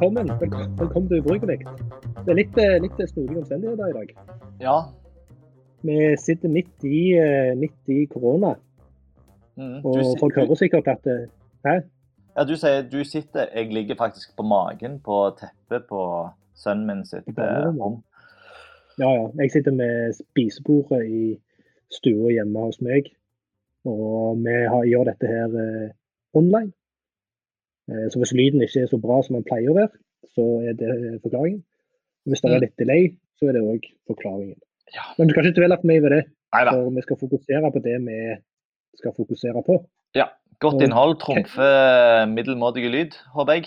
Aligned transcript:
velkommen. 0.00 0.28
Velkommen, 0.78 1.08
til 1.08 1.18
Ubrukelig. 1.20 1.58
Det 2.24 2.30
er 2.32 2.36
litt, 2.36 2.58
eh, 2.58 2.76
litt 2.82 2.98
snodige 3.08 3.38
omstendigheter 3.40 3.86
i 3.88 3.92
dag. 3.92 4.08
Ja. 4.60 4.76
Vi 5.82 6.16
sitter 6.16 6.48
midt 6.48 6.84
i, 6.84 7.12
eh, 7.16 7.54
midt 7.56 7.88
i 7.88 8.06
korona, 8.06 8.54
Mm. 9.56 9.80
og 9.84 9.94
sitter, 9.94 10.18
folk 10.20 10.34
hører 10.34 10.54
sikkert 10.54 10.88
at 10.88 11.06
eh, 11.06 11.26
Hæ? 11.64 11.80
ja, 12.36 12.44
du 12.44 12.56
sier 12.56 12.82
du 12.82 13.04
sitter 13.04 13.46
Jeg 13.54 13.72
ligger 13.72 13.94
faktisk 13.96 14.36
på 14.36 14.42
magen 14.42 15.00
på 15.00 15.30
teppet 15.38 15.86
på 15.88 16.30
sønnen 16.54 16.86
min 16.86 17.04
sitt 17.06 17.28
eh, 17.38 17.72
rom. 17.80 18.02
Ja, 18.98 19.08
ja. 19.14 19.28
Jeg 19.38 19.50
sitter 19.50 19.70
med 19.72 20.12
spisebordet 20.12 21.06
i 21.08 21.40
stua 21.90 22.30
hjemme 22.32 22.58
hos 22.58 22.80
meg. 22.82 23.04
Og 23.86 24.36
vi 24.44 24.50
har, 24.68 24.84
gjør 24.84 25.04
dette 25.04 25.26
her 25.26 25.46
eh, 25.46 25.90
online. 26.34 26.72
Eh, 27.90 28.06
så 28.10 28.20
hvis 28.20 28.34
lyden 28.36 28.64
ikke 28.64 28.84
er 28.84 28.90
så 28.90 28.98
bra 29.00 29.20
som 29.22 29.38
den 29.38 29.46
pleier 29.46 29.72
å 29.72 29.78
være, 29.78 29.92
så 30.34 30.46
er 30.66 30.78
det 30.78 30.90
forklaringen. 31.24 31.62
Hvis 32.26 32.42
det 32.42 32.54
er 32.54 32.64
litt 32.64 32.80
delay, 32.82 33.10
så 33.38 33.50
er 33.50 33.56
det 33.56 33.62
òg 33.62 33.86
forklaringen. 34.10 34.58
Ja. 34.94 35.04
Men 35.18 35.28
du 35.28 35.34
skal 35.34 35.46
ikke 35.46 35.60
dvele 35.60 35.78
for 35.78 35.90
mye 35.90 36.02
ved 36.02 36.14
det, 36.16 36.22
Neida. 36.54 36.74
for 36.74 36.90
vi 36.94 37.04
skal 37.04 37.20
fokusere 37.20 37.70
på 37.74 37.82
det 37.84 37.96
vi 38.06 38.18
skal 38.98 39.14
fokusere 39.16 39.62
på. 39.66 39.78
Ja. 40.18 40.30
Godt 40.64 40.80
innhold 40.80 41.18
trumfer 41.20 42.24
middelmådig 42.32 42.88
lyd, 42.88 43.18
håper 43.34 43.58
jeg. 43.58 43.66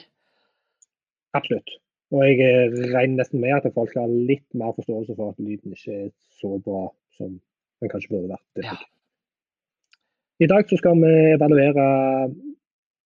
Absolutt. 1.37 1.75
Og 2.09 2.23
jeg 2.25 2.39
eh, 2.41 2.77
regner 2.95 3.19
nesten 3.21 3.43
med 3.43 3.53
at 3.53 3.67
folk 3.75 3.93
har 3.93 4.09
litt 4.09 4.47
mer 4.57 4.73
forståelse 4.73 5.13
for 5.13 5.35
at 5.35 5.43
lyden 5.43 5.75
ikke 5.75 5.97
er 6.07 6.07
så 6.41 6.55
bra 6.65 6.87
som 7.19 7.35
den 7.37 7.91
kanskje 7.91 8.15
burde 8.15 8.31
vært. 8.33 8.63
Ja. 8.65 8.77
I 10.39 10.47
dag 10.49 10.65
så 10.69 10.79
skal 10.79 10.97
vi 10.97 11.13
evaluere 11.35 11.85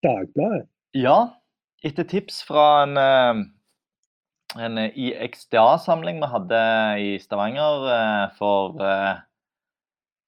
Dagbladet. 0.04 0.68
Ja, 0.94 1.18
etter 1.84 2.06
tips 2.08 2.42
fra 2.46 2.84
en, 2.84 2.98
eh, 2.98 3.42
en 4.66 4.78
IXDA-samling 4.78 6.20
vi 6.22 6.30
hadde 6.30 6.60
i 7.02 7.08
Stavanger 7.22 7.88
eh, 7.94 8.26
for, 8.38 8.78
eh, 8.82 9.16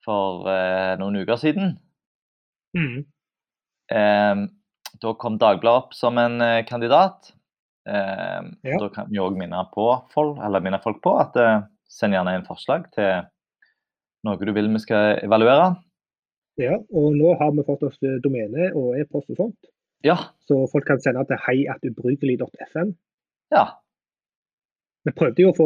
for 0.05 0.47
eh, 0.49 0.95
noen 1.01 1.19
uker 1.21 1.37
siden. 1.41 1.75
Mm. 2.75 3.05
Da 5.01 5.11
kom 5.21 5.37
Dagbladet 5.37 5.83
opp 5.85 5.93
som 5.95 6.17
en 6.17 6.41
eh, 6.41 6.63
kandidat. 6.67 7.31
Eh, 7.87 8.41
Ja. 8.65 8.79
Da 8.81 8.89
kan 8.89 9.09
vi 9.11 9.19
òg 9.21 9.37
minne, 9.37 9.61
folk- 10.13 10.39
minne 10.65 10.81
folk 10.81 11.01
på 11.05 11.13
at 11.21 11.35
eh, 11.37 11.61
send 11.87 12.13
gjerne 12.17 12.33
inn 12.39 12.47
forslag 12.47 12.89
til 12.95 13.21
noe 14.25 14.37
du 14.41 14.51
vil 14.57 14.71
vi 14.73 14.79
skal 14.81 15.19
evaluere. 15.21 15.75
Ja, 16.57 16.77
og 16.79 17.13
nå 17.13 17.35
har 17.37 17.51
vi 17.53 17.63
fått 17.67 17.83
oss 17.85 17.99
eh, 18.01 18.17
domene 18.23 18.71
og 18.73 18.97
e-post 18.97 19.29
og 19.29 19.37
sånt, 19.37 19.69
Ja. 20.05 20.17
så 20.45 20.59
folk 20.71 20.85
kan 20.85 21.01
sende 21.01 21.25
til 21.25 21.41
heiatubrukelig.fm. 21.47 22.93
ja. 23.55 23.65
Vi 25.05 25.11
prøvde 25.13 25.43
jo 25.43 25.51
å 25.51 25.53
få 25.53 25.65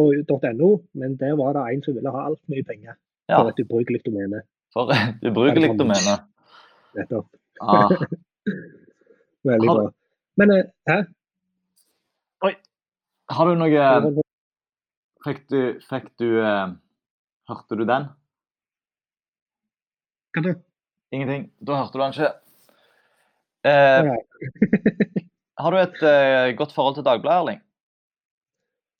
.no, 0.57 0.69
men 0.99 1.13
der 1.19 1.37
var 1.39 1.53
det 1.55 1.61
en 1.71 1.83
som 1.83 1.95
ville 1.95 2.11
ha 2.11 2.25
altfor 2.27 2.51
mye 2.51 2.65
penger 2.67 2.91
ja. 2.91 3.37
for 3.37 3.51
et 3.51 3.61
ubrukelig 3.63 4.01
domene. 4.03 4.41
For 4.75 4.91
ubrukelig 5.23 5.69
domene. 5.79 6.15
Nettopp. 6.97 7.29
Ah. 7.61 7.93
Veldig 9.49 9.69
bra. 9.69 9.85
Men 10.39 10.51
eh, 10.55 11.05
Oi. 12.47 12.51
Har 13.31 13.47
du 13.47 13.59
noe 13.59 14.11
Fikk 15.23 15.41
du, 15.51 15.59
fikk 15.87 16.11
du 16.19 16.27
eh, 16.39 16.75
Hørte 17.51 17.79
du 17.79 17.85
den? 17.87 18.07
Hva 20.35 20.43
da? 20.45 20.53
Ingenting? 21.15 21.49
Da 21.63 21.79
hørte 21.79 21.97
du 21.97 22.03
den 22.03 22.13
ikke. 22.15 22.33
Eh, 23.67 24.11
har 25.63 25.75
du 25.75 25.77
et 25.81 26.03
eh, 26.11 26.55
godt 26.59 26.75
forhold 26.75 26.95
til 26.95 27.07
Dagbladet, 27.07 27.39
Erling? 27.41 27.61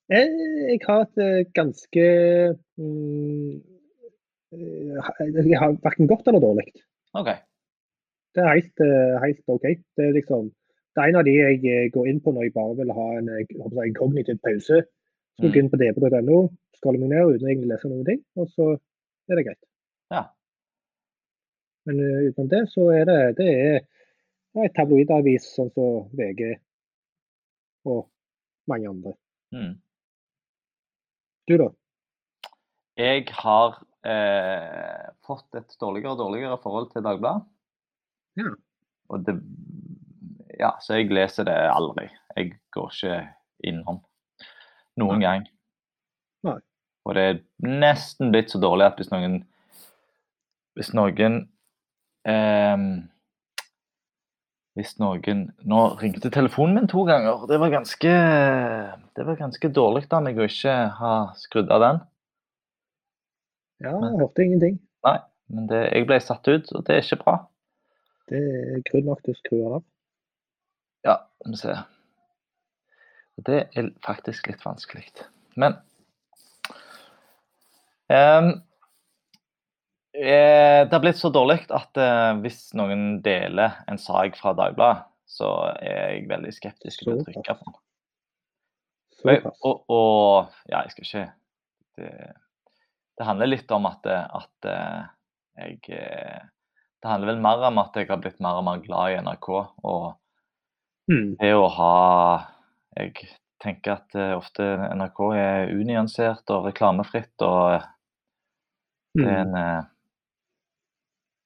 Jeg, 0.10 0.28
Jeg 0.72 0.80
har 0.88 1.06
et 1.06 1.22
eh, 1.26 1.46
ganske 1.56 2.06
mm, 2.78 3.52
eh, 4.54 5.50
Jeg 5.52 5.60
har 5.62 5.78
verken 5.84 6.08
godt 6.12 6.28
eller 6.28 6.44
dårlig. 6.44 6.68
Okay. 7.14 7.38
Det 8.36 8.44
er 8.44 8.56
helt, 8.58 8.86
eh, 8.86 9.16
helt 9.26 9.44
OK. 9.48 9.68
Det 9.96 10.08
er 10.08 10.18
liksom 10.18 10.52
det 10.96 11.06
er 11.06 11.12
en 11.12 11.20
av 11.20 11.28
de 11.28 11.34
jeg 11.36 11.60
eh, 11.64 11.90
går 11.94 12.08
inn 12.12 12.18
på 12.24 12.34
når 12.34 12.48
jeg 12.48 12.56
bare 12.58 12.76
vil 12.80 12.90
ha 12.98 13.08
en, 13.20 13.30
eh, 13.32 13.52
å 13.62 13.70
en 13.84 13.96
kognitiv 13.96 14.40
pause. 14.44 14.82
Så 15.40 15.46
går 15.46 15.56
jeg 15.56 15.64
inn 15.64 15.72
på 15.72 15.80
db.no, 15.80 16.40
scroller 16.76 17.00
meg 17.00 17.14
ned 17.14 17.36
uten 17.36 17.46
å 17.46 17.52
egentlig 17.52 17.70
lese 17.72 17.92
noen 17.92 18.08
ting, 18.08 18.20
og 18.36 18.50
så 18.52 18.66
er 19.30 19.40
det 19.40 19.46
greit. 19.48 19.62
Ja. 20.12 20.26
Men 21.88 22.02
eh, 22.04 22.26
utenom 22.28 22.50
det, 22.52 22.64
så 22.74 22.90
er 22.98 23.08
det, 23.08 23.20
det 23.38 23.48
er, 23.54 23.80
det 24.60 24.70
en 24.70 24.78
tabloidavis 24.78 25.50
sånn 25.56 25.72
som 25.76 26.08
VG 26.18 26.54
og 27.90 28.08
mange 28.70 28.90
andre. 28.90 29.14
Mm. 29.56 29.76
Du, 31.50 31.56
da? 31.58 31.70
Jeg 33.00 33.26
har 33.40 33.80
eh, 34.06 35.06
fått 35.26 35.56
et 35.58 35.78
dårligere 35.82 36.14
og 36.14 36.22
dårligere 36.22 36.60
forhold 36.62 36.92
til 36.94 37.06
Dagbladet. 37.06 37.48
Ja. 38.40 38.56
Og 39.10 39.26
det 39.26 39.40
Ja, 40.60 40.74
så 40.84 40.98
jeg 41.00 41.14
leser 41.16 41.46
det 41.48 41.56
aldri. 41.72 42.10
Jeg 42.36 42.58
går 42.76 42.90
ikke 42.92 43.20
innom 43.64 44.02
noen 45.00 45.22
gang. 45.24 45.46
Nei. 46.44 46.58
Og 47.08 47.16
det 47.16 47.24
er 47.24 47.40
nesten 47.64 48.34
blitt 48.34 48.52
så 48.52 48.60
dårlig 48.60 48.90
at 48.90 49.00
hvis 49.00 49.12
noen 49.14 49.40
Hvis 50.76 50.92
noen 50.96 51.40
ehm, 52.28 53.10
Hvis 54.80 54.96
noen 55.02 55.50
Nå 55.68 55.80
ringte 56.00 56.32
telefonen 56.32 56.78
min 56.78 56.88
to 56.88 57.04
ganger. 57.08 57.44
Det 57.52 57.58
var 57.60 57.74
ganske 57.74 58.12
Det 59.18 59.26
var 59.28 59.40
ganske 59.40 59.72
dårlig 59.76 60.06
av 60.16 60.24
meg 60.24 60.40
å 60.40 60.48
ikke 60.48 60.76
ha 61.02 61.14
skrudd 61.40 61.72
av 61.76 61.84
den. 61.84 62.00
Ja, 63.84 63.92
jeg 63.92 64.20
hørte 64.22 64.44
ingenting. 64.46 64.80
Nei, 65.08 65.18
men 65.52 65.68
det, 65.68 65.82
jeg 65.92 66.08
ble 66.08 66.20
satt 66.24 66.48
ut, 66.48 66.72
og 66.76 66.84
det 66.88 66.96
er 66.96 67.04
ikke 67.04 67.20
bra. 67.22 67.36
Det 68.32 68.40
er 68.40 68.82
grunn 68.88 69.08
nok 69.08 69.22
til 69.26 69.36
å 69.36 69.40
skru 69.40 69.60
av. 69.68 69.84
Ja, 71.08 71.16
vi 71.44 71.54
må 71.54 71.60
se. 71.60 71.76
Det 73.48 73.62
er 73.80 73.92
faktisk 74.04 74.50
litt 74.52 74.64
vanskelig. 74.68 75.08
Men 75.60 75.78
eh, 78.12 78.52
Det 80.14 80.90
har 80.92 81.02
blitt 81.04 81.20
så 81.20 81.30
dårlig 81.30 81.60
at 81.70 81.98
eh, 82.02 82.32
hvis 82.42 82.72
noen 82.78 83.20
deler 83.26 83.76
en 83.88 84.00
sak 84.02 84.38
fra 84.40 84.56
Dagbladet, 84.58 85.06
så 85.30 85.50
er 85.78 86.16
jeg 86.16 86.30
veldig 86.32 86.54
skeptisk 86.56 87.04
til 87.04 87.14
å 87.14 87.24
trykke 87.28 87.54
på 87.60 87.68
den. 87.68 87.76
Og, 89.20 89.50
og, 89.68 89.82
og 89.92 90.72
ja, 90.72 90.80
jeg 90.88 90.94
skal 90.96 91.06
ikke 91.06 91.26
det, 92.00 92.12
det 93.20 93.28
handler 93.28 93.52
litt 93.52 93.72
om 93.76 93.86
at, 93.90 94.08
at 94.08 94.68
eh, 94.72 95.02
jeg 95.60 95.80
eh, 95.92 96.40
Det 97.04 97.08
handler 97.12 97.34
vel 97.34 97.42
mer 97.44 97.62
om 97.68 97.78
at 97.84 97.96
jeg 98.00 98.08
har 98.10 98.20
blitt 98.24 98.40
mer 98.44 98.58
og 98.60 98.66
mer 98.68 98.82
glad 98.86 99.12
i 99.14 99.20
NRK. 99.26 99.50
Og 99.84 100.16
Mm. 101.10 101.38
det 101.40 101.56
å 101.58 101.64
ha 101.74 101.94
Jeg 103.00 103.16
tenker 103.64 103.96
at 103.96 104.14
eh, 104.14 104.36
ofte 104.38 104.62
NRK 104.94 105.22
er 105.42 105.72
unyansert 105.74 106.52
og 106.54 106.68
reklamefritt, 106.68 107.34
og 107.42 107.80
det 109.18 109.26
er, 109.26 109.26
Mm. 109.26 109.26
en, 109.34 109.56
eh, 109.58 109.84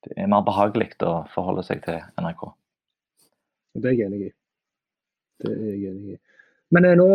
det 0.03 0.13
er 0.19 0.27
mer 0.27 0.43
behagelig 0.45 0.91
å 1.07 1.13
forholde 1.33 1.63
seg 1.63 1.81
til 1.85 1.99
NRK. 2.19 2.43
Det 3.75 3.89
er 3.89 3.95
jeg 3.97 4.07
enig 4.09 4.21
i. 4.27 4.31
Det 5.43 5.51
er 5.53 5.63
jeg 5.71 5.91
enig 5.93 6.13
i. 6.15 6.19
Men 6.73 6.85
eh, 6.89 6.95
nå, 6.99 7.07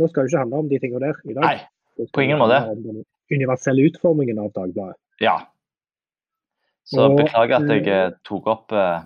nå 0.00 0.08
skal 0.10 0.24
det 0.26 0.30
ikke 0.32 0.42
handle 0.44 0.62
om 0.64 0.68
de 0.70 0.78
tingene 0.82 1.00
der 1.06 1.20
i 1.30 1.34
dag. 1.36 1.44
Nei, 1.44 2.06
på 2.14 2.22
ingen 2.24 2.38
måte. 2.40 2.60
den 2.82 3.04
universelle 3.30 3.84
utformingen 3.90 4.38
av 4.42 4.52
Dagbladet. 4.56 4.96
ja. 5.22 5.38
Så 6.90 7.04
Og, 7.06 7.18
beklager 7.20 7.60
at 7.60 7.68
jeg 7.70 7.84
eh, 7.86 7.98
eh, 8.08 8.14
tok 8.26 8.46
opp 8.50 8.72
eh, 8.74 9.02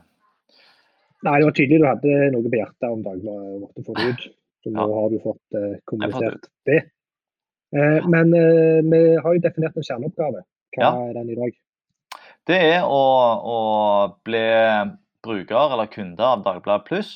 Nei, 1.26 1.34
det 1.40 1.44
var 1.48 1.54
tydelig 1.56 1.80
du 1.82 1.84
hadde 1.88 2.12
noe 2.32 2.48
på 2.52 2.56
hjertet 2.60 2.86
om 2.88 3.02
Dagbladet 3.04 3.50
og 3.50 3.60
måtte 3.66 3.84
få 3.84 3.96
det 3.98 4.06
ut. 4.14 4.22
Så 4.64 4.72
nå 4.72 4.84
Ja. 4.86 4.94
har 5.02 5.10
du 5.12 5.18
fått 5.20 5.56
eh, 5.58 5.74
kommunisert 5.90 6.46
det. 6.70 6.78
Eh, 7.76 8.06
men 8.08 8.30
vi 8.88 9.00
har 9.20 9.34
jo 9.36 9.42
definert 9.44 9.76
en 9.76 9.84
kjerneoppgave. 9.88 10.40
Hva 10.78 10.80
Ja. 10.86 10.90
er 11.10 11.12
den 11.18 11.30
i 11.34 11.36
dag? 11.42 11.52
Det 12.48 12.56
er 12.60 12.82
å, 12.84 13.04
å 13.40 13.58
bli 14.26 14.42
bruker 15.24 15.72
eller 15.72 15.88
kunde 15.92 16.24
av 16.26 16.42
Dagbladet 16.44 16.84
Pluss. 16.88 17.12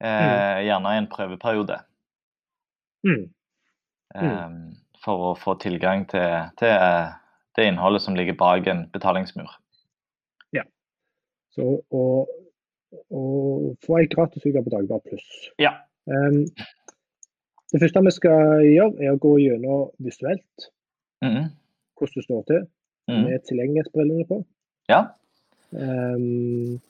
Eh, 0.00 0.58
Gjerne 0.66 0.92
i 0.94 1.00
en 1.00 1.08
prøveperiode. 1.12 1.78
Mm. 3.06 3.24
Eh, 4.14 4.50
for 5.04 5.30
å 5.30 5.36
få 5.40 5.54
tilgang 5.62 6.04
til, 6.10 6.50
til 6.60 6.74
eh, 6.74 7.14
det 7.56 7.68
innholdet 7.70 8.04
som 8.04 8.16
ligger 8.18 8.36
bak 8.40 8.68
en 8.68 8.84
betalingsmur. 8.92 9.48
Ja. 10.56 10.66
Så 11.56 11.70
å, 11.88 12.02
å 13.08 13.22
få 13.86 14.00
ei 14.02 14.10
gratisuke 14.12 14.60
på 14.66 14.74
Dagbladet 14.74 15.08
pluss. 15.08 15.30
Ja. 15.60 15.78
Um, 16.10 16.42
det 17.70 17.80
første 17.84 18.02
vi 18.04 18.12
skal 18.16 18.64
gjøre, 18.66 18.96
er 19.00 19.14
å 19.14 19.22
gå 19.22 19.36
gjennom 19.40 19.88
visuelt 20.02 20.68
Mhm. 21.22 21.50
hvordan 22.00 22.16
det 22.16 22.24
står 22.24 22.44
til 22.48 22.62
Mhm. 23.10 23.24
med 23.28 23.44
tilgjengelighetsbrillene 23.48 24.26
på. 24.28 24.40
Ja. 24.90 25.00
Um, 25.72 26.80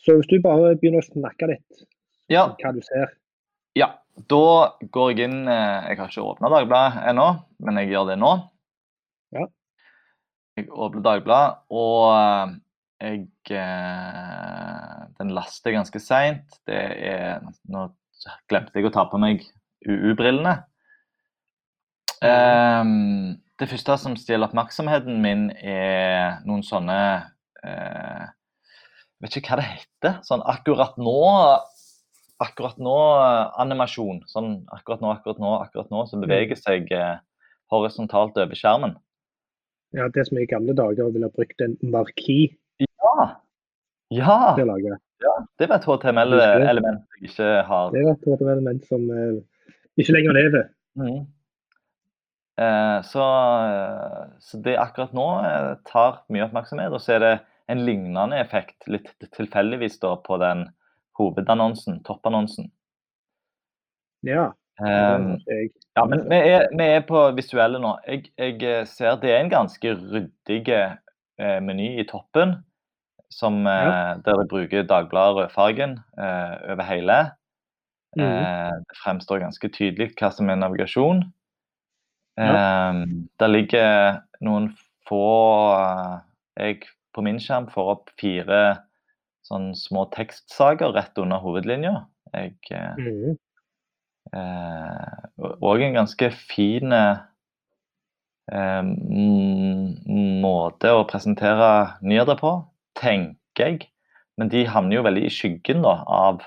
så 0.00 0.14
hvis 0.16 0.28
du 0.30 0.38
bare 0.44 0.74
begynner 0.76 1.02
å 1.02 1.08
snakke 1.10 1.48
litt 1.50 1.82
Ja. 2.32 2.46
hva 2.62 2.72
du 2.72 2.80
ser. 2.82 3.10
ja. 3.76 3.90
da 4.16 4.72
går 4.90 5.10
jeg 5.12 5.26
inn 5.28 5.42
eh, 5.48 5.88
Jeg 5.90 5.98
har 5.98 6.08
ikke 6.08 6.22
åpna 6.24 6.48
Dagbladet 6.48 7.02
ennå, 7.10 7.26
men 7.60 7.76
jeg 7.82 7.90
gjør 7.90 8.06
det 8.08 8.18
nå. 8.22 8.30
Ja. 9.36 9.46
Jeg 10.56 10.70
åpner 10.72 11.02
Dagbladet, 11.04 11.58
og 11.68 12.14
eh, 12.16 12.54
jeg 13.04 13.28
eh, 13.50 15.02
Den 15.18 15.34
laster 15.36 15.72
ganske 15.76 16.00
seint. 16.00 16.56
Det 16.66 16.80
er 17.12 17.44
Nå 17.68 17.90
glemte 18.48 18.72
jeg 18.80 18.88
å 18.88 18.94
ta 18.94 19.04
på 19.10 19.18
meg 19.20 19.44
UU-brillene. 19.86 20.64
Ehm, 22.24 23.36
det 23.60 23.68
første 23.70 23.96
som 24.02 24.16
stjeler 24.20 24.50
oppmerksomheten 24.50 25.22
min, 25.22 25.46
er 25.56 26.42
noen 26.48 26.64
sånne 26.66 26.98
eh, 27.64 28.26
Jeg 28.26 29.24
vet 29.24 29.38
ikke 29.40 29.54
hva 29.54 29.60
det 29.62 29.70
heter. 29.70 30.18
Sånn 30.28 30.44
akkurat 30.44 30.98
nå 31.00 31.16
Akkurat 32.36 32.76
nå-animasjon. 32.76 34.18
Sånn 34.28 34.50
akkurat 34.68 35.00
nå, 35.00 35.08
akkurat 35.14 35.38
nå, 35.40 35.54
akkurat 35.64 35.88
nå, 35.88 36.02
som 36.10 36.20
beveger 36.20 36.58
seg 36.60 36.90
eh, 36.92 37.14
horisontalt 37.72 38.36
over 38.36 38.58
skjermen. 38.58 38.92
Ja, 39.96 40.10
Det 40.12 40.26
som 40.28 40.36
i 40.36 40.44
gamle 40.50 40.74
dager 40.76 41.08
ville 41.14 41.30
ha 41.30 41.32
brukt 41.32 41.64
en 41.64 41.78
marki. 41.80 42.50
Ja! 42.84 43.14
Ja! 44.12 44.36
til 44.58 44.66
å 44.66 44.74
lage. 44.74 44.98
Det 45.56 45.70
var 45.70 45.78
et 45.78 45.88
HTML-element 45.88 47.06
jeg 47.16 47.30
ikke 47.30 47.48
har. 47.70 47.88
Det 47.94 48.04
var 48.04 48.18
et 48.18 48.28
HTML-element 48.28 48.84
som 48.90 49.08
eh, 49.08 49.40
ikke 49.96 50.18
lenger 50.18 50.36
lever. 50.36 50.68
Mhm. 51.00 51.24
Eh, 52.56 53.02
så, 53.04 53.24
eh, 53.68 54.22
så 54.40 54.60
det 54.64 54.78
akkurat 54.80 55.12
nå 55.16 55.26
eh, 55.44 55.72
tar 55.88 56.22
mye 56.32 56.46
oppmerksomhet. 56.46 56.94
Og 56.94 57.02
så 57.04 57.16
er 57.16 57.24
det 57.24 57.34
en 57.72 57.82
lignende 57.84 58.38
effekt, 58.40 58.78
litt 58.88 59.10
tilfeldigvis 59.36 59.98
da, 60.02 60.14
på 60.22 60.38
den 60.40 60.68
hovedannonsen, 61.18 62.02
toppannonsen. 62.06 62.70
Ja. 64.26 64.52
Um, 64.76 65.38
ja, 65.96 66.02
men 66.04 66.26
vi 66.28 66.36
er, 66.36 66.66
vi 66.76 66.86
er 66.98 67.04
på 67.08 67.22
visuelle 67.36 67.80
nå. 67.80 67.94
Jeg, 68.04 68.26
jeg 68.36 68.84
ser 68.90 69.16
det 69.22 69.32
er 69.32 69.40
en 69.40 69.52
ganske 69.52 69.94
ryddig 69.96 70.60
eh, 70.68 71.60
meny 71.64 71.94
i 72.02 72.04
toppen, 72.08 72.58
som, 73.32 73.62
eh, 73.66 74.12
der 74.24 74.42
de 74.42 74.46
bruker 74.50 74.84
Dagbladet 74.86 75.40
rødfargen 75.40 75.96
eh, 76.20 76.54
over 76.74 76.84
hele. 76.88 77.18
Mm. 78.16 78.26
Eh, 78.26 78.76
det 78.84 79.00
fremstår 79.00 79.42
ganske 79.46 79.72
tydelig 79.72 80.12
hva 80.20 80.30
som 80.32 80.52
er 80.52 80.60
navigasjon. 80.60 81.24
Ja. 82.36 82.52
Eh, 82.52 83.02
der 83.40 83.48
ligger 83.52 84.20
noen 84.44 84.70
få 85.08 85.22
eh, 85.76 86.16
Jeg 86.56 86.82
på 87.16 87.22
min 87.24 87.38
skjerm 87.40 87.66
får 87.72 87.90
opp 87.94 88.10
fire 88.20 88.60
sånn 89.46 89.70
små 89.78 90.06
tekstsaker 90.12 90.92
rett 90.96 91.18
under 91.20 91.40
hovedlinja. 91.40 92.06
Jeg 92.34 92.56
eh, 92.70 92.94
Mhm. 93.00 93.36
Eh, 94.34 95.18
og 95.62 95.82
en 95.84 95.94
ganske 95.94 96.30
fin 96.34 96.92
eh, 96.92 97.18
måte 100.42 100.92
å 100.92 101.04
presentere 101.06 101.98
nyheter 102.02 102.38
på, 102.40 102.52
tenker 102.98 103.70
jeg. 103.70 103.86
Men 104.36 104.50
de 104.52 104.66
havner 104.68 104.98
jo 104.98 105.04
veldig 105.06 105.24
i 105.28 105.32
skyggen 105.32 105.82
da, 105.86 105.94
av, 106.06 106.42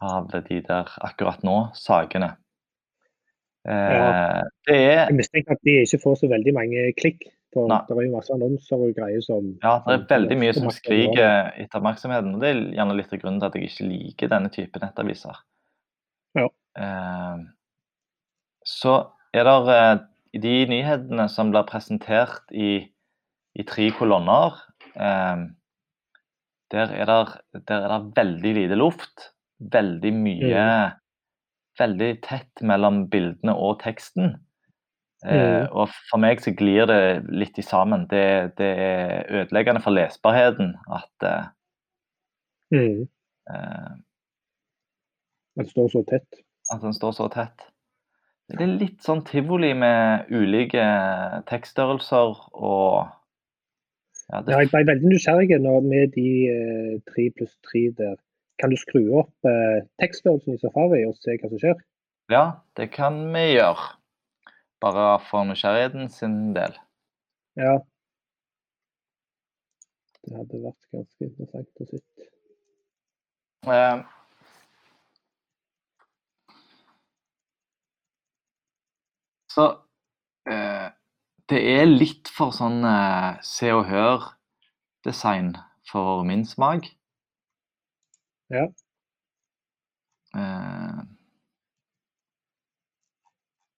av 0.00 0.30
de 0.32 0.60
der 0.64 0.94
akkurat 1.04 1.42
nå-sakene. 1.44 2.36
Eh, 3.68 3.92
Ja. 3.94 4.42
Det 4.66 4.76
er 4.76 5.06
Jeg 5.06 5.14
mistenker 5.14 5.52
at 5.52 5.62
de 5.64 5.76
ikke 5.84 6.02
får 6.02 6.18
så 6.22 6.28
veldig 6.28 6.54
mange 6.54 6.92
klikk. 6.98 7.22
For 7.52 7.68
Nei. 7.68 7.82
det 7.84 7.94
er 7.94 8.06
jo 8.06 8.14
masse 8.16 8.32
annonser 8.32 8.80
og 8.80 8.94
greier 8.96 9.20
som 9.20 9.58
Ja, 9.62 9.74
det 9.86 9.94
er 9.94 10.06
veldig 10.08 10.38
mye 10.40 10.52
som 10.56 10.70
skriker 10.72 11.52
etter 11.60 11.78
oppmerksomheten. 11.82 12.34
og 12.34 12.40
Det 12.40 12.48
er 12.48 12.60
gjerne 12.78 12.96
litt 12.96 13.12
av 13.12 13.20
grunnen 13.20 13.40
til 13.40 13.46
at 13.46 13.54
jeg 13.58 13.68
ikke 13.68 13.88
liker 13.90 14.28
denne 14.32 14.48
type 14.54 14.80
nettaviser. 14.80 15.36
Ja. 16.38 16.46
Eh, 16.80 17.42
så 18.64 18.94
er 19.34 19.44
det 19.44 19.76
eh, 19.76 19.98
de 20.40 20.54
nyhetene 20.70 21.28
som 21.28 21.50
blir 21.52 21.68
presentert 21.68 22.48
i, 22.56 22.88
i 23.54 23.62
tre 23.68 23.90
kolonner 23.98 24.56
eh, 24.96 25.44
der, 26.72 26.88
er 26.96 27.04
det, 27.04 27.64
der 27.68 27.84
er 27.84 27.98
det 27.98 28.16
veldig 28.16 28.54
lite 28.62 28.80
luft. 28.80 29.28
Veldig 29.60 30.12
mye 30.16 30.64
Veldig 31.80 32.22
tett 32.22 32.60
mellom 32.62 33.06
bildene 33.10 33.54
og 33.56 33.80
teksten. 33.82 34.34
Eh, 35.24 35.60
Mm. 35.62 35.68
og 35.70 35.88
for 36.10 36.18
meg 36.18 36.40
så 36.42 36.50
glir 36.50 36.86
det 36.86 37.24
litt 37.30 37.58
i 37.58 37.62
sammen. 37.62 38.06
Det, 38.10 38.56
det 38.58 38.70
er 38.78 39.24
ødeleggende 39.30 39.80
for 39.82 39.90
lesbarheten 39.94 40.74
at 40.92 41.22
eh, 41.28 41.44
Mm. 42.72 43.08
eh, 43.50 43.92
Den 45.56 45.66
står 45.68 45.88
så 45.92 46.02
tett. 46.08 46.40
at 46.72 46.80
den 46.80 46.92
står 46.92 47.12
så 47.12 47.28
tett. 47.32 47.68
Det 48.48 48.60
er 48.60 48.66
litt 48.78 49.00
sånn 49.02 49.24
tivoli 49.24 49.72
med 49.74 50.26
ulike 50.30 50.82
tekststørrelser 51.46 52.34
og 52.54 53.08
ja, 54.32 54.40
det, 54.40 54.52
Ja, 54.52 54.58
jeg 54.60 54.70
ble 54.72 54.84
veldig 54.86 55.08
nysgjerrig 55.12 55.60
med 55.82 56.12
de 56.14 56.28
eh, 56.48 56.98
tre 57.12 57.30
pluss 57.36 57.56
tre 57.62 57.90
der. 57.96 58.16
Kan 58.60 58.70
du 58.70 58.76
skru 58.78 59.00
opp 59.22 59.48
eh, 59.48 59.84
tekststørrelsen 60.02 60.58
i 60.58 60.60
Safari 60.60 61.02
og 61.08 61.16
se 61.18 61.38
hva 61.38 61.48
som 61.48 61.62
skjer? 61.62 61.80
ja, 62.32 62.44
det 62.76 62.90
kan 62.92 63.18
vi 63.34 63.44
gjøre. 63.56 63.88
Bare 64.80 65.20
for 65.30 65.44
nysgjerrigheten 65.46 66.08
sin 66.10 66.54
del. 66.56 66.74
Ja. 67.60 67.76
Det 70.22 70.36
hadde 70.38 70.62
vært 70.62 70.88
ganske 70.94 71.28
interessant 71.28 71.82
å 71.82 71.86
se. 71.90 72.00
Eh, 73.72 74.00
så 79.52 79.66
eh, 80.50 80.88
det 81.52 81.60
er 81.74 81.86
litt 81.90 82.30
for 82.32 82.54
sånn 82.56 82.82
eh, 82.86 83.38
Se 83.46 83.70
og 83.74 83.84
Hør-design 83.90 85.54
for 85.90 86.26
min 86.26 86.46
smak. 86.48 86.90
Ja. 88.52 88.66
Eh, 90.36 91.02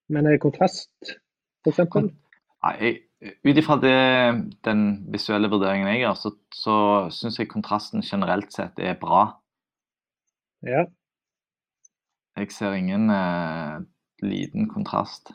Men 0.09 0.27
eh, 0.27 0.39
kontrast, 0.43 0.91
for 1.65 1.73
eksempel? 1.73 2.11
Nei, 2.65 2.95
Ut 3.25 3.57
ifra 3.57 3.79
den 3.81 4.83
visuelle 5.13 5.49
vurderingen 5.49 5.89
jeg 5.89 6.03
gjør, 6.03 6.17
så, 6.21 6.33
så 6.53 6.75
syns 7.15 7.39
jeg 7.41 7.49
kontrasten 7.49 8.05
generelt 8.05 8.53
sett 8.53 8.77
er 8.77 8.99
bra. 9.01 9.23
Ja. 10.61 10.85
Jeg 12.37 12.51
ser 12.53 12.77
ingen 12.77 13.09
eh, 13.15 13.79
liten 14.27 14.69
kontrast. 14.69 15.33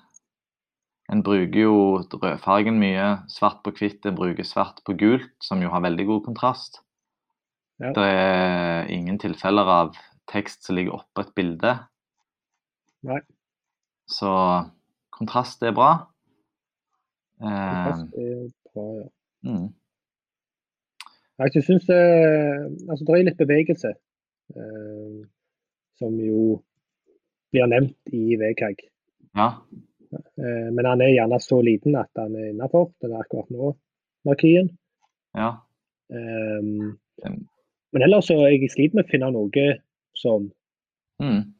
En 1.09 1.23
bruker 1.25 1.63
jo 1.63 1.77
rødfargen 2.21 2.77
mye, 2.77 3.07
svart 3.31 3.63
på 3.65 3.73
hvitt. 3.79 4.05
En 4.05 4.17
bruker 4.19 4.45
svart 4.45 4.83
på 4.85 4.93
gult, 4.99 5.31
som 5.41 5.63
jo 5.65 5.73
har 5.73 5.81
veldig 5.81 6.05
god 6.11 6.27
kontrast. 6.27 6.83
Ja. 7.79 7.91
Det 7.95 8.05
er 8.11 8.89
ingen 8.91 9.19
tilfeller 9.21 9.69
av 9.71 9.93
tekst 10.31 10.65
som 10.67 10.75
ligger 10.75 10.97
oppå 10.99 11.23
et 11.23 11.33
bilde. 11.37 11.73
Nei. 13.07 13.19
Så 14.09 14.29
kontrast 15.15 15.63
er 15.63 15.71
bra. 15.77 15.91
Eh, 17.39 17.47
Kontrast 17.47 18.17
er 18.19 18.49
bra, 18.73 18.85
ja. 18.99 19.05
mm, 19.47 19.67
Jeg 21.39 21.63
syns 21.63 21.87
eh, 21.95 22.65
altså, 22.89 23.05
det 23.07 23.13
er 23.15 23.27
litt 23.29 23.39
bevegelse, 23.39 23.93
eh, 24.59 25.19
som 26.01 26.17
jo 26.19 26.57
blir 27.53 27.69
nevnt 27.71 27.95
i 28.13 28.35
VKG. 28.41 28.83
ja. 29.39 29.53
Eh, 30.11 30.67
men 30.73 30.85
han 30.89 31.01
er 31.05 31.11
gjerne 31.13 31.37
så 31.39 31.59
liten 31.61 31.93
at 31.95 32.09
han 32.17 32.33
er 32.35 32.47
innafor. 32.49 32.87
Den 33.01 33.11
er 33.13 33.21
akkurat 33.23 33.49
nå 33.53 33.71
markien. 34.25 34.71
ja. 35.37 35.51
Eh, 36.11 36.97
Mm. 37.19 37.47
Men 37.93 38.05
ellers 38.05 38.29
så 38.29 38.37
jeg 38.45 38.69
sliter 38.71 38.99
med 38.99 39.07
å 39.07 39.11
finne 39.11 39.31
noe 39.35 39.67
som, 40.17 40.49
Mm. 41.19 41.53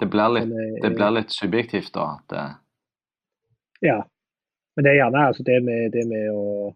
Det 0.00 0.06
blir 0.10 0.32
litt 0.34 0.82
Det 0.82 0.90
blir 0.90 1.12
litt 1.14 1.30
subjektivt, 1.30 1.92
da. 1.94 2.18
Det, 2.30 2.44
Ja. 3.82 4.02
Men 4.76 4.84
det 4.84 4.90
er 4.90 5.00
gjerne 5.00 5.26
altså, 5.26 5.42
det, 5.42 5.62
med, 5.62 5.92
det 5.92 6.04
med 6.06 6.30
å 6.34 6.74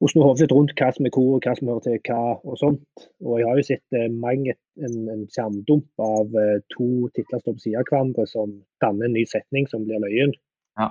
å 0.00 0.08
snu 0.08 0.22
hodet 0.24 0.40
sitt 0.40 0.52
rundt 0.56 0.72
hva 0.80 0.86
som 0.96 1.04
er 1.04 1.12
hvor, 1.12 1.34
og 1.36 1.44
hva 1.44 1.52
som 1.56 1.68
hører 1.68 1.82
til 1.84 1.98
hva, 2.08 2.20
og 2.40 2.56
sånt. 2.56 3.02
Og 3.20 3.34
jeg 3.36 3.48
har 3.48 3.58
jo 3.58 3.64
sett 3.68 3.96
eh, 3.96 4.06
mange, 4.08 4.54
en, 4.80 4.94
en 5.12 5.26
skjermdump 5.28 6.04
av 6.04 6.38
eh, 6.40 6.62
to 6.72 6.86
titler 7.16 7.42
står 7.42 7.58
på 7.58 7.64
siden 7.66 7.82
av 7.82 7.90
hverandre 7.90 8.24
som 8.30 8.54
danner 8.80 9.10
en 9.10 9.16
ny 9.18 9.26
setning 9.28 9.68
som 9.68 9.84
blir 9.84 10.00
løyen. 10.00 10.32
ja. 10.80 10.88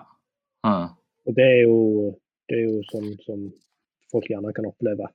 Mm. 0.67 0.93
Og 1.25 1.35
det 1.37 1.45
er 1.45 1.59
jo, 1.63 1.79
det 2.49 2.57
er 2.57 2.63
jo 2.67 2.83
sånn 2.89 3.09
som 3.25 3.41
folk 4.13 4.29
gjerne 4.29 4.53
kan 4.53 4.69
oppleve. 4.69 5.09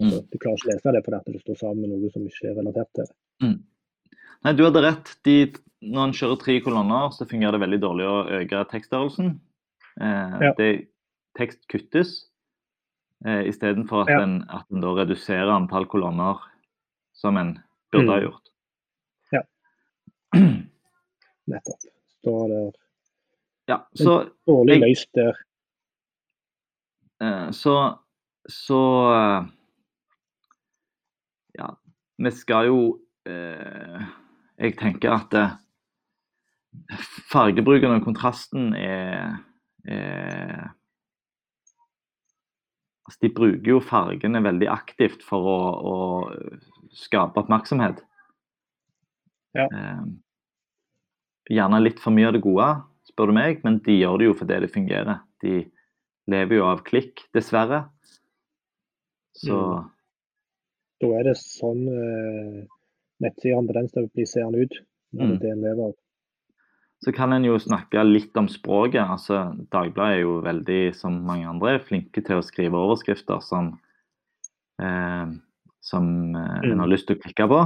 Altså, 0.00 0.20
du 0.32 0.38
klarer 0.42 0.56
ikke 0.58 0.68
å 0.68 0.72
lese 0.74 0.92
det 0.96 1.02
fordi 1.06 1.32
det 1.36 1.40
står 1.44 1.58
sammen 1.60 1.84
med 1.84 1.90
noe 1.94 2.10
som 2.10 2.24
ikke 2.26 2.48
er 2.50 2.56
relatert 2.58 2.88
til 2.98 3.04
det. 3.06 3.14
Mm. 3.44 3.58
Nei, 4.44 4.52
du 4.58 4.64
hadde 4.66 4.82
rett. 4.82 5.12
De, 5.24 5.36
når 5.84 6.08
en 6.08 6.14
kjører 6.18 6.40
tre 6.42 6.56
kolonner, 6.64 7.10
så 7.14 7.26
fungerer 7.30 7.54
det 7.56 7.60
veldig 7.62 7.78
dårlig 7.84 8.06
å 8.10 8.16
øke 8.40 8.64
tekststørrelsen. 8.72 9.28
Eh, 10.00 10.38
Ja. 10.42 10.52
det, 10.58 10.70
tekst 11.38 11.62
kuttes 11.70 12.26
eh, 13.24 13.44
istedenfor 13.48 14.02
at, 14.02 14.08
Ja. 14.10 14.20
en, 14.22 14.42
at 14.50 14.66
en 14.72 14.80
da 14.82 14.90
reduserer 14.98 15.48
antall 15.54 15.86
kolonner 15.86 16.42
som 17.14 17.36
en 17.36 17.54
burde 17.92 18.10
ha 18.10 18.18
Mm. 18.18 18.26
gjort. 18.26 18.50
Ja. 19.32 19.42
Nettopp. 21.46 21.80
Står 22.20 22.48
der 22.48 22.72
Ja, 23.68 23.78
så, 23.94 24.30
dårlig 24.46 24.80
løst 24.82 25.08
der. 25.14 25.34
eh, 27.22 27.50
så, 27.50 27.98
så 28.48 28.80
eh, 29.14 29.46
Ja, 31.58 31.68
vi 32.18 32.30
skal 32.34 32.68
jo 32.70 32.78
eh, 33.28 34.06
Jeg 34.58 34.76
tenker 34.80 35.14
at 35.14 35.34
eh, 35.38 35.54
fargebruken 37.30 37.94
og 37.94 38.06
kontrasten 38.06 38.72
er, 38.78 39.36
er 39.86 40.72
Altså, 43.04 43.18
de 43.20 43.28
bruker 43.36 43.68
jo 43.68 43.80
fargene 43.84 44.40
veldig 44.40 44.68
aktivt 44.72 45.24
for 45.26 45.44
å, 45.44 45.58
å 45.84 45.96
skape 46.96 47.42
oppmerksomhet. 47.42 47.98
Ja. 49.54 49.66
Eh, 49.68 50.06
gjerne 51.52 51.82
litt 51.84 52.00
for 52.00 52.16
mye 52.16 52.30
av 52.30 52.36
det 52.38 52.40
gode, 52.46 52.70
spør 53.10 53.28
du 53.28 53.36
meg, 53.36 53.60
men 53.66 53.76
de 53.84 53.98
gjør 53.98 54.22
det 54.22 54.30
jo 54.30 54.36
fordi 54.38 54.60
det 54.64 54.72
fungerer. 54.72 55.20
De 55.44 55.58
lever 56.32 56.56
jo 56.56 56.64
av 56.70 56.80
klikk, 56.88 57.26
dessverre. 57.36 57.84
Så 59.36 59.58
Mm. 59.60 59.90
Da 61.04 61.20
er 61.20 61.28
det 61.28 61.36
sånn 61.40 61.84
eh, 61.92 62.64
nettsidene 63.24 63.86
til 63.92 64.06
å 64.06 64.10
blir 64.14 64.28
seende 64.28 64.64
ut. 64.64 64.80
Mm. 65.14 65.36
det 65.38 65.52
en 65.52 65.62
lever 65.62 65.84
av. 65.90 65.94
Så 67.04 67.12
kan 67.12 67.34
en 67.36 67.44
jo 67.44 67.58
snakke 67.60 68.02
litt 68.06 68.36
om 68.40 68.48
språket. 68.48 69.02
altså 69.02 69.52
Dagbladet 69.70 70.16
er 70.16 70.22
jo 70.24 70.38
veldig, 70.44 70.82
som 70.96 71.20
mange 71.26 71.46
andre, 71.46 71.76
flinke 71.84 72.22
til 72.24 72.40
å 72.40 72.46
skrive 72.46 72.80
overskrifter 72.80 73.42
som, 73.44 73.74
eh, 74.80 75.26
som 75.84 76.34
eh, 76.34 76.60
en 76.64 76.72
Mm. 76.72 76.80
har 76.80 76.88
lyst 76.88 77.06
til 77.06 77.16
å 77.16 77.20
klikke 77.20 77.48
på. 77.48 77.60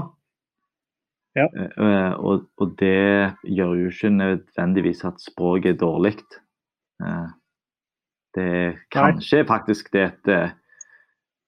Ja. 1.38 1.46
Eh, 1.54 2.12
og, 2.18 2.48
og 2.58 2.76
det 2.80 3.34
gjør 3.44 3.74
jo 3.78 3.90
ikke 3.92 4.10
nødvendigvis 4.10 5.04
at 5.04 5.20
språket 5.22 5.76
er 5.76 5.78
dårlig. 5.78 6.18
Eh, 7.02 7.28
det 8.34 8.44
er 8.44 8.78
kanskje 8.90 9.44
faktisk 9.46 9.92
det 9.92 10.10
eh, 10.26 10.50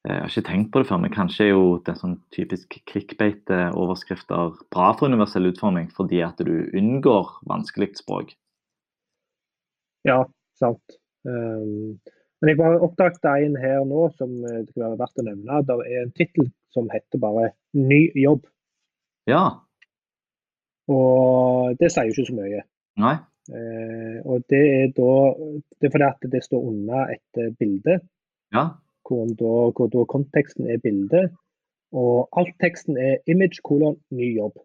Jeg 0.09 0.17
har 0.17 0.31
ikke 0.31 0.49
tenkt 0.49 0.71
på 0.73 0.81
det 0.81 0.89
før, 0.89 1.01
men 1.03 1.13
kanskje 1.13 1.45
er 1.45 1.51
jo 1.51 1.65
det 1.85 1.93
sånn 2.01 2.15
typisk 2.33 2.79
clickbait-overskrifter 2.89 4.55
bra 4.73 4.87
for 4.97 5.13
universell 5.13 5.51
utforming, 5.51 5.91
fordi 5.93 6.23
at 6.25 6.41
du 6.41 6.55
unngår 6.73 7.35
vanskelig 7.51 7.91
språk. 8.01 8.33
Ja, 10.09 10.23
sant. 10.57 10.97
Um, 11.29 12.01
men 12.41 12.53
jeg 12.53 12.57
bare 12.63 12.81
oppdaget 12.81 13.29
en 13.29 13.59
her 13.61 13.83
nå 13.85 14.07
som 14.17 14.33
eh, 14.49 14.63
det 14.65 14.73
kan 14.73 14.87
være 14.87 15.01
verdt 15.03 15.21
å 15.21 15.27
nevne. 15.27 15.59
Det 15.69 15.77
er 15.85 16.05
en 16.07 16.15
tittel 16.17 16.49
som 16.73 16.89
heter 16.89 17.21
bare 17.21 17.51
'Ny 17.77 18.01
jobb'. 18.17 18.47
Ja. 19.29 19.45
Og 20.89 21.77
det 21.77 21.91
sier 21.93 22.09
jo 22.09 22.17
ikke 22.17 22.31
så 22.31 22.39
mye. 22.39 22.63
Nei. 23.05 23.17
Uh, 23.51 24.17
og 24.31 24.45
det 24.53 24.61
er 24.63 24.91
da 24.95 25.13
Det 25.81 25.89
er 25.89 25.93
fordi 25.93 26.07
at 26.07 26.27
det 26.33 26.43
står 26.45 26.67
under 26.71 27.13
et 27.13 27.41
eh, 27.41 27.53
bilde, 27.59 28.01
Ja. 28.55 28.65
Hvor, 29.11 29.27
da, 29.43 29.53
hvor 29.77 29.89
da 29.93 30.05
konteksten 30.15 30.71
er 30.71 30.79
bildet. 30.87 31.33
Og 31.93 32.29
alt 32.39 32.55
teksten 32.63 32.97
er 32.97 33.17
'image 33.27 33.59
kolon 33.67 33.97
ny 34.15 34.29
jobb'. 34.39 34.61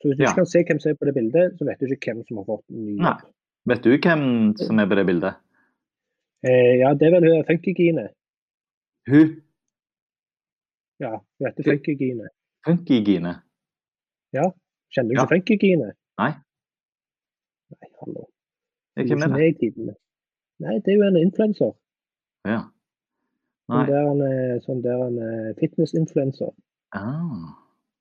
Så 0.00 0.04
hvis 0.08 0.16
du 0.18 0.22
Ja. 0.22 0.28
ikke 0.30 0.40
kan 0.42 0.46
se 0.52 0.62
hvem 0.68 0.78
som 0.80 0.90
er 0.90 0.94
på 1.00 1.04
det 1.08 1.14
bildet, 1.14 1.58
så 1.58 1.64
vet 1.66 1.80
du 1.80 1.86
ikke 1.86 2.12
hvem 2.12 2.22
som 2.28 2.36
har 2.36 2.44
fått 2.44 2.64
ny 2.70 2.94
Nei. 2.96 3.10
jobb. 3.10 3.20
Vet 3.66 3.82
du 3.84 3.90
hvem 3.98 4.22
som 4.66 4.78
er 4.78 4.86
på 4.90 4.94
det 4.98 5.06
bildet? 5.06 5.34
Eh, 6.48 6.74
ja, 6.82 6.88
det 6.98 7.04
er 7.08 7.12
vel 7.14 7.24
hun 7.30 7.44
Funkygine. 7.50 8.04
Hun 9.10 9.28
Ja, 11.00 11.10
hun 11.38 11.46
heter 11.46 11.62
Funkygine. 11.70 12.28
Funky-Gine. 12.66 13.32
Kjenner 14.92 15.08
du 15.10 15.14
Ja. 15.14 15.24
ikke 15.24 15.34
Funkygine? 15.34 15.88
Nei. 16.18 16.32
Nei, 17.70 17.88
hallo. 18.00 18.22
Hvem 18.96 19.22
er 19.22 19.28
det? 19.36 19.96
Nei, 20.60 20.74
det 20.84 20.88
er 20.92 20.96
jo 20.96 21.02
en 21.02 21.16
influenser. 21.26 21.72
Ja. 22.46 22.60
Sånn 23.64 23.86
der 23.88 24.06
han 24.06 24.22
er, 24.26 24.60
sånn 24.64 24.82
der. 24.84 26.52
Ah, 26.94 27.52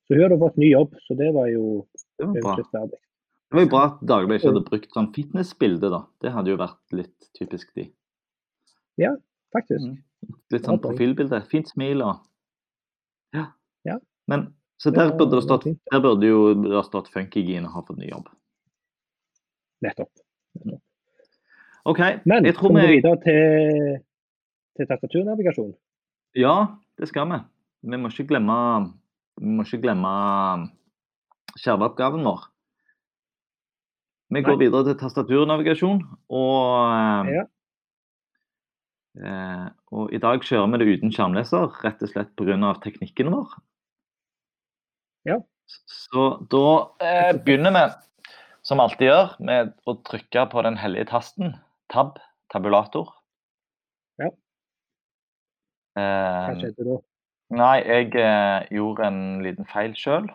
Så 0.06 0.14
hun 0.14 0.24
hadde 0.26 0.40
fått 0.42 0.58
ny 0.60 0.70
jobb, 0.74 0.96
så 1.08 1.16
det 1.18 1.32
var 1.34 1.48
jo 1.50 1.88
det 2.20 2.28
var 2.28 2.42
bra. 2.42 2.88
Det 2.88 3.58
var 3.58 3.64
jo 3.64 3.70
bra 3.72 3.84
at 3.88 4.02
Dagbladet 4.02 4.42
ikke 4.42 4.52
hadde 4.52 4.66
brukt 4.68 4.98
sånn 4.98 5.14
fitnessbilde, 5.16 5.90
da. 5.94 6.02
Det 6.22 6.34
hadde 6.34 6.52
jo 6.52 6.60
vært 6.60 6.98
litt 6.98 7.30
typisk 7.38 7.72
de. 7.78 7.88
Ja, 9.00 9.14
Faktisk. 9.54 9.86
Mm. 9.86 9.98
Litt 10.54 10.68
sånn 10.68 10.82
profilbilde. 10.82 11.42
Fint 11.52 11.70
smil 11.70 12.02
og 12.06 12.24
Ja. 13.34 13.48
Ja. 13.86 14.00
Men 14.28 14.54
så 14.82 14.92
der 14.92 15.14
burde 15.18 15.38
det 15.38 15.44
stått. 15.46 15.68
Der 15.92 16.02
burde 16.02 16.28
jo 16.28 16.54
det 16.64 16.74
ha 16.74 16.84
stått 16.84 17.12
Funky-Gine 17.14 17.70
har 17.70 17.86
fått 17.88 18.00
ny 18.02 18.10
jobb. 18.10 18.30
Nettopp. 19.84 20.10
OK. 21.86 22.00
Men 22.26 22.46
jeg 22.48 22.56
tror 22.56 22.74
vi 22.74 22.82
gå 22.82 22.88
vi 22.88 22.96
videre 22.98 23.20
til, 23.24 24.00
til 24.78 24.88
tastaturnavigasjon? 24.90 25.74
Ja, 26.40 26.56
det 26.98 27.10
skal 27.12 27.30
vi. 27.30 27.40
Vi 27.84 27.98
må 28.00 28.10
ikke 28.10 28.28
glemme 28.32 28.58
må 29.42 29.64
ikke 29.66 29.82
glemme 29.82 30.10
skjerveoppgaven 31.58 32.24
vår. 32.26 32.44
Vi 34.34 34.42
går 34.46 34.56
Nei. 34.58 34.66
videre 34.66 34.86
til 34.88 34.98
tastaturnavigasjon, 35.02 36.00
og 36.30 37.28
Ja. 37.34 37.44
eh, 39.22 39.70
Og 39.94 40.14
i 40.14 40.18
dag 40.18 40.40
kjører 40.42 40.72
vi 40.72 40.78
det 40.82 40.98
uten 41.00 41.12
skjermleser, 41.14 41.70
rett 41.84 42.02
og 42.02 42.10
slett 42.10 42.36
pga. 42.36 42.74
teknikken 42.82 43.30
vår. 43.32 43.50
Ja. 45.26 45.38
Så 45.68 46.48
da 46.50 46.90
eh, 47.00 47.34
begynner 47.34 47.72
vi, 47.72 47.84
som 48.64 48.80
alltid 48.80 49.08
gjør, 49.10 49.36
med 49.40 49.74
å 49.88 49.96
trykke 50.04 50.50
på 50.50 50.64
den 50.64 50.78
hellige 50.78 51.06
tasten. 51.10 51.54
Tab, 51.90 52.18
tabulator. 52.52 53.14
Hva 55.94 56.54
Eh, 56.54 56.60
skjedde 56.60 56.86
da? 56.88 56.98
Nei, 57.54 57.76
jeg 57.86 58.16
eh, 58.18 58.66
gjorde 58.74 59.08
en 59.08 59.22
liten 59.46 59.68
feil 59.70 59.94
sjøl. 59.98 60.26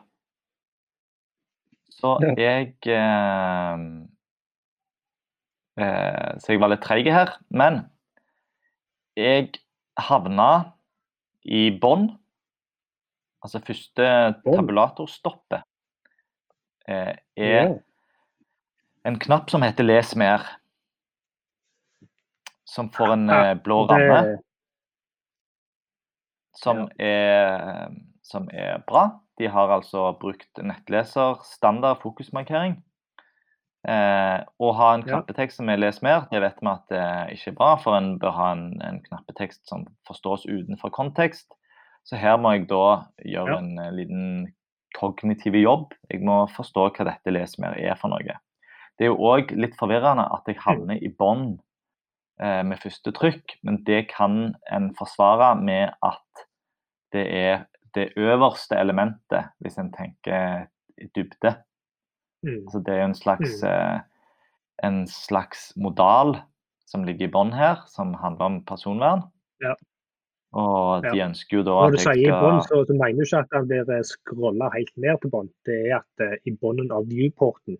Så 1.99 2.15
jeg 2.38 2.77
eh, 2.87 3.81
eh, 5.83 6.31
Så 6.38 6.53
jeg 6.53 6.61
var 6.62 6.71
litt 6.71 6.85
treig 6.87 7.11
her. 7.11 7.35
Men 7.50 7.88
jeg 9.19 9.59
havna 9.99 10.75
i 11.43 11.69
bånn. 11.75 12.12
Altså 13.43 13.62
første 13.62 14.07
tabulatorstoppet 14.45 15.62
eh, 16.91 17.15
er 17.38 17.79
en 19.07 19.19
knapp 19.19 19.50
som 19.50 19.62
heter 19.62 19.87
'les 19.87 20.15
mer'. 20.19 20.47
Som 22.67 22.91
får 22.91 23.12
en 23.12 23.31
eh, 23.31 23.55
blå 23.55 23.87
ramme. 23.88 24.38
Som, 26.59 26.87
er, 26.99 27.88
som 28.27 28.49
er 28.53 28.83
bra. 28.88 29.09
De 29.38 29.49
har 29.49 29.71
altså 29.71 30.12
brukt 30.19 30.61
nettleser, 30.62 31.38
standard 31.47 32.00
fokusmarkering. 32.03 32.77
Eh, 33.88 34.38
å 34.59 34.73
ha 34.75 34.88
en 34.95 35.05
knappetekst 35.07 35.61
som 35.61 35.69
er 35.71 35.79
'les 35.79 36.03
mer', 36.03 36.27
det 36.33 36.41
vet 36.43 36.59
vi 36.61 36.69
at 36.69 36.88
det 36.91 37.05
ikke 37.37 37.53
er 37.53 37.59
bra, 37.61 37.77
for 37.77 37.97
en 37.97 38.19
bør 38.19 38.35
ha 38.35 38.50
en, 38.53 38.83
en 38.83 38.99
knappetekst 39.05 39.69
som 39.69 39.87
forstås 40.09 40.49
utenfor 40.50 40.91
kontekst. 40.91 41.55
Så 42.05 42.19
her 42.19 42.37
må 42.37 42.53
jeg 42.57 42.69
da 42.69 43.07
gjøre 43.25 43.55
Ja. 43.55 43.59
en 43.59 43.79
eh, 43.79 43.93
liten 43.93 44.53
kognitiv 44.99 45.55
jobb. 45.55 45.95
Jeg 46.11 46.25
må 46.25 46.49
forstå 46.50 46.91
hva 46.91 47.05
dette 47.05 47.31
'les 47.31 47.59
mer' 47.59 47.79
er 47.79 47.95
for 47.95 48.09
noe. 48.09 48.38
Det 48.99 49.07
er 49.07 49.12
jo 49.12 49.23
òg 49.31 49.53
litt 49.55 49.77
forvirrende 49.79 50.27
at 50.27 50.43
jeg 50.47 50.59
havner 50.59 50.99
i 51.00 51.09
bånn 51.09 51.61
eh, 52.41 52.62
med 52.62 52.79
første 52.83 53.12
trykk, 53.12 53.59
men 53.62 53.85
det 53.85 54.09
kan 54.09 54.55
en 54.73 54.95
forsvare 54.99 55.55
med 55.62 55.95
at 56.03 56.48
det 57.12 57.27
er 57.35 57.65
det 57.95 58.12
øverste 58.17 58.77
elementet, 58.79 59.49
hvis 59.65 59.79
en 59.79 59.93
tenker 59.93 60.67
dybde. 61.17 61.55
Mm. 62.45 62.61
Altså 62.67 62.83
det 62.87 62.95
er 62.95 63.05
en 63.05 63.15
slags, 63.15 63.62
Mm. 63.62 63.69
eh, 63.69 64.00
en 64.85 65.07
slags 65.07 65.73
modal 65.77 66.37
som 66.87 67.05
ligger 67.05 67.27
i 67.27 67.31
bånn 67.33 67.53
her, 67.53 67.81
som 67.87 68.15
handler 68.15 68.45
om 68.45 68.65
personvern. 68.65 69.23
Ja. 69.61 69.75
Og 70.53 71.03
de 71.03 71.21
ønsker 71.21 71.59
jo 71.59 71.62
da 71.62 71.71
Når 71.85 71.91
du 71.91 71.99
sier 71.99 72.29
i 72.29 72.31
bånn, 72.33 72.62
så, 72.65 72.85
så 72.88 72.95
mener 72.97 73.19
du 73.19 73.25
ikke 73.27 73.41
at 73.43 73.50
den 73.53 73.67
blir 73.69 74.05
scrolla 74.09 74.71
helt 74.73 74.95
ned 74.97 75.19
til 75.21 75.31
bånn. 75.31 75.50
Det 75.67 75.77
er 75.91 75.99
at 75.99 76.23
uh, 76.25 76.37
i 76.47 76.55
bånden 76.57 76.88
av 76.95 77.05
viewporten 77.11 77.77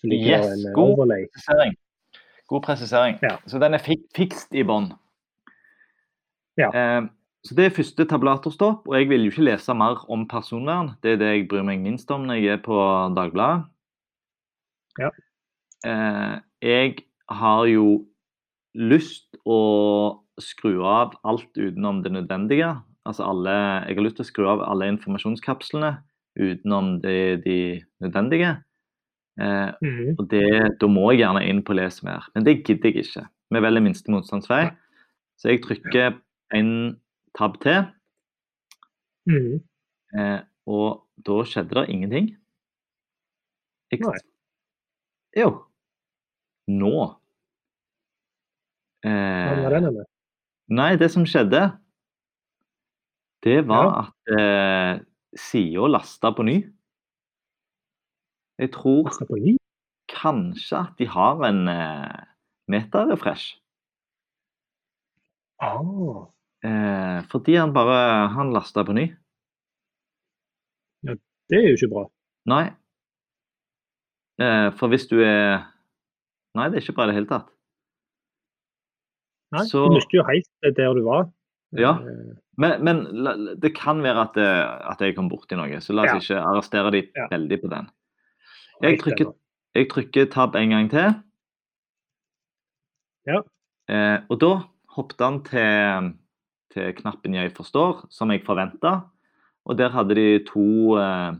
så 0.00 0.08
ligger 0.08 0.38
Yes, 0.38 0.46
en 0.54 0.68
eh, 0.70 0.72
god. 0.74 0.94
overlay. 0.94 1.26
presisering. 1.34 1.76
God 2.48 2.62
presisering. 2.62 3.18
Ja. 3.22 3.36
Så 3.46 3.58
den 3.58 3.74
er 3.74 3.78
fik 3.84 4.06
fikst 4.16 4.54
i 4.54 4.62
bånn. 4.64 4.92
Ja. 6.56 6.70
Eh, 6.72 7.02
så 7.46 7.54
det 7.56 7.64
er 7.68 7.74
første 7.76 8.04
tablatorstopp, 8.10 8.88
og 8.88 8.94
jeg 8.98 9.08
vil 9.08 9.24
jo 9.26 9.30
ikke 9.32 9.46
lese 9.46 9.74
mer 9.78 10.02
om 10.12 10.26
personvern. 10.28 10.92
Det 11.02 11.14
er 11.14 11.20
det 11.20 11.28
jeg 11.32 11.48
bryr 11.50 11.64
meg 11.66 11.80
minst 11.84 12.10
om 12.10 12.26
når 12.26 12.40
jeg 12.42 12.56
er 12.58 12.62
på 12.64 12.76
Dagbladet. 13.16 13.66
Ja. 14.98 15.10
Eh, 15.86 16.36
jeg 16.64 16.96
har 17.30 17.66
jo 17.70 18.06
lyst 18.76 19.36
å 19.46 19.58
skru 20.40 20.82
av 20.84 21.14
alt 21.24 21.52
utenom 21.56 22.02
det 22.04 22.12
nødvendige. 22.12 22.74
Altså 23.06 23.24
alle, 23.28 23.54
jeg 23.86 23.96
har 23.96 24.04
lyst 24.04 24.18
til 24.18 24.26
å 24.26 24.30
skru 24.32 24.46
av 24.50 24.64
alle 24.66 24.88
informasjonskapslene 24.92 25.94
utenom 26.36 26.96
de, 27.04 27.16
de 27.44 27.58
nødvendige. 28.04 28.56
Eh, 29.40 29.70
Mhm. 29.82 30.14
og 30.18 30.28
det, 30.30 30.78
da 30.80 30.86
må 30.88 31.10
jeg 31.12 31.20
gjerne 31.22 31.44
inn 31.48 31.62
på 31.62 31.74
les 31.76 32.02
mer, 32.02 32.24
men 32.34 32.44
det 32.44 32.64
gidder 32.64 32.90
jeg 32.90 33.04
ikke. 33.04 33.26
Vi 33.52 33.60
velger 33.60 33.82
minste 33.84 34.10
motstandsvei, 34.10 34.70
så 35.38 35.48
jeg 35.52 35.60
trykker 35.62 36.16
en 36.56 36.96
tab 37.36 37.58
T. 37.62 37.74
Mm. 39.28 39.58
eh, 40.18 40.40
og 40.66 41.06
da 41.26 41.36
skjedde 41.46 41.74
det 41.78 41.88
ingenting. 41.92 42.28
Jeg, 43.90 44.00
Nei. 44.02 44.18
Jo. 45.36 45.50
Nå. 46.66 46.92
Eh, 49.06 49.90
nei, 50.74 50.92
det 50.98 51.10
som 51.14 51.26
skjedde, 51.28 51.60
det 53.46 53.60
var 53.68 53.84
Ja. 53.86 54.00
at 54.02 54.32
eh, 54.38 55.04
sida 55.38 55.86
lasta 55.92 56.32
på 56.34 56.42
ny. 56.42 56.56
Jeg 58.58 58.72
tror 58.72 59.10
kanskje 60.08 60.78
at 60.80 60.96
de 60.98 61.06
har 61.06 61.42
en 61.44 61.68
eh, 61.68 62.24
metarefresh. 62.72 63.60
Ah, 65.60 66.26
Eh, 66.66 67.18
fordi 67.30 67.54
han 67.60 67.72
bare 67.76 68.28
Han 68.34 68.50
lasta 68.54 68.82
på 68.84 68.94
ny. 68.96 69.06
Ja, 71.06 71.14
det 71.50 71.58
er 71.60 71.68
jo 71.70 71.76
ikke 71.78 71.90
bra. 71.92 72.04
Nei. 72.50 72.64
Eh, 74.40 74.70
for 74.78 74.88
hvis 74.92 75.06
du 75.10 75.20
er 75.22 75.62
Nei, 76.56 76.70
det 76.72 76.78
er 76.78 76.82
ikke 76.86 76.94
bra 76.96 77.04
i 77.04 77.10
det 77.12 77.14
hele 77.18 77.28
tatt. 77.28 77.50
Nei, 79.52 79.64
Så- 79.68 79.84
Du 79.88 79.94
mister 79.94 80.16
jo 80.18 80.24
helt 80.24 80.76
der 80.76 80.94
du 80.94 81.02
var. 81.04 81.30
Ja. 81.76 81.92
Eh, 82.00 82.34
Men, 82.58 82.82
men 82.84 82.96
det 83.60 83.74
kan 83.76 84.00
være 84.00 84.22
at, 84.22 84.32
det, 84.34 84.46
at 84.90 84.98
jeg 85.00 85.14
kom 85.14 85.28
borti 85.28 85.54
noe, 85.56 85.76
så 85.84 85.92
la 85.92 86.04
oss 86.16 86.30
Ja. 86.30 86.38
ikke 86.40 86.44
arrestere 86.48 86.90
de 86.90 87.02
Ja. 87.14 87.26
veldig 87.28 87.60
på 87.62 87.68
den. 87.68 87.90
Jeg 88.80 88.98
trykker, 89.00 89.34
jeg 89.74 89.88
trykker 89.90 90.30
tab 90.32 90.54
en 90.56 90.70
gang 90.70 90.88
til. 90.90 91.22
Ja. 93.26 93.42
Eh, 93.88 94.20
og 94.30 94.40
da 94.40 94.64
hoppet 94.96 95.20
han 95.20 95.42
til, 95.44 96.14
til 96.76 96.92
knappen 97.00 97.34
'Jeg 97.34 97.54
forstår', 97.56 98.04
som 98.10 98.30
jeg 98.30 98.44
forventa. 98.44 99.00
Og 99.66 99.78
der 99.78 99.88
hadde 99.90 100.14
de 100.14 100.44
to, 100.44 100.96
eh, 101.00 101.34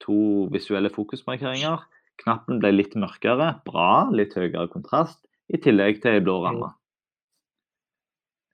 to 0.00 0.48
visuelle 0.52 0.90
fokusmarkeringer. 0.90 1.78
Knappen 2.24 2.58
ble 2.60 2.72
litt 2.74 2.94
mørkere, 2.94 3.62
bra, 3.64 4.10
litt 4.12 4.34
høyere 4.34 4.68
kontrast, 4.68 5.22
i 5.48 5.56
tillegg 5.56 6.02
til 6.02 6.12
ei 6.12 6.20
blå 6.20 6.42
ramme. 6.44 6.74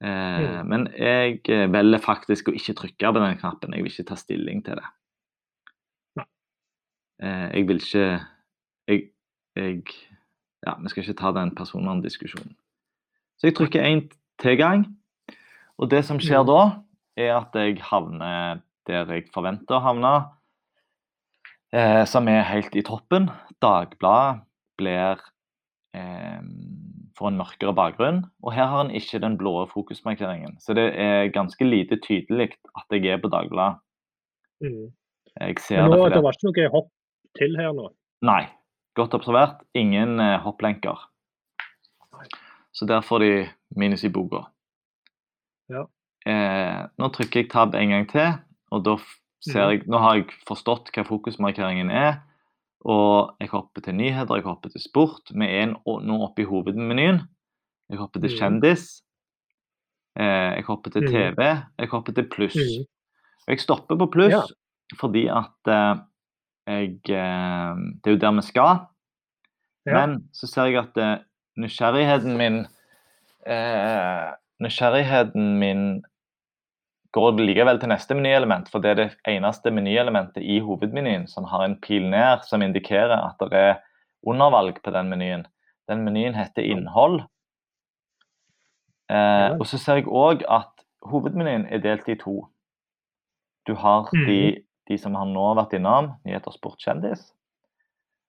Eh, 0.05 0.61
Mm. 0.63 0.69
men 0.69 0.87
jeg 0.93 1.41
eh, 1.49 1.67
velger 1.73 1.99
faktisk 1.99 2.49
å 2.49 2.55
ikke 2.55 2.75
trykke 2.77 3.13
på 3.15 3.19
den 3.19 3.39
knappen. 3.39 3.73
Jeg 3.73 3.83
vil 3.83 3.91
ikke 3.93 4.09
ta 4.09 4.15
stilling 4.15 4.63
til 4.65 4.77
det. 4.77 4.85
Eh, 7.23 7.51
jeg 7.57 7.67
vil 7.69 7.77
ikke 7.81 8.27
jeg, 8.89 9.11
jeg 9.57 9.83
Ja, 10.67 10.75
vi 10.83 10.89
skal 10.89 11.03
ikke 11.03 11.17
ta 11.21 11.31
den 11.33 11.51
personverndiskusjonen. 11.55 12.57
Så 13.39 13.47
jeg 13.47 13.55
trykker 13.55 13.83
en 13.85 14.11
til 14.39 14.57
gang. 14.57 14.97
Og 15.79 15.91
det 15.91 16.05
som 16.05 16.19
skjer 16.19 16.43
Mm. 16.43 16.47
da, 16.47 16.61
er 17.17 17.37
at 17.37 17.55
jeg 17.55 17.81
havner 17.81 18.63
der 18.87 19.07
jeg 19.11 19.27
forventer 19.35 19.77
å 19.77 19.83
havne, 19.83 20.31
eh, 21.73 22.05
som 22.05 22.29
er 22.29 22.43
helt 22.43 22.77
i 22.77 22.83
toppen. 22.83 23.31
Dagbladet 23.61 24.45
blir 24.79 25.19
eh, 25.95 26.41
får 27.17 27.29
en 27.29 27.39
mørkere 27.41 27.75
bakgrunn, 27.75 28.25
og 28.45 28.53
her 28.53 28.69
har 28.71 28.85
en 28.85 28.95
ikke 28.95 29.21
den 29.23 29.39
blå 29.41 29.67
fokusmarkeringen. 29.71 30.59
Så 30.61 30.75
det 30.77 30.93
er 31.01 31.33
ganske 31.33 31.65
lite 31.65 31.97
tydelig 31.97 32.53
at 32.77 32.85
jeg 32.93 33.07
er 33.07 33.19
på 33.23 33.33
Dagbladet. 33.33 33.81
Mm. 34.61 34.93
Jeg 35.41 35.59
ser 35.61 35.83
Men 35.83 35.91
nå, 35.91 36.05
det, 36.05 36.15
det 36.15 36.23
var 36.25 36.37
ikke 36.37 36.49
noe 36.49 36.69
hopp 36.73 36.93
til 37.37 37.57
her 37.61 37.73
nå. 37.77 37.91
Nei. 38.25 38.45
Godt 38.97 39.13
observert. 39.13 39.61
Ingen 39.77 40.21
eh, 40.21 40.39
hopplenker. 40.41 40.97
Så 42.73 42.87
der 42.89 43.03
får 43.05 43.19
de 43.25 43.33
minus 43.77 44.05
i 44.05 44.13
boka. 44.13 44.47
Ja. 45.71 45.85
Eh, 46.27 46.87
nå 46.99 47.09
trykker 47.15 47.43
jeg 47.43 47.51
tab 47.51 47.75
en 47.75 47.89
gang 47.91 48.09
til, 48.11 48.33
og 48.73 48.85
da 48.85 48.97
ser 49.41 49.67
Mhm. 49.67 49.71
jeg 49.71 49.87
Nå 49.89 49.99
har 49.99 50.15
jeg 50.17 50.27
forstått 50.49 50.91
hva 50.95 51.05
fokusmarkeringen 51.05 51.91
er. 51.91 52.23
Og 52.85 53.35
jeg 53.41 53.49
hopper 53.49 53.81
til 53.83 53.95
nyheter, 53.95 54.35
jeg 54.37 54.45
hopper 54.45 54.69
til 54.71 54.81
sport. 54.81 55.31
Vi 55.35 55.45
er 55.47 55.67
nå 55.87 56.23
oppe 56.23 56.43
i 56.43 56.45
hovedmenyen. 56.47 57.27
Jeg 57.91 57.99
hopper 57.99 58.21
til 58.21 58.31
Mhm. 58.31 58.39
kjendis. 58.39 59.03
Eh, 60.19 60.55
jeg 60.57 60.65
hopper 60.65 60.91
til 60.91 61.03
Mhm. 61.03 61.11
TV. 61.13 61.63
Jeg 61.79 61.89
hopper 61.89 62.13
til 62.13 62.29
pluss. 62.29 62.57
Og 62.57 63.49
jeg 63.49 63.61
stopper 63.61 63.97
på 63.97 64.07
pluss 64.11 64.33
Ja. 64.33 64.43
fordi 64.99 65.27
at 65.29 65.69
eh, 65.69 65.97
jeg 66.67 67.01
eh, 67.11 67.75
Det 68.03 68.07
er 68.07 68.11
jo 68.11 68.17
der 68.19 68.33
vi 68.33 68.43
skal. 68.43 68.87
Men 69.87 70.29
så 70.33 70.47
ser 70.49 70.65
jeg 70.67 70.77
at 70.79 70.97
eh, 70.97 71.19
nysgjerrigheten 71.59 72.37
min 72.37 72.67
eh, 73.47 74.33
Nysgjerrigheten 74.63 75.59
min 75.61 75.83
går 77.17 77.39
likevel 77.41 77.81
til 77.81 77.91
neste 77.93 78.17
menyelement, 78.17 78.69
for 78.73 78.85
det 78.85 78.91
er 78.91 78.99
det 78.99 79.09
eneste 79.29 79.73
menyelementet 79.73 80.45
i 80.45 80.59
hovedmenyen 80.65 81.27
som 81.31 81.47
har 81.49 81.65
en 81.65 81.77
pil 81.81 82.09
ned, 82.13 82.45
som 82.49 82.65
indikerer 82.65 83.17
at 83.17 83.41
det 83.53 83.61
er 83.61 83.79
undervalg 84.27 84.81
på 84.85 84.93
den 84.93 85.09
menyen. 85.13 85.47
Den 85.89 86.05
menyen 86.05 86.37
heter 86.37 86.67
innhold. 86.67 87.23
Eh, 89.13 89.51
og 89.55 89.65
så 89.71 89.79
ser 89.79 90.01
jeg 90.01 90.11
òg 90.11 90.43
at 90.51 90.73
hovedmenyen 91.07 91.69
er 91.71 91.85
delt 91.85 92.09
i 92.11 92.19
to. 92.19 92.41
Du 93.67 93.75
har 93.79 94.11
de, 94.27 94.63
de 94.89 94.99
som 94.99 95.15
har 95.19 95.29
nå 95.31 95.47
vært 95.59 95.77
innom, 95.79 96.13
nyheter, 96.27 96.55
sport, 96.55 96.81
kjendis. 96.83 97.31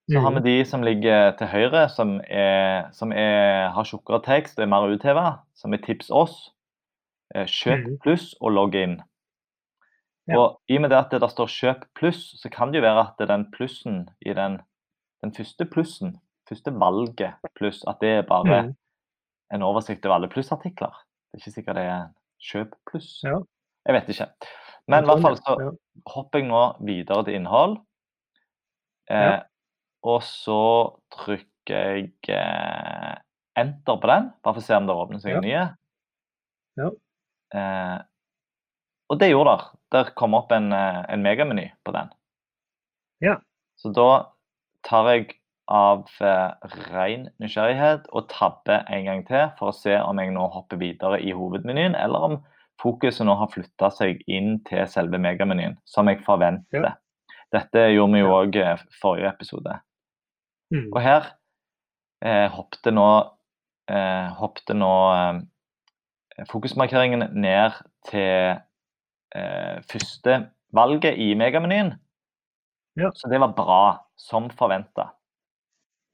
Så 0.09 0.19
har 0.21 0.31
vi 0.31 0.35
Mhm. 0.39 0.43
de 0.43 0.65
som 0.65 0.81
ligger 0.83 1.31
til 1.37 1.47
høyre, 1.47 1.89
som, 1.89 2.21
er, 2.29 2.91
som 2.91 3.11
er, 3.11 3.69
har 3.69 3.83
tjukkere 3.83 4.21
tekst 4.23 4.57
og 4.59 4.63
er 4.63 4.67
mer 4.71 4.87
utheva, 4.87 5.39
som 5.55 5.73
er 5.73 5.77
tips 5.83 6.09
oss. 6.11 6.51
Eh, 7.35 7.45
Kjøp 7.45 7.85
Mhm. 7.87 7.97
pluss 8.03 8.35
og 8.41 8.51
logg 8.51 8.75
inn. 8.75 9.01
Ja. 10.27 10.37
Og 10.37 10.61
I 10.69 10.75
og 10.77 10.81
med 10.81 10.89
det 10.91 10.97
at 10.97 11.11
det 11.11 11.21
der 11.21 11.27
står 11.27 11.47
'kjøp 11.47 11.83
pluss', 11.99 12.37
så 12.41 12.49
kan 12.49 12.71
det 12.71 12.75
jo 12.81 12.87
være 12.87 12.99
at 13.07 13.13
det 13.19 13.29
er 13.29 13.35
den 13.37 13.51
plussen 13.51 14.09
i 14.25 14.33
den, 14.33 14.61
den 15.23 15.31
første 15.33 15.65
plussen, 15.65 16.17
første 16.49 16.71
valget 16.79 17.33
pluss, 17.59 17.83
at 17.87 17.97
det 18.01 18.09
er 18.09 18.21
bare 18.21 18.63
Mhm. 18.63 18.75
en 19.53 19.61
oversikt 19.63 20.05
over 20.05 20.15
alle 20.15 20.29
plussartikler. 20.29 20.91
Det 21.31 21.33
er 21.33 21.37
ikke 21.37 21.51
sikkert 21.51 21.75
det 21.75 21.83
er 21.85 22.07
'kjøp 22.41 22.71
pluss'. 22.89 23.23
Ja. 23.23 23.39
Jeg 23.85 23.93
vet 23.93 24.09
ikke. 24.09 24.27
Men 24.87 25.03
i 25.03 25.07
hvert 25.07 25.21
fall 25.21 25.35
så 25.37 25.77
hopper 26.07 26.39
jeg 26.39 26.47
nå 26.47 26.75
videre 26.85 27.23
til 27.25 27.33
innhold. 27.35 27.77
Eh, 29.09 29.15
Ja. 29.31 29.39
Og 30.05 30.21
så 30.23 30.59
trykker 31.17 31.97
jeg 31.97 32.11
eh, 32.31 33.15
enter 33.57 33.97
på 33.99 34.07
den, 34.11 34.29
bare 34.43 34.55
for 34.55 34.61
å 34.61 34.67
se 34.67 34.77
om 34.77 34.87
det 34.87 34.95
åpner 34.95 35.23
seg 35.23 35.35
ja. 35.35 35.41
nye. 35.43 35.63
Ja. 36.77 36.91
Eh, 37.57 37.97
og 39.07 39.19
det 39.21 39.31
gjorde 39.31 39.55
det. 39.55 39.67
Der 39.95 40.13
kom 40.19 40.35
opp 40.37 40.51
en, 40.51 40.71
eh, 40.75 41.01
en 41.09 41.23
megameny 41.23 41.69
på 41.87 41.95
den. 41.95 42.11
Ja. 43.23 43.39
Så 43.79 43.91
da 43.95 44.33
tar 44.87 45.09
jeg 45.11 45.37
av 45.67 46.05
eh, 46.23 46.69
ren 46.93 47.27
nysgjerrighet 47.41 48.07
og 48.15 48.29
tabber 48.31 48.85
en 48.93 49.07
gang 49.09 49.25
til 49.27 49.49
for 49.59 49.71
å 49.71 49.75
se 49.75 49.97
om 49.99 50.21
jeg 50.21 50.31
nå 50.35 50.45
hopper 50.53 50.79
videre 50.79 51.19
i 51.19 51.33
hovedmenyen, 51.35 51.97
eller 51.99 52.29
om 52.29 52.37
fokuset 52.81 53.25
nå 53.27 53.35
har 53.39 53.51
flytta 53.51 53.89
seg 53.91 54.21
inn 54.29 54.59
til 54.67 54.85
selve 54.87 55.19
megamenyen, 55.19 55.75
som 55.89 56.07
jeg 56.07 56.21
forventer. 56.27 56.85
Ja. 56.85 56.93
Dette 57.55 57.89
gjorde 57.93 58.13
vi 58.13 58.21
jo 58.21 58.31
Ja. 58.31 58.39
òg 58.43 58.55
i 58.59 58.99
forrige 59.01 59.33
episode. 59.33 59.79
Mhm. 60.73 60.89
Og 60.93 61.01
her 61.01 61.29
eh, 62.25 62.47
hoppte 62.51 62.91
nå, 62.91 63.07
eh, 63.89 64.27
hoppte 64.39 64.75
nå 64.75 64.93
eh, 65.15 65.41
fokusmarkeringen 66.51 67.29
ned 67.33 67.77
til 68.09 68.57
eh, 69.35 69.77
første 69.91 70.41
valget 70.75 71.17
i 71.17 71.33
megamenyen. 71.39 71.93
Ja. 72.97 73.11
Så 73.15 73.29
det 73.29 73.39
var 73.39 73.53
bra, 73.55 73.83
som 74.17 74.49
forventa. 74.49 75.13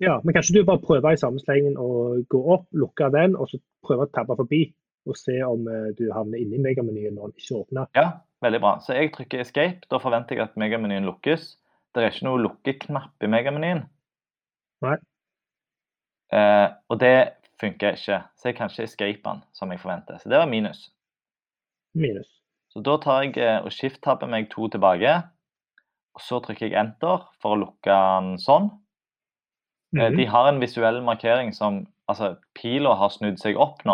Ja, 0.04 0.20
men 0.24 0.34
kanskje 0.36 0.60
du 0.60 0.66
bare 0.68 0.82
prøver 0.84 1.16
i 1.16 1.20
samme 1.20 1.40
slengen 1.40 1.78
å 1.80 2.20
gå 2.30 2.40
opp, 2.56 2.66
lukke 2.76 3.08
den, 3.14 3.38
og 3.40 3.48
så 3.52 3.60
prøve 3.86 4.08
å 4.08 4.12
tabbe 4.12 4.36
forbi 4.40 4.66
og 5.08 5.18
se 5.20 5.36
om 5.46 5.68
eh, 5.68 5.92
du 5.98 6.08
havner 6.16 6.40
inne 6.40 6.58
i 6.58 6.64
megamenyen 6.64 7.18
når 7.18 7.32
den 7.32 7.44
ikke 7.44 7.60
åpner. 7.60 7.90
Ja, 7.98 8.08
veldig 8.44 8.62
bra. 8.64 8.78
Så 8.84 8.96
jeg 8.98 9.12
trykker 9.16 9.44
escape. 9.44 9.88
Da 9.92 10.00
forventer 10.04 10.40
jeg 10.40 10.48
at 10.48 10.60
megamenyen 10.60 11.08
lukkes. 11.08 11.54
Det 11.94 12.02
er 12.04 12.14
ikke 12.14 12.28
noe 12.30 12.42
lukkeknapp 12.42 13.24
i 13.24 13.30
megamenyen. 13.30 13.84
Nei. 14.84 14.98
Eh, 16.34 16.68
og 16.90 17.00
det 17.00 17.16
funker 17.62 17.96
ikke. 17.98 18.20
Så 18.36 18.50
jeg 18.50 18.58
kan 18.58 18.70
ikke 18.72 18.84
escape 18.88 19.22
den 19.26 19.44
som 19.56 19.72
jeg 19.72 19.80
forventer. 19.84 20.18
Så 20.20 20.30
det 20.32 20.40
var 20.42 20.50
minus. 20.50 20.90
Minus. 21.96 22.30
Så 22.74 22.82
da 22.84 22.98
tar 22.98 23.22
jeg 23.28 23.38
eh, 23.38 23.60
og 23.64 23.72
skift-tabber 23.72 24.28
meg 24.32 24.50
to 24.52 24.68
tilbake. 24.74 25.14
Og 26.14 26.22
så 26.22 26.40
trykker 26.46 26.68
jeg 26.70 26.78
enter 26.80 27.24
for 27.42 27.56
å 27.56 27.60
lukke 27.66 27.90
den 27.94 28.38
sånn. 28.42 28.72
Eh, 29.96 30.10
Mhm. 30.10 30.18
De 30.18 30.26
har 30.26 30.48
en 30.50 30.60
visuell 30.60 31.02
markering 31.06 31.54
som 31.54 31.86
Altså, 32.10 32.36
pila 32.54 32.96
har 33.00 33.10
snudd 33.10 33.38
seg 33.40 33.56
opp 33.56 33.86
nå. 33.88 33.94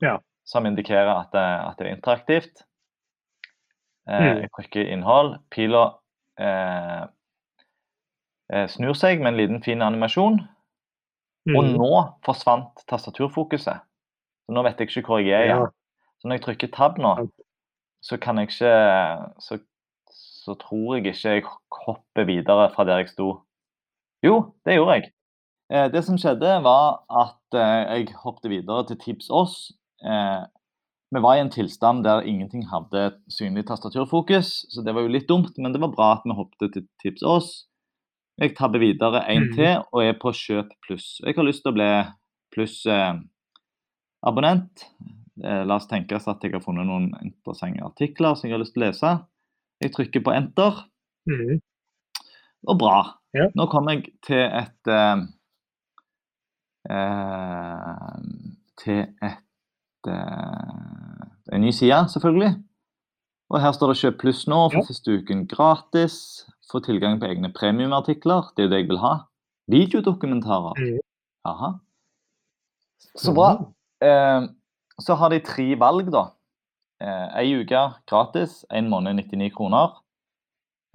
Ja. 0.00 0.20
Som 0.46 0.64
indikerer 0.68 1.08
at 1.10 1.32
det, 1.32 1.42
at 1.42 1.76
det 1.78 1.86
er 1.88 1.96
interaktivt. 1.96 2.62
Eh, 4.06 4.20
Mm. 4.20 4.40
Jeg 4.42 4.50
trykker 4.56 4.92
innhold. 4.92 5.38
Pila 5.50 5.98
eh, 6.38 7.06
snur 8.68 8.94
seg 8.98 9.20
med 9.22 9.32
en 9.32 9.36
liten 9.38 9.62
fin 9.62 9.82
animasjon. 9.82 10.40
Og 11.54 11.64
Mhm. 11.64 11.76
nå 11.78 11.90
forsvant 12.24 12.82
tastaturfokuset. 12.88 13.80
Så 14.46 14.52
nå 14.52 14.62
vet 14.62 14.78
jeg 14.78 14.88
ikke 14.90 15.06
hvor 15.06 15.18
jeg 15.22 15.32
er 15.32 15.44
igjen. 15.44 15.62
Ja. 15.62 15.66
Så 16.20 16.28
når 16.28 16.36
jeg 16.38 16.42
trykker 16.42 16.72
tab 16.74 16.98
nå, 16.98 17.12
så 18.02 18.18
kan 18.20 18.36
jeg 18.38 18.48
ikke 18.48 19.38
så, 19.40 19.58
så 20.10 20.54
tror 20.58 20.96
jeg 20.96 21.06
ikke 21.06 21.28
jeg 21.34 21.44
hopper 21.86 22.24
videre 22.28 22.70
fra 22.74 22.84
der 22.84 22.98
jeg 22.98 23.08
sto. 23.14 23.40
Jo, 24.22 24.52
det 24.66 24.74
gjorde 24.76 24.92
jeg. 24.98 25.12
Eh, 25.72 25.88
det 25.88 26.04
som 26.04 26.18
skjedde, 26.18 26.62
var 26.62 27.04
at 27.08 27.54
eh, 27.54 27.98
jeg 28.00 28.14
hoppet 28.24 28.50
videre 28.50 28.84
til 28.86 28.98
Tips 28.98 29.30
oss. 29.30 29.72
Eh, 30.04 30.44
vi 31.14 31.22
var 31.22 31.36
i 31.36 31.40
en 31.40 31.50
tilstand 31.50 32.04
der 32.04 32.20
ingenting 32.26 32.66
hadde 32.68 33.14
synlig 33.30 33.66
tastaturfokus, 33.66 34.66
så 34.70 34.84
det 34.84 34.94
var 34.94 35.02
jo 35.02 35.08
litt 35.14 35.28
dumt, 35.28 35.56
men 35.58 35.72
det 35.72 35.80
var 35.80 35.94
bra 35.94 36.12
at 36.18 36.22
vi 36.26 36.34
hoppet 36.34 36.72
til 36.74 36.86
Tips 37.02 37.22
oss. 37.22 37.66
Jeg 38.40 38.56
tabber 38.56 38.78
videre 38.80 39.24
én 39.28 39.40
Mhm. 39.48 39.54
til 39.54 39.82
og 39.92 40.02
er 40.04 40.12
på 40.14 40.32
kjøp 40.32 40.68
pluss. 40.86 41.20
Jeg 41.24 41.34
har 41.36 41.44
lyst 41.44 41.62
til 41.62 41.72
å 41.72 41.74
bli 41.74 42.04
pluss-abonnent. 42.56 44.84
Eh, 45.44 45.64
la 45.64 45.74
oss 45.76 45.86
tenke 45.86 46.14
oss 46.16 46.28
at 46.28 46.40
jeg 46.42 46.52
har 46.52 46.60
funnet 46.60 46.86
noen 46.86 47.12
interessante 47.24 47.82
artikler 47.84 48.34
som 48.36 48.48
jeg 48.48 48.52
har 48.56 48.60
lyst 48.64 48.72
til 48.74 48.82
å 48.82 48.86
lese. 48.86 49.20
Jeg 49.82 49.92
trykker 49.92 50.20
på 50.24 50.32
enter, 50.36 50.72
Mm. 51.28 51.60
og 52.68 52.78
bra. 52.78 53.14
Ja. 53.34 53.46
Nå 53.56 53.66
kommer 53.70 53.90
jeg 53.94 54.04
til 54.22 54.36
et 54.36 54.86
eh, 54.88 55.16
eh, 56.90 58.16
Til 58.80 59.00
et 59.22 59.38
eh, 60.08 61.24
en 61.52 61.60
ny 61.60 61.70
side, 61.70 62.08
selvfølgelig. 62.08 62.62
Og 63.50 63.60
her 63.60 63.72
står 63.72 63.86
det 63.88 63.96
'kjøp 63.98 64.18
pluss 64.18 64.46
nå', 64.46 64.70
for 64.72 64.78
Ja. 64.78 64.84
første 64.88 65.10
uken 65.20 65.46
gratis. 65.48 66.46
Få 66.70 66.80
tilgang 66.84 67.18
på 67.20 67.26
egne 67.26 67.50
premiumartikler. 67.52 68.52
Det 68.56 68.62
er 68.64 68.68
jo 68.68 68.72
det 68.74 68.80
jeg 68.82 68.88
vil 68.90 68.98
ha. 69.02 69.14
Videodokumentarer. 69.70 70.74
Mhm. 70.78 70.98
Aha. 71.44 71.70
Så 73.16 73.32
bra. 73.34 73.48
Eh, 74.02 74.48
så 75.00 75.14
har 75.16 75.28
de 75.30 75.40
tre 75.40 75.74
valg, 75.80 76.10
da. 76.12 76.24
Eh, 77.00 77.38
Ei 77.40 77.54
uke 77.62 77.80
gratis, 78.06 78.64
en 78.70 78.88
måned 78.90 79.14
99 79.16 79.50
kroner. 79.56 79.96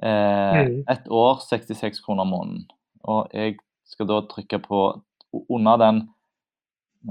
Eh, 0.03 0.65
Mhm. 0.65 0.83
Et 0.89 1.07
år 1.09 1.39
66 1.41 1.99
kroner 2.05 2.23
måneden. 2.23 2.67
Og 3.03 3.27
jeg 3.33 3.57
skal 3.85 4.07
da 4.07 4.21
trykke 4.21 4.59
på 4.59 5.01
under 5.49 5.77
den 5.77 6.09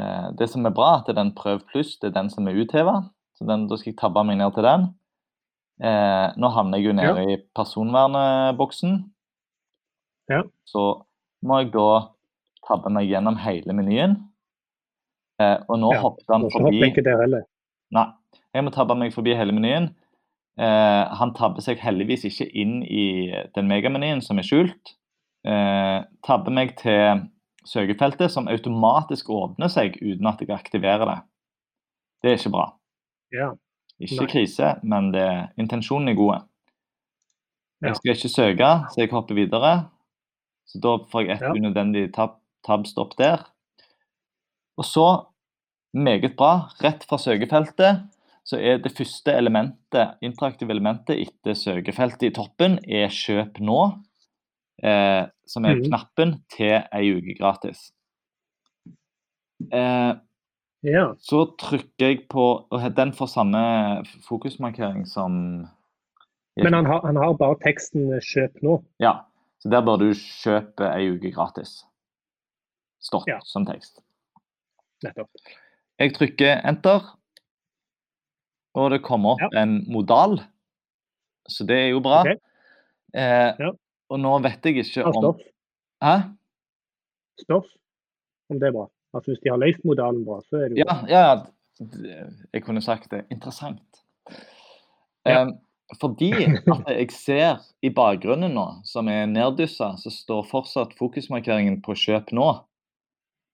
eh, 0.01 0.31
Det 0.39 0.49
som 0.51 0.67
er 0.67 0.71
bra, 0.71 0.97
at 0.99 1.07
det 1.07 1.17
er 1.17 1.23
den 1.23 1.35
prøv 1.35 1.61
pluss, 1.73 1.97
det 1.99 2.09
er 2.17 2.21
den 2.21 2.31
som 2.31 2.49
er 2.49 2.53
utheva. 2.65 3.03
Så 3.37 3.45
den, 3.47 3.69
da 3.69 3.77
skal 3.77 3.93
jeg 3.93 3.99
tabbe 3.99 4.25
meg 4.25 4.37
ned 4.39 4.53
til 4.55 4.63
den. 4.63 4.95
Eh, 5.83 6.27
nå 6.39 6.51
havner 6.55 6.79
jeg 6.79 6.91
jo 6.91 6.95
nede 6.97 7.25
i 7.33 7.39
personvernboksen. 7.57 8.95
Ja. 10.31 10.43
Så 10.71 10.85
må 11.45 11.59
jeg 11.61 11.73
da 11.75 11.89
tabbe 12.65 12.93
meg 12.95 13.11
gjennom 13.11 13.37
hele 13.43 13.75
menyen. 13.77 14.17
Eh, 15.43 15.59
og 15.69 15.81
nå 15.83 15.93
Ja, 15.93 16.01
hoppet 16.05 16.31
han 16.31 16.47
forbi. 16.53 16.81
Nei, 17.95 18.07
jeg 18.55 18.65
må 18.65 18.73
tabbe 18.75 18.97
meg 18.99 19.15
forbi 19.15 19.35
hele 19.37 19.55
menyen. 19.57 19.91
Eh, 20.55 21.05
han 21.19 21.35
tabber 21.35 21.65
seg 21.65 21.83
heldigvis 21.83 22.25
ikke 22.29 22.47
inn 22.55 22.83
i 22.87 23.35
den 23.57 23.67
megamenyen 23.71 24.23
som 24.23 24.39
er 24.39 24.47
skjult. 24.47 24.95
Eh, 25.45 26.05
tabber 26.25 26.55
meg 26.55 26.77
til 26.79 27.27
søkefeltet 27.67 28.31
som 28.31 28.49
automatisk 28.49 29.33
åpner 29.35 29.73
seg 29.73 29.99
uten 30.01 30.29
at 30.31 30.41
jeg 30.41 30.55
aktiverer 30.55 31.09
det. 31.11 31.19
Det 32.23 32.31
er 32.31 32.39
ikke 32.39 32.55
bra. 32.55 32.67
Ja. 33.35 33.51
Ikke 34.03 34.25
Nei. 34.25 34.31
krise, 34.31 34.75
men 34.83 35.13
det, 35.15 35.27
intensjonen 35.61 36.11
er 36.11 36.19
god. 36.19 36.49
Jeg 37.85 37.97
skal 37.99 38.15
ikke 38.15 38.33
søke, 38.33 38.71
så 38.91 39.01
jeg 39.03 39.13
hopper 39.13 39.37
videre. 39.37 39.75
Så 40.67 40.81
da 40.81 40.97
får 41.11 41.27
jeg 41.27 41.37
et 41.37 41.43
Ja. 41.43 41.53
unødvendig 41.53 42.13
tab, 42.15 42.41
tab-stopp 42.67 43.17
der. 43.19 43.45
Og 44.79 44.85
så, 44.85 45.27
meget 45.95 46.37
bra, 46.37 46.71
rett 46.83 47.05
fra 47.05 47.19
søkefeltet, 47.19 48.09
så 48.45 48.59
er 48.59 48.79
det 48.79 48.93
første 48.93 49.33
elementet, 49.33 50.17
interaktive 50.23 50.71
elementet 50.71 51.21
etter 51.21 51.55
søkefeltet 51.55 52.23
i 52.23 52.35
toppen, 52.35 52.79
er 52.85 53.09
'kjøp 53.09 53.61
nå', 53.61 54.03
eh, 54.83 55.27
som 55.47 55.65
er 55.65 55.75
mm. 55.75 55.85
knappen 55.85 56.45
til 56.51 56.83
ei 56.93 57.13
uke 57.15 57.39
gratis. 57.39 57.93
Eh, 59.73 60.15
Ja. 60.85 61.15
så 61.19 61.47
trykker 61.59 62.07
jeg 62.11 62.27
på 62.29 62.43
og 62.71 62.97
Den 62.97 63.13
får 63.17 63.27
samme 63.33 63.61
fokusmarkering 64.29 65.07
som 65.09 65.67
Men 66.57 66.73
han 66.75 66.87
har, 66.87 67.01
han 67.07 67.17
har 67.17 67.33
bare 67.35 67.57
teksten 67.65 68.11
'kjøp 68.21 68.61
nå'. 68.63 68.83
Ja. 69.01 69.25
Så 69.59 69.71
der 69.71 69.81
bør 69.81 69.97
du 69.99 70.11
kjøpe 70.15 70.85
ei 70.95 71.09
uke 71.11 71.33
gratis. 71.33 71.85
Stått 73.01 73.27
Ja. 73.27 73.41
som 73.45 73.65
tekst. 73.67 73.99
Nettopp. 75.03 75.29
Jeg 75.99 76.13
trykker 76.15 76.61
enter, 76.69 77.01
og 78.75 78.91
det 78.91 79.03
kommer 79.03 79.31
opp 79.35 79.55
en 79.57 79.85
modal. 79.91 80.39
Så 81.49 81.67
det 81.67 81.77
er 81.77 81.89
jo 81.91 82.01
bra. 82.01 82.21
Okay. 82.21 82.37
Eh, 83.15 83.53
Ja. 83.59 83.71
Og 84.11 84.21
nå 84.21 84.39
vet 84.43 84.63
jeg 84.65 84.77
ikke 84.77 85.05
om 85.07 85.13
stoff. 85.13 85.41
Hæ? 86.03 86.17
Stoff. 87.41 87.65
Om 88.51 88.59
det 88.61 88.69
er 88.69 88.73
bra. 88.73 88.87
Altså 89.15 89.31
Hvis 89.31 89.43
de 89.45 89.51
har 89.53 89.61
løst 89.63 89.85
modalen 89.87 90.25
bra, 90.27 90.41
så 90.49 90.65
er 90.65 90.69
det 90.69 90.79
jo 90.79 90.87
Ja, 90.87 90.97
ja. 91.09 91.27
Jeg 92.55 92.63
kunne 92.63 92.83
sagt 92.83 93.11
det. 93.11 93.25
Interessant. 93.35 94.03
Ja. 95.27 95.43
Um, 95.43 95.57
fordi 96.01 96.31
at 96.71 96.87
jeg 96.89 97.11
ser 97.11 97.63
i 97.83 97.91
bakgrunnen 97.91 98.55
nå, 98.55 98.67
som 98.87 99.09
er 99.11 99.27
neddyssa, 99.27 99.95
så 99.99 100.11
står 100.11 100.47
fortsatt 100.51 100.95
fokusmarkeringen 100.99 101.81
på 101.83 101.97
'kjøp 101.99 102.31
nå'. 102.33 102.53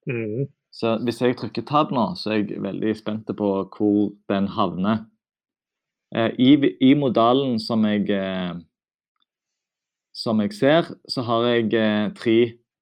Mm. 0.07 0.49
Så 0.71 0.99
hvis 1.05 1.21
jeg 1.21 1.37
trykker 1.37 1.67
tab 1.67 1.91
nå, 1.91 2.15
så 2.17 2.31
er 2.31 2.45
jeg 2.45 2.63
veldig 2.63 2.95
spent 2.97 3.31
på 3.37 3.49
hvor 3.77 4.13
den 4.31 4.49
havner. 4.49 5.07
Eh, 6.15 6.31
i, 6.39 6.55
I 6.81 6.95
modalen 6.95 7.59
som 7.63 7.85
jeg, 7.87 8.07
eh, 8.11 8.55
som 10.15 10.41
jeg 10.41 10.55
ser, 10.55 10.95
så 11.09 11.23
har 11.27 11.47
jeg 11.51 11.75
eh, 11.75 12.13
tre 12.15 12.39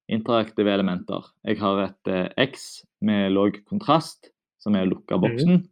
interaktive 0.09 0.71
elementer. 0.73 1.25
Jeg 1.45 1.59
har 1.61 1.83
et 1.85 2.07
eh, 2.11 2.29
X 2.49 2.83
med 3.01 3.31
lav 3.31 3.51
kontrast, 3.69 4.31
som 4.59 4.75
er 4.75 4.85
lukka 4.89 5.17
boksen. 5.21 5.67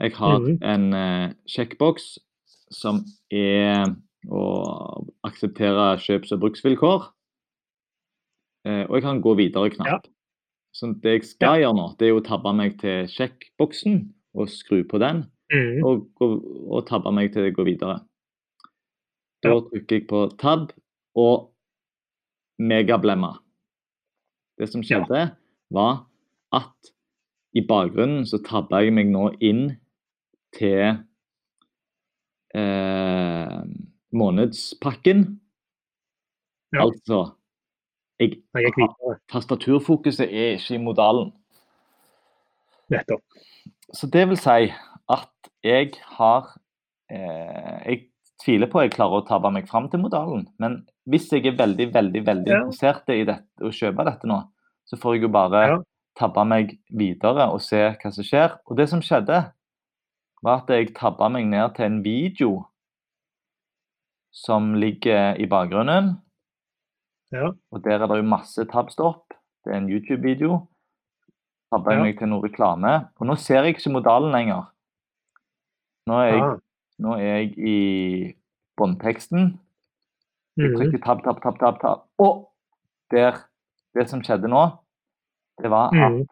Jeg 0.00 0.12
har 0.16 0.38
Mhm. 0.40 0.58
en 0.62 0.94
eh, 0.94 1.32
sjekkboks 1.46 2.18
som 2.70 3.04
er 3.30 3.94
å 4.28 5.06
akseptere 5.24 5.96
kjøps- 5.98 6.32
og 6.32 6.40
bruksvilkår. 6.40 7.04
Eh, 8.66 8.84
og 8.88 8.94
jeg 8.96 9.02
kan 9.02 9.20
gå 9.22 9.34
videre-knapp. 9.36 10.06
Så 10.72 10.92
det 11.02 11.12
jeg 11.20 11.24
skal 11.24 11.60
gjøre 11.60 11.74
nå, 11.76 11.98
det 11.98 12.08
er 12.08 12.14
å 12.14 12.24
tabbe 12.24 12.52
meg 12.54 12.78
til 12.78 13.06
sjekkboksen 13.08 14.12
og 14.34 14.48
skru 14.48 14.84
på 14.84 14.98
den, 15.00 15.26
Mm. 15.52 15.82
og, 15.84 16.06
og, 16.20 16.44
og 16.70 16.86
tabbe 16.86 17.10
meg 17.12 17.32
til 17.32 17.50
gå 17.52 17.64
videre. 17.64 18.00
Da 19.42 19.48
Ja. 19.48 19.60
trykker 19.60 19.88
jeg 19.98 20.06
på 20.06 20.36
tab 20.38 20.72
og 21.16 21.50
megablemma. 22.60 23.38
Det 24.60 24.68
som 24.68 24.82
skjedde, 24.84 25.30
var 25.72 26.02
at 26.52 26.90
i 27.56 27.62
bakgrunnen 27.66 28.26
så 28.28 28.42
tabba 28.44 28.82
jeg 28.84 28.92
meg 28.94 29.08
nå 29.08 29.30
inn 29.40 29.70
til 30.54 31.00
eh, 32.54 33.58
månedspakken. 34.12 35.24
Ja. 36.74 36.84
Altså 36.84 37.22
jeg. 38.20 38.42
Tastaturfokuset 39.32 40.28
er 40.28 40.58
ikke 40.58 40.76
i 40.76 40.82
modalen. 40.82 41.32
Nettopp. 42.92 43.22
Så 43.94 44.06
det 44.12 44.28
vil 44.28 44.38
si 44.38 44.70
at 45.10 45.50
jeg 45.64 45.92
har 46.18 46.52
eh, 47.10 47.80
Jeg 47.86 48.09
tviler 48.42 48.66
på 48.72 48.80
jeg 48.82 48.92
klarer 48.92 49.20
å 49.22 49.26
tabbe 49.28 49.50
meg 49.52 49.68
fram 49.68 49.88
til 49.90 50.00
modalen. 50.00 50.46
Men 50.58 50.86
hvis 51.08 51.28
jeg 51.30 51.46
er 51.46 51.56
veldig 51.58 51.92
veldig, 51.92 52.24
veldig 52.26 52.48
Ja. 52.48 52.60
interessert 52.64 53.08
i 53.08 53.24
dette, 53.24 53.46
å 53.60 53.68
kjøpe 53.70 54.04
dette 54.04 54.26
nå, 54.26 54.40
så 54.86 54.96
får 54.98 55.14
jeg 55.14 55.22
jo 55.22 55.28
bare 55.28 55.66
Ja. 55.68 55.78
tabbe 56.16 56.44
meg 56.46 56.78
videre 56.90 57.50
og 57.52 57.60
se 57.60 57.76
hva 58.02 58.12
som 58.12 58.24
skjer. 58.24 58.58
Og 58.66 58.76
det 58.76 58.88
som 58.88 59.00
skjedde, 59.00 59.52
var 60.42 60.56
at 60.62 60.66
jeg 60.68 60.94
tabba 60.94 61.28
meg 61.30 61.46
ned 61.46 61.74
til 61.74 61.84
en 61.84 62.02
video 62.02 62.66
som 64.32 64.74
ligger 64.74 65.36
i 65.40 65.46
bakgrunnen. 65.46 66.16
Ja. 67.32 67.50
Og 67.72 67.82
der 67.84 68.00
er 68.02 68.06
det 68.06 68.16
jo 68.22 68.26
masse 68.28 68.64
tabstopp. 68.70 69.32
Det 69.64 69.72
er 69.74 69.76
en 69.78 69.88
YouTube-video. 69.88 70.66
Tabba 71.72 71.90
jeg 71.92 71.98
Ja. 71.98 72.02
meg 72.04 72.18
til 72.18 72.28
noe 72.28 72.42
reklame. 72.42 73.08
Og 73.20 73.26
nå 73.26 73.36
ser 73.38 73.62
jeg 73.62 73.76
ikke 73.76 73.92
modalen 73.92 74.32
lenger. 74.32 74.66
Nå 76.08 76.14
er 76.14 76.30
jeg, 76.32 76.40
Ah. 76.42 76.56
Nå 77.00 77.14
er 77.16 77.40
jeg 77.40 77.58
i 77.58 78.34
båndteksten. 78.76 79.58
Jeg 80.56 80.70
Mhm. 80.70 80.76
trykker 80.76 80.98
tab, 81.04 81.22
tab, 81.24 81.40
tab, 81.42 81.58
tab. 81.58 81.80
tab. 81.80 81.98
Og 82.18 82.50
der, 83.10 83.32
det 83.94 84.08
som 84.10 84.20
skjedde 84.22 84.48
nå, 84.48 84.64
det 85.62 85.70
var 85.70 85.90
Mhm. 85.92 86.26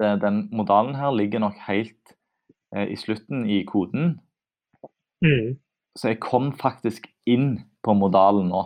at 0.00 0.20
den 0.20 0.48
modalen 0.52 0.94
her 0.94 1.10
ligger 1.16 1.38
nok 1.38 1.54
helt 1.66 2.14
eh, 2.76 2.86
i 2.92 2.96
slutten 2.96 3.46
i 3.50 3.62
koden. 3.64 4.20
Mm. 5.22 5.58
Så 5.96 6.08
jeg 6.08 6.20
kom 6.20 6.52
faktisk 6.52 7.06
inn 7.26 7.64
på 7.82 7.94
modalen 7.94 8.48
nå. 8.48 8.62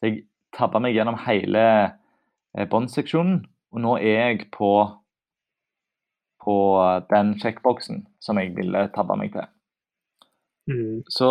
Så 0.00 0.02
jeg 0.02 0.24
tabba 0.52 0.78
meg 0.78 0.94
gjennom 0.94 1.14
hele 1.26 1.92
eh, 2.58 2.66
båndseksjonen, 2.66 3.46
og 3.72 3.80
nå 3.80 3.94
er 3.96 4.28
jeg 4.28 4.50
på, 4.50 4.88
på 6.44 6.56
den 7.10 7.34
sjekkboksen 7.40 8.06
som 8.26 8.40
jeg 8.40 8.54
ville 8.56 8.86
tabba 8.94 9.16
meg 9.18 9.32
til. 9.34 9.46
Mm. 10.66 11.04
Så 11.12 11.30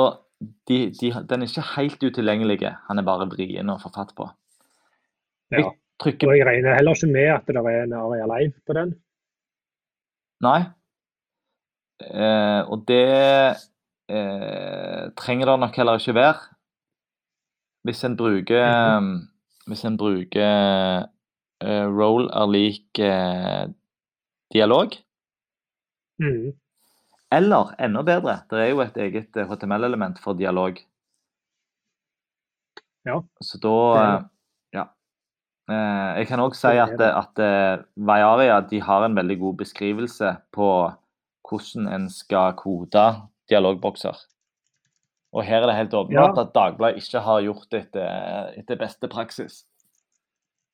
de, 0.69 0.77
de, 0.95 1.11
den 1.27 1.43
er 1.43 1.49
ikke 1.49 1.67
helt 1.75 2.03
utilgjengelig, 2.03 2.59
han 2.87 2.99
er 3.01 3.07
bare 3.07 3.27
vrien 3.31 3.71
å 3.71 3.79
få 3.81 3.91
fatt 3.95 4.13
på. 4.15 4.29
Ja. 5.51 5.59
Jeg 5.59 5.71
trykker 6.01 6.31
Og 6.31 6.39
jeg 6.39 6.47
regner 6.47 6.79
heller 6.79 6.97
ikke 6.97 7.11
med 7.11 7.29
at 7.35 7.47
det 7.47 7.61
er 7.61 7.83
en 7.83 7.95
Aria 7.99 8.27
Live 8.31 8.55
på 8.67 8.75
den. 8.77 8.95
Nei. 10.43 10.59
Eh, 12.03 12.61
og 12.67 12.83
det 12.89 13.03
eh, 14.11 15.03
trenger 15.15 15.51
det 15.51 15.59
nok 15.63 15.79
heller 15.79 16.01
ikke 16.01 16.17
være. 16.17 16.51
Hvis 17.85 18.01
en 18.03 18.17
bruker 18.17 18.65
Hvis 19.69 19.83
en 19.85 19.97
bruker 19.97 21.05
eh, 21.61 21.85
roll 21.85 22.27
er 22.33 22.51
lik 22.51 22.99
eh, 22.99 23.65
dialog, 24.53 24.97
Mm. 26.15 26.53
Eller 27.35 27.73
enda 27.81 28.03
bedre, 28.05 28.39
det 28.51 28.61
er 28.61 28.69
jo 28.71 28.81
et 28.83 28.97
eget 29.01 29.37
eh, 29.37 29.47
HTML-element 29.49 30.19
for 30.23 30.37
dialog. 30.39 30.79
Ja. 33.05 33.19
Så 33.43 33.59
da 33.61 33.75
eh, 34.01 34.17
Ja. 34.75 34.85
Eh, 35.69 36.11
jeg 36.21 36.29
kan 36.29 36.43
òg 36.43 36.55
si 36.57 36.73
at, 36.81 37.01
at 37.01 37.41
Vajaria 37.95 38.61
de 38.69 38.81
har 38.81 39.05
en 39.05 39.17
veldig 39.17 39.39
god 39.41 39.59
beskrivelse 39.63 40.35
på 40.55 40.69
hvordan 41.45 41.89
en 41.93 42.07
skal 42.09 42.55
kode 42.57 43.05
dialogbokser. 43.49 44.17
Og 45.35 45.43
her 45.43 45.61
er 45.61 45.69
det 45.69 45.75
helt 45.77 45.93
åpenbart 45.93 46.39
at 46.39 46.53
Dagbladet 46.55 47.03
ikke 47.03 47.21
har 47.21 47.41
gjort 47.43 47.67
det 47.71 47.81
etter, 47.83 48.53
etter 48.55 48.79
beste 48.79 49.09
praksis. 49.11 49.65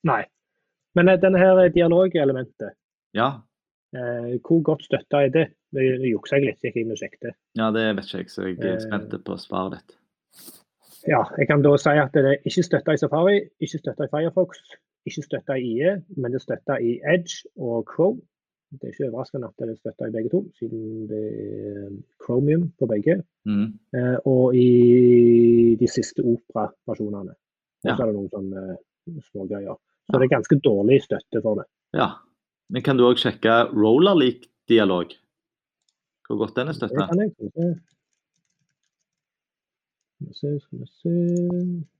Nei. 0.08 0.22
Men 0.96 1.10
denne 1.22 1.40
her 1.40 1.68
dialogelementet, 1.74 2.78
Ja, 3.16 3.42
hvor 3.94 4.62
godt 4.64 4.84
støtta 4.88 5.26
er 5.26 5.30
det? 5.34 5.48
Det 5.74 5.84
juksa 6.10 6.38
jeg 6.40 6.46
litt, 6.46 6.62
gikk 6.64 6.78
inn 6.82 6.92
og 6.92 6.98
sjekket. 7.00 7.34
ja 7.58 7.72
det 7.72 7.84
vet 7.96 8.06
ikke 8.06 8.18
jeg, 8.24 8.30
så 8.32 8.46
jeg 8.48 8.58
er 8.60 8.74
Eh. 8.78 8.80
spent 8.80 9.24
på 9.26 9.38
svaret 9.40 9.78
ditt. 9.80 9.98
Ja, 11.08 11.24
jeg 11.38 11.48
kan 11.48 11.62
da 11.64 11.76
si 11.78 11.90
at 11.90 12.12
det 12.14 12.26
er 12.26 12.38
ikke 12.46 12.64
støtta 12.64 12.94
i 12.94 12.98
Safari, 12.98 13.38
ikke 13.60 13.80
støtta 13.80 14.04
i 14.06 14.12
Firefox, 14.12 14.60
ikke 15.08 15.24
støtta 15.26 15.54
i 15.58 15.64
IE, 15.80 15.96
men 16.16 16.32
det 16.32 16.36
er 16.42 16.46
støtta 16.46 16.78
i 16.80 17.00
Edge 17.14 17.48
og 17.58 17.88
Chrome. 17.90 18.22
Det 18.72 18.84
er 18.88 18.94
ikke 18.94 19.10
overraskende 19.12 19.48
at 19.50 19.56
det 19.60 19.70
er 19.70 19.80
støtta 19.82 20.08
i 20.08 20.12
begge 20.16 20.30
to, 20.32 20.44
siden 20.60 21.08
det 21.10 21.24
er 21.28 21.90
Chromium 22.24 22.72
på 22.80 22.88
begge. 22.88 23.24
Mm. 23.46 23.74
Eh, 23.98 24.18
og 24.26 24.56
i 24.56 25.76
de 25.80 25.88
siste 25.88 26.22
Opera-versjonene. 26.24 27.34
Ja. 27.84 27.96
så 27.98 28.04
er 28.04 28.12
det 28.12 28.16
noen 28.16 28.30
sånne 28.30 28.62
eh, 28.78 29.22
smågreier. 29.32 29.76
Så 30.06 30.20
det 30.20 30.28
er 30.28 30.36
ganske 30.38 30.60
dårlig 30.64 31.02
støtte 31.04 31.42
for 31.42 31.56
det. 31.56 31.66
Ja. 31.98 32.12
Men 32.72 32.82
kan 32.86 32.98
du 32.98 33.04
òg 33.04 33.20
sjekke 33.20 33.56
roller 33.76 34.16
lik 34.16 34.46
dialog? 34.72 35.12
Hvor 36.28 36.40
godt 36.46 36.56
den 36.56 36.72
er 36.72 36.78
støtta? 36.78 37.10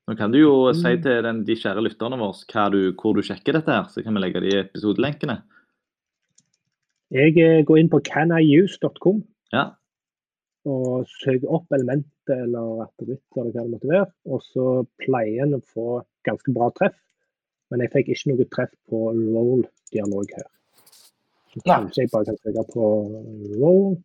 Nå 0.08 0.16
kan 0.18 0.32
du 0.32 0.38
jo 0.40 0.54
Mm. 0.72 0.74
si 0.78 0.98
til 1.02 1.24
den, 1.24 1.44
de 1.46 1.56
kjære 1.56 1.84
lytterne 1.84 2.18
våre 2.20 2.70
du, 2.72 2.94
hvor 2.94 3.14
du 3.16 3.22
sjekker 3.22 3.54
dette, 3.54 3.72
her, 3.72 3.84
så 3.90 4.04
kan 4.04 4.14
vi 4.14 4.20
legge 4.22 4.42
de 4.42 4.48
i 4.48 4.60
episodelenkene. 4.62 5.42
Jeg 7.12 7.38
eh, 7.38 7.64
går 7.66 7.78
inn 7.80 7.90
på 7.90 8.00
caniuse.com 8.00 9.24
Ja. 9.52 9.72
og 10.66 11.06
søker 11.08 11.50
opp 11.50 11.66
elementet 11.74 12.30
eller 12.30 12.84
attributt 12.86 13.22
eller 13.36 13.52
hva 13.52 13.64
det 13.64 13.72
måtte 13.72 13.90
være. 13.90 14.12
Og 14.26 14.42
så 14.42 14.86
pleier 15.02 15.44
en 15.44 15.56
å 15.58 15.62
få 15.74 16.06
ganske 16.24 16.54
bra 16.54 16.70
treff, 16.70 16.96
men 17.72 17.82
jeg 17.82 17.92
fikk 17.92 18.08
ikke 18.14 18.28
noe 18.32 18.46
treff 18.46 18.72
på 18.88 19.12
roll-dialog 19.12 20.26
her. 20.38 20.48
Kanskje 21.60 22.06
jeg 22.06 22.12
bare 22.14 22.30
kan 22.30 22.40
trykke 22.40 22.64
på 22.72 22.88
roll. 23.60 23.96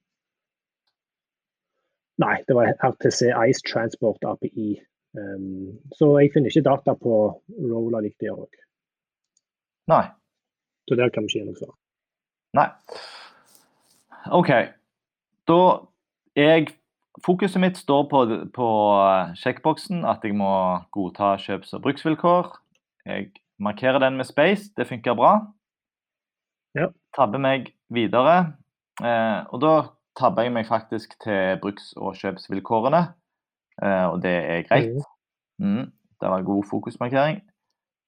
Nei, 2.22 2.36
det 2.48 2.56
var 2.56 2.72
RTC 2.88 3.28
Ice 3.28 3.62
Transport 3.68 4.24
API. 4.26 4.80
Um, 5.16 5.76
så 5.96 6.10
jeg 6.20 6.32
finner 6.34 6.50
ikke 6.50 6.64
data 6.66 6.94
på 7.00 7.18
roller 7.70 8.04
likt 8.04 8.20
det 8.20 8.32
òg. 8.32 8.56
Nei. 9.92 10.04
Så 10.88 10.96
der 10.98 11.12
kan 11.12 11.24
vi 11.24 11.30
ikke 11.30 11.44
gi 11.44 11.46
noe 11.46 11.60
svar. 11.60 11.76
Nei. 12.56 12.66
OK. 14.34 14.50
Da 15.46 15.60
jeg 16.36 16.74
Fokuset 17.24 17.60
mitt 17.62 17.78
står 17.80 18.02
på, 18.10 18.18
på 18.52 18.66
sjekkboksen 19.40 20.02
at 20.04 20.24
jeg 20.26 20.34
må 20.36 20.52
godta 20.92 21.30
kjøps- 21.40 21.72
og 21.78 21.80
bruksvilkår. 21.86 22.50
Jeg 23.08 23.30
markerer 23.56 24.02
den 24.02 24.18
med 24.20 24.28
space. 24.28 24.68
Det 24.76 24.84
funker 24.86 25.16
bra. 25.16 25.30
Ja. 26.76 26.90
Tabber 27.16 27.38
meg 27.40 27.70
videre. 27.92 28.54
Eh, 29.02 29.44
og 29.52 29.60
da 29.62 29.74
tabber 30.18 30.46
jeg 30.46 30.52
meg 30.52 30.66
faktisk 30.68 31.16
til 31.22 31.58
bruks- 31.62 31.94
og 31.96 32.14
kjøpsvilkårene. 32.16 33.02
Eh, 33.82 34.06
og 34.10 34.22
det 34.22 34.34
er 34.36 34.62
greit. 34.68 35.02
Mm, 35.60 35.90
det 36.20 36.30
var 36.32 36.42
god 36.44 36.64
fokusmarkering. 36.70 37.40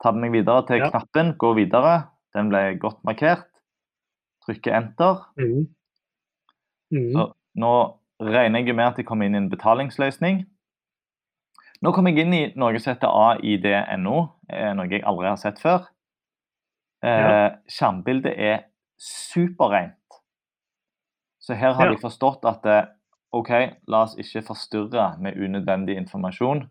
Tabber 0.02 0.20
meg 0.20 0.32
videre 0.32 0.66
til 0.66 0.76
Ja. 0.78 0.90
knappen 0.90 1.34
'gå 1.38 1.54
videre'. 1.54 2.08
Den 2.34 2.48
ble 2.48 2.78
godt 2.78 3.04
markert. 3.04 3.46
Trykker 4.46 4.76
enter. 4.76 5.24
Mm. 5.36 5.68
Mm. 6.92 7.12
Så 7.12 7.32
nå 7.56 7.98
regner 8.20 8.64
jeg 8.64 8.74
med 8.74 8.84
at 8.84 8.96
jeg 8.96 9.06
kommer 9.06 9.26
inn 9.26 9.34
i 9.34 9.38
en 9.38 9.50
betalingsløsning. 9.50 10.46
Nå 11.82 11.92
kommer 11.92 12.10
jeg 12.10 12.26
inn 12.26 12.34
i 12.34 12.52
noe 12.56 12.78
som 12.78 12.94
heter 12.94 13.08
AID.no, 13.08 14.28
eh, 14.50 14.72
noe 14.74 14.88
jeg 14.90 15.02
aldri 15.04 15.28
har 15.28 15.36
sett 15.36 15.58
før. 15.60 15.86
Eh, 17.02 17.08
Ja. 17.08 17.50
Skjermbildet 17.68 18.34
er 18.38 18.64
superrent. 18.98 19.94
Så 21.40 21.54
her 21.54 21.72
har 21.72 21.86
Ja. 21.86 21.92
de 21.94 22.00
forstått 22.02 22.44
at 22.44 22.66
eh, 22.66 22.86
OK, 23.32 23.50
la 23.88 24.02
oss 24.02 24.16
ikke 24.18 24.42
forstyrre 24.46 25.18
med 25.20 25.36
unødvendig 25.36 25.96
informasjon. 25.96 26.62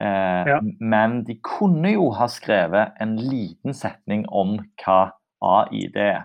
Eh, 0.00 0.46
Ja. 0.48 0.60
Men 0.80 1.24
de 1.24 1.36
kunne 1.42 1.92
jo 1.92 2.10
ha 2.10 2.26
skrevet 2.26 2.92
en 3.00 3.16
liten 3.16 3.74
setning 3.74 4.24
om 4.28 4.58
hva 4.82 5.12
AID 5.42 5.96
er. 5.96 6.24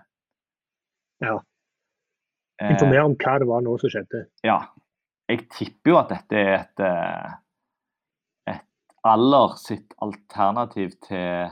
Ja. 1.22 1.40
Informere 2.62 2.74
Informer 2.74 3.02
om 3.06 3.16
hva 3.16 3.38
det 3.40 3.48
var 3.48 3.62
nå 3.62 3.78
som 3.80 3.90
skjedde. 3.90 4.26
ja. 4.44 4.60
Jeg 5.30 5.50
tipper 5.52 5.92
jo 5.92 5.98
at 6.00 6.08
dette 6.10 6.38
er 6.40 6.54
et, 6.62 6.80
eh, 6.80 7.34
et 8.48 8.62
aller 9.04 9.56
sitt 9.60 9.92
alternativ 10.02 10.94
til 11.04 11.18
eh, 11.18 11.50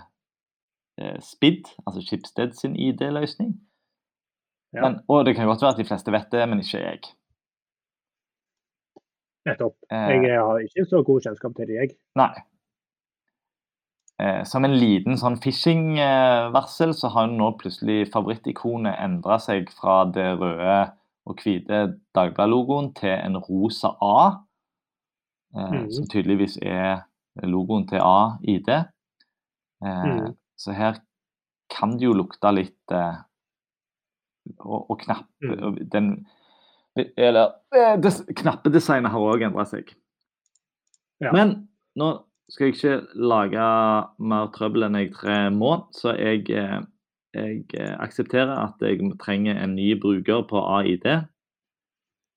SPID, 1.20 1.66
altså 1.88 2.02
Schibsted 2.02 2.54
sin 2.54 2.76
ID-løsning. 2.76 3.54
Ja. 4.74 4.82
Men- 4.90 5.02
Og 5.08 5.26
det 5.26 5.36
kan 5.36 5.48
godt 5.48 5.62
være 5.62 5.72
at 5.72 5.78
de 5.78 5.86
fleste 5.86 6.12
vet 6.12 6.32
det, 6.32 6.50
men 6.50 6.60
ikke 6.60 6.78
jeg. 6.84 7.00
Nettopp. 9.46 9.76
Eh, 9.92 10.24
Jeg 10.26 10.40
har 10.42 10.58
ikke 10.64 10.86
så 10.90 11.04
god 11.06 11.22
kjennskap 11.22 11.56
til 11.56 11.68
det, 11.68 11.76
jeg. 11.76 11.90
Nei. 12.16 12.32
Eh, 14.20 14.44
som 14.48 14.64
en 14.66 14.74
liten 14.80 15.18
sånn 15.20 15.36
phishing-varsel, 15.44 16.94
så 16.96 17.10
har 17.12 17.28
nå 17.28 17.52
plutselig 17.60 18.08
favorittikonet 18.14 18.96
endra 19.04 19.38
seg 19.44 19.70
fra 19.76 20.06
det 20.06 20.30
røde 20.40 20.78
og 21.28 21.36
hvite 21.44 22.00
Dagbladet-logoen 22.16 22.94
til 22.96 23.10
en 23.12 23.38
rosa 23.38 23.92
A. 24.02 24.40
Eh, 25.56 25.72
Mhm. 25.72 25.92
Som 25.92 26.06
tydeligvis 26.08 26.58
er 26.62 27.04
logoen 27.44 27.88
til 27.88 28.00
A-ID. 28.02 28.70
Eh, 29.84 30.06
Mhm. 30.06 30.36
Så 30.58 30.72
her 30.76 31.00
kan 31.74 31.98
det 31.98 32.06
jo 32.08 32.14
lukte 32.14 32.52
litt 32.56 32.92
eh, 32.94 33.18
Og, 34.60 34.92
og 34.92 35.00
knapp 35.02 35.26
Mhm. 35.42 35.90
den, 35.90 36.28
Eller 37.18 37.52
eh, 37.76 37.96
des, 38.00 38.22
knappedesignet 38.38 39.12
har 39.12 39.20
òg 39.20 39.42
endra 39.44 39.66
seg. 39.68 39.90
Ja. 41.20 41.32
Men 41.34 41.68
nå 41.98 42.24
skal 42.50 42.68
jeg 42.70 42.76
ikke 42.76 43.08
lage 43.18 43.66
mer 44.20 44.48
trøbbel 44.54 44.86
enn 44.86 44.96
jeg 45.00 45.12
tre 45.14 45.50
må, 45.52 45.88
så 45.92 46.14
jeg, 46.16 46.46
eh, 46.54 46.82
jeg 47.34 47.66
eh, 47.74 47.96
aksepterer 48.00 48.54
at 48.68 48.80
jeg 48.86 49.02
trenger 49.20 49.58
en 49.64 49.74
ny 49.76 49.96
bruker 50.00 50.46
på 50.48 50.62
AID. 50.78 51.26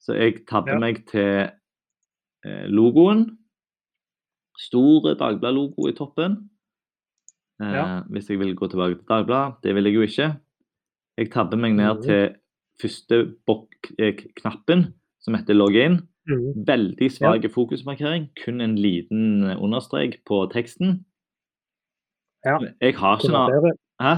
Så 0.00 0.14
jeg 0.16 0.46
tabber 0.48 0.72
Ja. 0.74 0.78
meg 0.78 1.06
til 1.06 1.50
logoen. 2.70 3.36
Stor 4.58 5.14
Dagbladet-logo 5.14 5.88
i 5.88 5.92
toppen. 5.92 6.48
Eh, 7.60 7.72
Ja. 7.74 8.02
Hvis 8.10 8.28
jeg 8.30 8.38
vil 8.38 8.54
gå 8.56 8.66
tilbake 8.70 8.94
til 8.98 9.06
Dagbladet. 9.08 9.54
Det 9.62 9.74
vil 9.74 9.84
jeg 9.84 9.94
jo 9.94 10.02
ikke. 10.02 10.36
Jeg 11.18 11.30
tabber 11.32 11.56
meg 11.56 11.72
ned 11.74 11.94
Mhm. 11.94 12.02
til 12.02 12.34
første 12.80 13.34
eh, 13.98 14.12
knappen, 14.36 14.94
som 15.20 15.34
heter 15.34 15.54
login. 15.54 16.00
Mhm. 16.28 16.66
Veldig 16.66 17.10
svak 17.10 17.42
fokusmarkering. 17.50 18.28
Kun 18.44 18.60
en 18.60 18.76
liten 18.76 19.42
eh, 19.50 19.56
understrek 19.56 20.20
på 20.26 20.46
teksten. 20.52 21.04
Ja. 22.46 22.58
Jeg 22.80 22.94
har 22.94 23.16
ikke 23.18 23.32
noe 23.32 23.72
Hæ? 24.00 24.14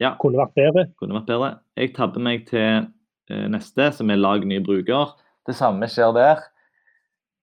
Ja. 0.00 0.16
Kunne 0.18 0.38
vært 0.38 0.54
bedre. 0.56 0.86
Kunne 0.98 1.14
vært 1.14 1.26
bedre. 1.26 1.58
Jeg 1.76 1.94
tabber 1.94 2.18
meg 2.20 2.46
til 2.46 2.88
eh, 3.30 3.46
neste, 3.48 3.92
som 3.92 4.10
er 4.10 4.16
lag 4.16 4.44
ny 4.44 4.58
bruker. 4.58 5.14
Det 5.46 5.54
samme 5.54 5.86
skjer 5.86 6.12
der. 6.14 6.42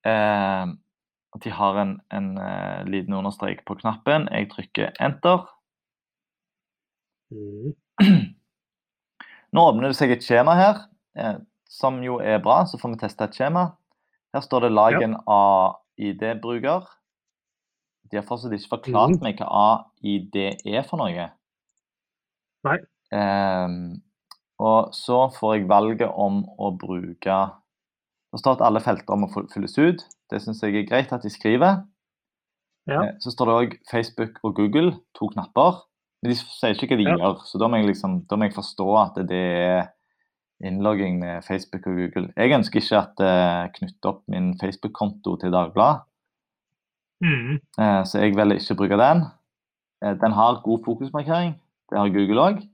Eh, 0.06 0.66
at 1.36 1.44
de 1.46 1.52
har 1.54 1.78
en, 1.78 1.94
en 2.16 2.30
uh, 2.42 2.86
liten 2.90 3.14
understrek 3.14 3.62
på 3.68 3.78
knappen. 3.82 4.28
Jeg 4.34 4.50
trykker 4.54 4.96
enter. 5.04 5.46
Mm. 7.30 7.74
Nå 9.54 9.66
åpner 9.72 9.90
det 9.90 9.98
seg 9.98 10.14
et 10.14 10.26
skjema 10.26 10.56
her, 10.58 10.82
eh, 11.18 11.38
som 11.70 12.00
jo 12.06 12.20
er 12.22 12.42
bra. 12.42 12.64
Så 12.70 12.80
får 12.82 12.96
vi 12.96 13.02
teste 13.04 13.26
et 13.26 13.38
skjema. 13.38 13.72
Her 14.34 14.46
står 14.46 14.68
det 14.68 14.72
'lag 14.72 15.02
Ja. 15.02 15.10
AID-bruker'. 15.26 16.86
De 18.10 18.18
har 18.18 18.26
fortsatt 18.26 18.54
ikke 18.54 18.76
forklart 18.78 19.18
mm. 19.18 19.24
meg 19.24 19.42
hva 19.42 19.86
AID 20.02 20.36
er 20.66 20.86
for 20.86 20.98
noe. 20.98 21.30
Nei. 22.66 22.78
Ehm, 23.14 24.02
og 24.60 24.94
så 24.94 25.30
får 25.34 25.56
jeg 25.56 25.70
valget 25.70 26.10
om 26.10 26.44
å 26.58 26.72
bruke 26.78 27.38
Det 28.32 28.40
står 28.40 28.58
at 28.60 28.66
alle 28.68 28.80
felter 28.82 29.16
må 29.18 29.28
fylles 29.34 29.78
ut. 29.78 30.04
Det 30.30 30.42
syns 30.42 30.62
jeg 30.62 30.76
er 30.76 30.88
greit 30.90 31.12
at 31.14 31.24
de 31.26 31.30
skriver. 31.34 31.84
Ja. 32.88 33.02
Eh, 33.04 33.14
Så 33.20 33.32
står 33.34 33.46
det 33.46 33.56
òg 33.60 33.78
Facebook 33.92 34.40
og 34.44 34.56
Google, 34.56 34.92
to 35.16 35.28
knapper. 35.34 35.82
Men 36.22 36.32
de 36.32 36.36
sier 36.36 36.74
ikke 36.76 36.90
hva 36.96 36.98
de 36.98 37.04
Ja. 37.10 37.16
gjør, 37.18 37.40
så 37.46 37.58
da 37.60 37.68
må, 37.68 37.78
liksom, 37.86 38.28
da 38.28 38.36
må 38.36 38.44
jeg 38.46 38.54
forstå 38.54 38.88
at 39.02 39.28
det 39.28 39.40
er 39.40 39.88
innlogging 40.62 41.20
med 41.20 41.44
Facebook 41.44 41.88
og 41.88 41.96
Google. 41.96 42.34
Jeg 42.36 42.52
ønsker 42.52 42.82
ikke 42.82 42.98
at 43.00 43.16
det 43.18 43.74
knytter 43.80 44.10
opp 44.10 44.24
min 44.28 44.54
Facebook-konto 44.60 45.38
til 45.40 45.52
Dagbladet, 45.52 46.02
Mm. 47.22 47.56
eh, 47.80 48.04
så 48.04 48.20
jeg 48.20 48.36
velger 48.36 48.56
ikke 48.60 48.74
å 48.76 48.78
bruke 48.78 48.98
den. 48.98 49.24
Eh, 50.04 50.14
Den 50.16 50.32
har 50.32 50.62
god 50.64 50.84
fokusmarkering. 50.86 51.54
Det 51.90 51.98
har 51.98 52.10
Google 52.10 52.42
òg. 52.42 52.70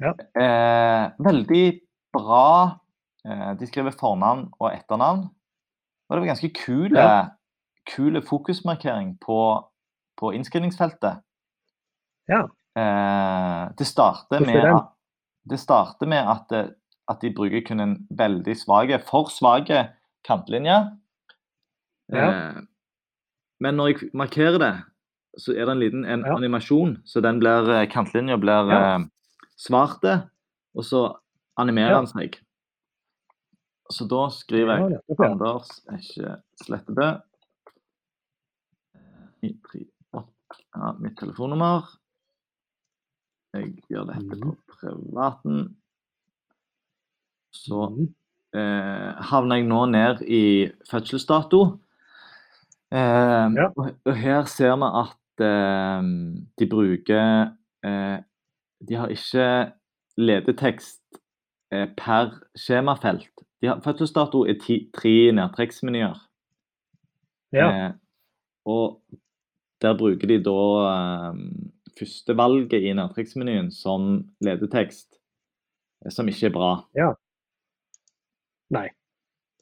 Ja. 0.00 0.12
Eh, 0.36 1.10
veldig 1.18 1.80
bra. 2.12 2.78
Eh, 3.26 3.54
de 3.58 3.66
skriver 3.66 3.90
fornavn 4.00 4.48
og 4.60 4.72
etternavn. 4.74 5.24
Og 6.08 6.16
det 6.16 6.20
var 6.20 6.26
ganske 6.34 6.52
kule, 6.54 6.98
Ja. 7.00 7.28
kule 7.88 8.22
fokusmarkering 8.22 9.18
på, 9.20 9.38
på 10.20 10.32
innskrivningsfeltet. 10.32 11.22
Ja. 12.28 12.42
Eh, 12.76 13.68
det 13.78 13.86
starter 13.86 14.40
med 14.44 14.64
at, 14.64 14.88
det 15.50 15.58
starter 15.60 16.06
med 16.06 16.18
at, 16.28 16.52
eh, 16.52 16.68
at 17.08 17.20
de 17.20 17.32
bruker 17.34 17.60
kun 17.66 17.80
en 17.80 18.06
veldig 18.10 18.56
svake, 18.56 18.98
for 19.04 19.28
svake 19.32 19.88
kantlinje. 20.28 20.78
Ja. 22.12 22.28
Eh, 22.30 22.62
men 23.60 23.76
når 23.76 23.86
jeg 23.88 24.10
markerer 24.14 24.58
det, 24.58 24.72
så 25.38 25.52
er 25.52 25.64
det 25.66 25.72
en 25.72 25.80
liten 25.80 26.04
en 26.04 26.24
Ja. 26.26 26.34
animasjon, 26.36 26.98
så 27.06 27.20
den 27.22 27.38
blir, 27.40 27.68
eh, 27.70 27.86
kantlinja 27.86 28.36
blir 28.36 28.70
Ja. 28.70 28.96
eh, 28.96 29.04
svarte, 29.56 30.30
og 30.74 30.84
så 30.84 31.16
animerer 31.58 31.96
den 31.96 32.06
seg. 32.06 32.40
Så 33.92 34.06
da 34.08 34.28
skriver 34.32 34.78
jeg 34.80 35.00
Anders, 35.20 35.68
Esje 35.92 36.36
Slettebø. 36.62 37.10
Ja, 40.74 40.92
mitt 40.98 41.16
telefonnummer. 41.20 41.86
Jeg 43.54 43.74
gjør 43.90 44.08
dette 44.10 44.38
på 44.42 44.54
privaten. 44.72 45.76
Så 47.54 47.88
Mm. 47.90 48.08
eh, 48.54 49.12
havner 49.30 49.56
jeg 49.56 49.66
nå 49.68 49.86
ned 49.86 50.22
i 50.26 50.70
fødselsdato. 50.90 51.78
Eh, 52.90 53.48
Ja. 53.54 53.68
og, 53.76 53.90
og 54.06 54.16
her 54.16 54.44
ser 54.44 54.76
vi 54.76 54.90
at 55.02 55.40
eh, 55.40 56.02
de 56.58 56.66
bruker 56.70 57.52
eh, 57.84 58.18
De 58.88 58.94
har 58.94 59.08
ikke 59.08 59.72
ledetekst 60.18 61.00
eh, 61.72 61.86
per 61.96 62.34
skjemafelt. 62.56 63.43
De 63.64 63.68
har, 63.70 63.78
fødselsdato 63.80 64.42
er 64.44 64.58
ti, 64.60 64.74
tre 64.92 65.32
nedtrekksmenyer. 65.32 66.18
Ja. 67.56 67.68
Eh, 67.70 67.92
og 68.68 68.98
der 69.80 69.96
bruker 69.96 70.28
de 70.28 70.36
da 70.44 70.56
eh, 70.90 71.38
førstevalget 71.98 72.84
i 72.84 72.92
nedtrekksmenyen 72.98 73.70
som 73.72 74.10
ledetekst, 74.44 75.16
eh, 76.04 76.12
som 76.12 76.28
ikke 76.28 76.50
er 76.50 76.56
bra. 76.58 76.72
Ja. 76.98 77.12
Nei. 78.74 78.90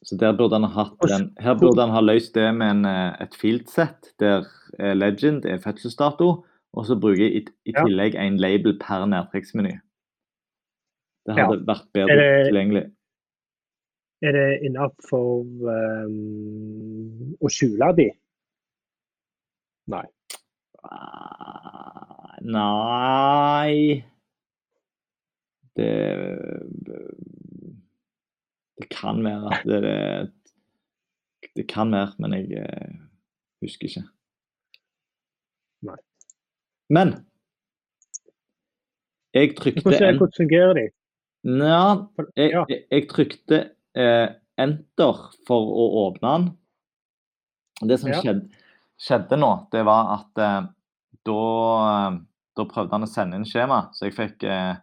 Så 0.03 0.17
der 0.19 0.35
burde 0.35 0.57
han 0.59 0.67
ha 0.67 0.83
hatt 0.83 1.07
den. 1.07 1.29
her 1.39 1.55
burde 1.55 1.79
han 1.85 1.93
ha 1.95 2.01
løst 2.03 2.35
det 2.35 2.49
med 2.57 2.71
en, 2.75 2.85
et 2.89 3.21
et 3.29 3.37
fieldset 3.39 4.11
der 4.19 4.43
eh, 4.79 4.91
legend 4.97 5.45
er 5.47 5.61
fødselsdato, 5.63 6.43
og 6.73 6.85
så 6.85 6.99
bruke 6.99 7.29
i, 7.29 7.45
i 7.65 7.71
Ja. 7.71 7.85
tillegg 7.85 8.15
en 8.19 8.35
label 8.37 8.75
per 8.79 9.05
nedtrekksmeny. 9.05 9.79
Det 11.25 11.37
Ja. 11.37 11.45
hadde 11.47 11.63
vært 11.67 11.87
bedre 11.93 12.43
tilgjengelig. 12.49 12.91
Er 14.23 14.31
det 14.31 14.49
innafor 14.63 15.41
um, 15.43 17.33
å 17.43 17.49
skjule 17.51 17.89
de? 17.97 18.05
Nei. 19.91 20.05
Ah, 20.83 22.37
Nei 22.43 24.03
Det 25.75 25.89
Det 28.79 28.87
kan 28.95 29.19
være 29.25 29.51
at 29.51 29.67
det 29.67 29.81
er 29.91 30.31
Det 31.57 31.67
kan 31.69 31.91
være, 31.91 32.15
men 32.23 32.33
jeg 32.33 32.63
eh, 32.63 32.95
husker 33.61 33.85
ikke. 33.91 34.01
Nei. 35.85 35.99
Men 36.89 37.11
jeg 39.35 39.51
trykte 39.59 39.83
Hvordan, 39.83 40.07
en 40.09 40.17
hvordan 40.17 40.37
fungerer 40.37 40.73
de? 40.79 40.85
Nja, 41.43 41.83
jeg, 42.39 42.51
Ja. 42.55 42.63
jeg, 42.71 42.83
jeg 42.91 43.07
trykte 43.11 43.59
eh, 43.95 44.27
enter 44.57 45.19
for 45.47 45.69
å 45.73 45.85
åpne 46.07 46.33
den. 46.37 46.47
Det 47.89 47.99
som 47.99 48.09
Ja. 48.11 48.21
skjedde, 48.21 48.49
skjedde 48.99 49.37
nå, 49.39 49.51
det 49.71 49.83
var 49.85 50.13
at 50.19 50.37
eh, 50.41 50.67
da, 51.25 51.39
eh, 52.13 52.19
da 52.55 52.65
prøvde 52.69 52.91
han 52.91 53.03
å 53.07 53.09
sende 53.09 53.35
inn 53.39 53.45
skjema, 53.49 53.89
så 53.93 54.05
jeg 54.07 54.15
fikk 54.17 54.43
eh, 54.49 54.75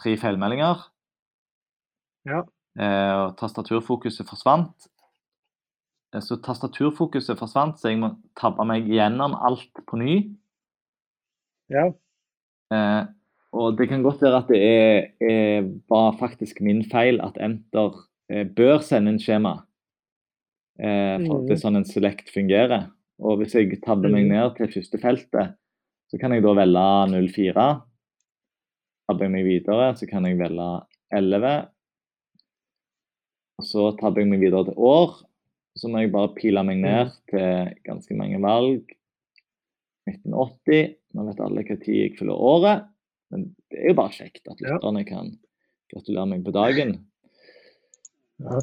tre 0.00 0.16
feilmeldinger. 0.16 0.86
Ja. 2.28 2.42
Eh, 2.78 3.12
og 3.26 3.36
tastaturfokuset 3.40 4.26
forsvant. 4.28 4.88
Eh, 6.14 6.20
Så 6.20 6.38
tastaturfokuset 6.40 7.38
forsvant, 7.38 7.78
så 7.78 7.90
jeg 7.90 7.98
må 8.00 8.14
tabbe 8.38 8.64
meg 8.64 8.86
gjennom 8.88 9.34
alt 9.34 9.68
på 9.86 9.98
ny. 10.00 10.14
Ja. 11.68 11.90
Eh, 12.72 13.04
og 13.52 13.76
det 13.78 13.88
kan 13.90 14.02
godt 14.04 14.20
være 14.22 14.38
at 14.42 14.48
det 14.52 14.58
er, 14.60 15.06
er, 15.24 15.68
var 15.88 16.16
faktisk 16.20 16.60
min 16.64 16.82
feil 16.90 17.20
at 17.24 17.36
Enter 17.40 17.96
bør 18.28 18.82
sende 18.84 19.10
inn 19.14 19.18
skjema. 19.22 19.54
Eh, 20.78 21.16
for 21.26 21.40
at 21.40 21.46
det 21.48 21.56
er 21.56 21.62
sånn 21.62 21.76
en 21.80 21.84
select 21.88 22.28
fungerer. 22.30 22.90
Og 23.18 23.38
hvis 23.40 23.54
jeg 23.56 23.80
tabber 23.82 24.08
meg 24.12 24.26
Mhm. 24.26 24.30
ned 24.30 24.56
til 24.56 24.68
første 24.82 25.00
feltet, 25.00 25.54
så 26.10 26.18
kan 26.20 26.32
jeg 26.32 26.42
da 26.42 26.52
velge 26.54 27.30
04. 27.32 27.82
Tabber 29.08 29.24
jeg 29.24 29.32
meg 29.32 29.44
videre, 29.44 29.94
så 29.96 30.06
kan 30.08 30.24
jeg 30.24 30.38
velge 30.38 30.86
11. 31.10 31.68
Og 33.58 33.64
så 33.64 33.88
tabber 33.98 34.20
jeg 34.22 34.28
meg 34.30 34.40
videre 34.40 34.64
til 34.68 34.74
år. 34.76 35.16
Så 35.76 35.88
må 35.90 36.00
jeg 36.02 36.12
bare 36.12 36.34
pile 36.34 36.62
meg 36.64 36.78
ned 36.78 37.10
til 37.30 37.74
ganske 37.86 38.14
mange 38.16 38.40
valg. 38.42 38.84
1980. 40.08 40.94
Nå 41.14 41.24
vet 41.28 41.40
alle 41.40 41.64
hva 41.64 41.76
tid 41.82 41.94
jeg 42.02 42.16
fyller 42.18 42.34
året. 42.38 42.86
Men 43.30 43.54
det 43.70 43.78
er 43.82 43.88
jo 43.92 43.94
bare 43.98 44.14
kjekt 44.14 44.48
at 44.50 44.60
lytterne 44.62 45.04
kan 45.06 45.38
gratulere 45.92 46.28
meg 46.28 46.44
på 46.44 46.52
dagen. 46.52 46.94
Ja. 48.40 48.60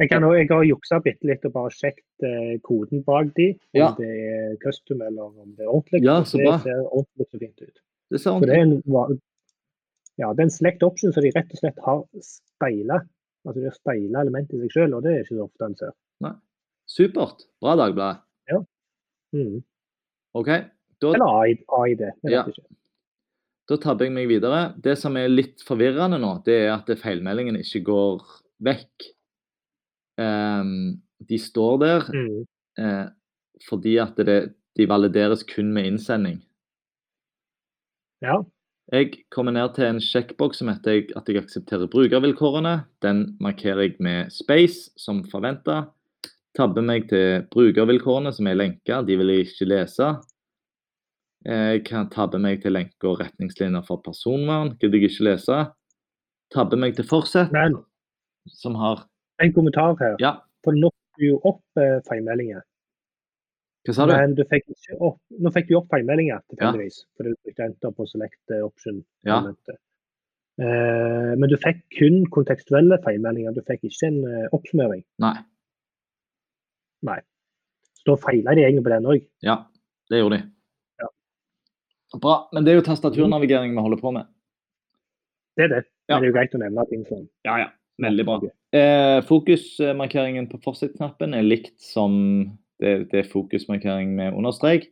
Jeg, 0.00 0.08
kan, 0.12 0.22
også- 0.22 0.38
jeg 0.38 0.48
har 0.50 0.62
juksa 0.64 0.98
bitte 1.02 1.26
litt 1.26 1.44
og 1.44 1.52
bare 1.52 1.70
sjekket 1.74 2.22
eh, 2.22 2.58
koden 2.62 3.02
bak 3.02 3.32
de, 3.34 3.48
om 3.74 3.80
Ja. 3.80 3.88
det 3.98 4.08
er 4.08 4.56
custom 4.62 5.00
eller 5.02 5.22
om 5.26 5.54
det 5.56 5.64
er 5.66 5.72
ordentlig. 5.72 6.02
Ja, 6.04 6.20
det 6.22 6.44
bra. 6.46 6.58
ser 6.62 6.84
ordentlig 6.86 7.26
så 7.32 7.38
fint 7.42 7.62
ut. 7.62 7.80
Det 8.10 8.20
ser 8.20 8.30
Så 8.30 8.40
det 8.40 8.50
ordentlig 8.54 8.84
er 8.94 9.08
en, 9.10 9.20
ja, 10.18 10.32
det 10.32 10.40
er 10.40 10.46
en 10.46 10.50
select 10.54 10.82
option 10.86 11.12
så 11.12 11.20
de 11.20 11.32
rett 11.34 11.50
og 11.50 11.58
slett 11.58 11.78
har 11.84 12.04
speila. 12.22 13.00
Altså 13.46 13.60
de 13.60 13.66
har 13.66 13.74
speila 13.74 14.20
elementet 14.22 14.54
i 14.54 14.60
seg 14.62 14.70
sjøl, 14.76 14.94
og 14.94 15.02
det 15.02 15.12
er 15.16 15.20
ikke 15.24 15.34
så 15.36 15.44
ofte 15.48 15.64
en 15.66 15.76
ser. 15.76 15.92
Supert. 16.88 17.42
Bra, 17.60 17.74
Dagbladet. 17.76 18.22
Mm. 19.34 19.58
OK, 20.34 20.46
da, 21.02 21.08
Eller 21.12 21.26
AI, 21.42 21.58
AID. 21.68 22.00
Jeg 22.00 22.14
vet 22.22 22.32
Ja. 22.32 22.44
ikke. 22.46 22.62
da 23.68 23.76
tabber 23.76 24.04
jeg 24.06 24.12
meg 24.14 24.28
videre. 24.28 24.74
Det 24.80 24.96
som 24.96 25.16
er 25.16 25.28
litt 25.28 25.60
forvirrende 25.60 26.18
nå, 26.18 26.42
det 26.44 26.54
er 26.64 26.72
at 26.78 26.86
feilmeldingen 26.98 27.56
ikke 27.60 27.82
går 27.84 28.22
vekk. 28.64 29.08
Um, 30.18 31.00
de 31.28 31.38
står 31.38 31.78
der 31.78 32.08
Mm. 32.12 32.44
uh, 32.80 33.06
fordi 33.68 33.96
at 33.98 34.16
det, 34.16 34.54
de 34.76 34.86
valideres 34.88 35.42
kun 35.42 35.72
med 35.72 35.86
innsending. 35.86 36.42
Ja. 38.22 38.42
Jeg 38.92 39.12
kommer 39.30 39.52
ned 39.52 39.74
til 39.74 39.84
en 39.84 40.00
sjekkboks 40.00 40.58
som 40.62 40.68
heter 40.68 41.10
at 41.16 41.28
jeg 41.28 41.42
aksepterer 41.42 41.90
brukervilkårene. 41.92 42.86
Den 43.02 43.36
markerer 43.40 43.82
jeg 43.84 43.96
med 44.00 44.30
space, 44.32 44.90
som 44.96 45.24
forventa. 45.28 45.90
Tabber 46.56 46.82
meg 46.82 47.08
til 47.10 47.44
brukervilkårene, 47.52 48.32
som 48.32 48.46
er 48.46 48.56
lenka. 48.56 49.02
De 49.02 49.16
vil 49.20 49.28
jeg 49.28 49.46
ikke 49.46 49.68
lese. 49.68 50.08
Jeg 51.44 51.84
kan 51.86 52.08
tabbe 52.10 52.40
meg 52.42 52.62
til 52.62 52.72
lenker 52.74 53.12
og 53.12 53.20
retningslinjer 53.20 53.84
for 53.86 54.00
personvern. 54.02 54.72
Gidder 54.80 54.98
jeg 54.98 55.10
ikke 55.12 55.28
lese. 55.28 55.58
Tabber 56.54 56.80
meg 56.80 56.96
til 56.96 57.04
fortsett, 57.04 57.52
Men 57.52 57.76
som 58.52 58.74
har 58.78 59.04
en 59.42 59.52
kommentar 59.54 59.94
her. 60.00 60.16
Ja, 60.22 60.32
For 60.64 60.72
nå, 60.74 60.90
fikk 60.90 61.20
du 61.22 61.26
jo 61.28 61.40
opp 61.46 61.62
eh, 61.80 61.98
feilmeldinger. 62.08 62.62
Hva 63.86 63.94
sa 63.94 64.06
du? 64.08 64.12
Men 64.12 64.34
du 64.36 64.42
fikk 64.50 64.66
ikke 64.74 64.96
opp, 65.00 65.20
nå 65.38 65.52
fikk 65.54 65.68
du 65.70 65.76
opp 65.78 65.86
feilmeldinger, 65.94 66.40
Ja. 66.40 66.46
tilfeldigvis. 66.52 66.98
Fordi 67.16 67.30
du 67.32 67.36
trykte 67.46 67.64
enter 67.68 67.94
på 67.94 68.06
select 68.10 68.50
eh, 68.56 68.64
option. 68.66 68.98
Ja. 69.24 69.38
Eh, 70.58 71.32
men 71.38 71.46
du 71.48 71.56
fikk 71.62 71.84
kun 71.96 72.24
kontekstuelle 72.34 72.98
feilmeldinger. 73.04 73.54
Du 73.56 73.62
fikk 73.62 73.86
ikke 73.88 74.10
en 74.10 74.18
eh, 74.26 74.48
oppsummering. 74.52 75.04
Nei. 75.22 75.36
Så 77.98 78.10
da 78.10 78.16
feila 78.22 78.54
de 78.58 78.62
egentlig 78.66 78.84
på 78.86 78.92
den 78.92 79.06
òg. 79.10 79.22
Ja, 79.46 79.56
det 80.10 80.20
gjorde 80.20 80.38
de. 80.38 80.50
Ja. 81.02 81.08
Bra. 82.18 82.34
Men 82.52 82.64
det 82.66 82.72
er 82.72 82.78
jo 82.80 82.84
tastaturnavigering 82.86 83.74
vi 83.76 83.84
holder 83.84 84.00
på 84.02 84.12
med. 84.14 84.28
Det 85.58 85.66
er 85.66 85.72
det. 85.76 85.80
Ja. 86.08 86.16
Men 86.18 86.22
det 86.22 86.28
er 86.28 86.30
jo 86.32 86.36
greit 86.38 86.54
å 86.54 86.60
nevne 86.62 86.84
ting 86.90 87.02
sånn. 87.08 87.26
Ja, 87.46 87.56
ja. 87.62 87.68
Veldig 87.98 88.24
bra. 88.28 88.36
Eh, 88.78 89.18
fokusmarkeringen 89.26 90.46
på 90.52 90.60
fortsettknappen 90.62 91.34
er 91.34 91.42
likt 91.46 91.74
som 91.82 92.14
det, 92.78 93.08
det 93.10 93.24
er 93.24 93.30
fokusmarkering 93.32 94.12
med 94.14 94.36
understrek. 94.38 94.86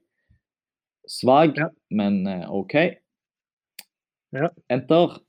Svak, 1.06 1.56
Ja. 1.56 1.68
men 1.90 2.26
eh, 2.26 2.46
OK. 2.50 2.74
Ja. 4.34 4.48
Enter. 4.68 5.20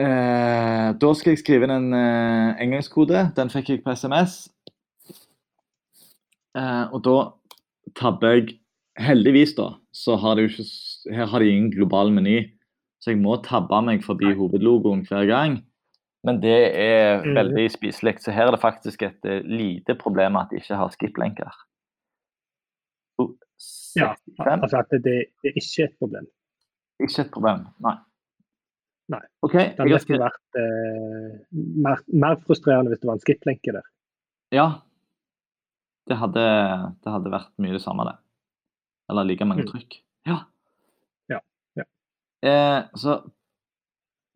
Eh, 0.00 0.88
da 0.96 1.10
skal 1.18 1.34
jeg 1.34 1.42
skrive 1.42 1.66
inn 1.66 1.74
en 1.74 1.96
eh, 1.96 2.60
engangskode. 2.64 3.26
Den 3.36 3.50
fikk 3.52 3.72
jeg 3.74 3.82
på 3.84 3.92
SMS. 3.96 4.46
Eh, 6.56 6.84
og 6.94 7.02
da 7.06 7.18
tabber 7.98 8.38
jeg 8.38 8.56
Heldigvis, 9.00 9.52
da, 9.56 9.68
så 9.96 10.16
har 10.20 10.34
de 10.36 10.48
ikke 10.48 10.64
Her 11.14 11.28
har 11.30 11.40
de 11.40 11.46
ingen 11.48 11.68
global 11.72 12.10
meny, 12.12 12.40
så 13.00 13.10
jeg 13.14 13.20
må 13.22 13.36
tabbe 13.42 13.80
meg 13.84 14.02
forbi 14.04 14.34
hovedlogoen 14.36 15.06
hver 15.08 15.26
gang. 15.26 15.58
Men 16.24 16.40
det 16.42 16.74
er 16.76 17.22
Mhm. 17.24 17.34
veldig 17.34 17.70
spiselig. 17.72 18.18
Så 18.20 18.32
her 18.32 18.46
er 18.46 18.50
det 18.52 18.60
faktisk 18.60 19.02
et 19.02 19.24
eh, 19.24 19.40
lite 19.42 19.94
problem 19.96 20.36
at 20.36 20.50
de 20.50 20.56
ikke 20.60 20.76
har 20.76 20.88
skip-lenker. 20.92 21.50
Ja, 23.96 24.14
altså 24.38 24.78
at 24.80 24.90
det, 24.90 25.02
det 25.42 25.50
er 25.50 25.56
ikke 25.58 25.84
et 25.84 25.96
problem. 25.98 26.26
Ikke 27.00 27.22
et 27.24 27.30
problem, 27.34 27.66
nei. 27.84 27.96
Nei. 29.10 29.20
Okay, 29.42 29.70
Det 29.74 29.80
hadde 29.82 29.96
nesten 29.96 30.20
vært 30.22 30.60
eh, 30.60 31.40
mer, 31.82 31.98
mer 32.14 32.36
frustrerende 32.46 32.92
hvis 32.92 33.00
det 33.02 33.08
var 33.10 33.16
en 33.18 33.24
skip-lenke 33.24 33.72
der. 33.80 33.88
ja. 34.52 34.68
Det 36.10 36.16
hadde, 36.18 36.42
det 37.04 37.12
hadde 37.12 37.30
vært 37.30 37.50
mye 37.62 37.72
det 37.76 37.82
samme, 37.84 38.02
det. 38.08 38.16
Eller 39.12 39.22
like 39.28 39.44
mange 39.46 39.62
Mm. 39.62 39.68
trykk. 39.68 39.92
Ja. 40.26 40.38
Eh, 42.42 42.82
så 42.96 43.18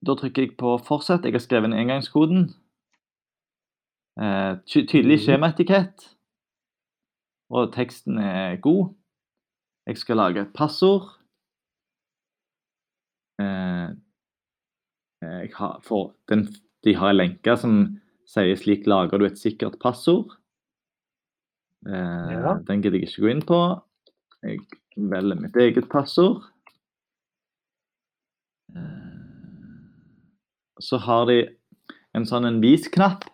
da 0.05 0.15
trykker 0.15 0.43
jeg 0.43 0.57
på 0.57 0.77
'fortsett'. 0.85 1.25
Jeg 1.25 1.33
har 1.33 1.39
skrevet 1.41 1.65
inn 1.71 1.79
engangskoden. 1.79 2.55
Eh, 4.21 4.57
ty 4.67 4.85
tydelig 4.87 5.19
Mhm. 5.19 5.25
skjemaetikett. 5.27 6.15
Og 7.51 7.73
teksten 7.73 8.19
er 8.19 8.57
god. 8.57 8.95
Jeg 9.87 9.97
skal 9.99 10.17
lage 10.17 10.41
et 10.41 10.53
passord. 10.55 11.03
Eh, 13.41 13.91
jeg 15.23 15.51
har, 15.55 15.81
for 15.83 16.15
den, 16.29 16.47
de 16.85 16.95
har 16.95 17.11
en 17.11 17.17
lenke 17.17 17.57
som 17.59 18.01
sier 18.27 18.55
'slik 18.57 18.87
lager 18.87 19.19
du 19.19 19.25
et 19.25 19.39
sikkert 19.39 19.79
passord'. 19.81 20.37
Eh, 21.87 22.31
Ja. 22.33 22.55
Den 22.67 22.83
gidder 22.83 22.99
jeg 22.99 23.09
ikke 23.09 23.23
gå 23.23 23.31
inn 23.31 23.43
på. 23.43 23.83
Jeg 24.43 24.59
velger 24.97 25.41
mitt 25.41 25.57
eget 25.57 25.89
passord. 25.91 26.43
Eh, 28.77 28.81
Så 30.81 30.99
har 30.99 31.27
de 31.27 31.37
en 32.15 32.25
sånn 32.27 32.47
en 32.49 32.61
vis-knapp 32.61 33.25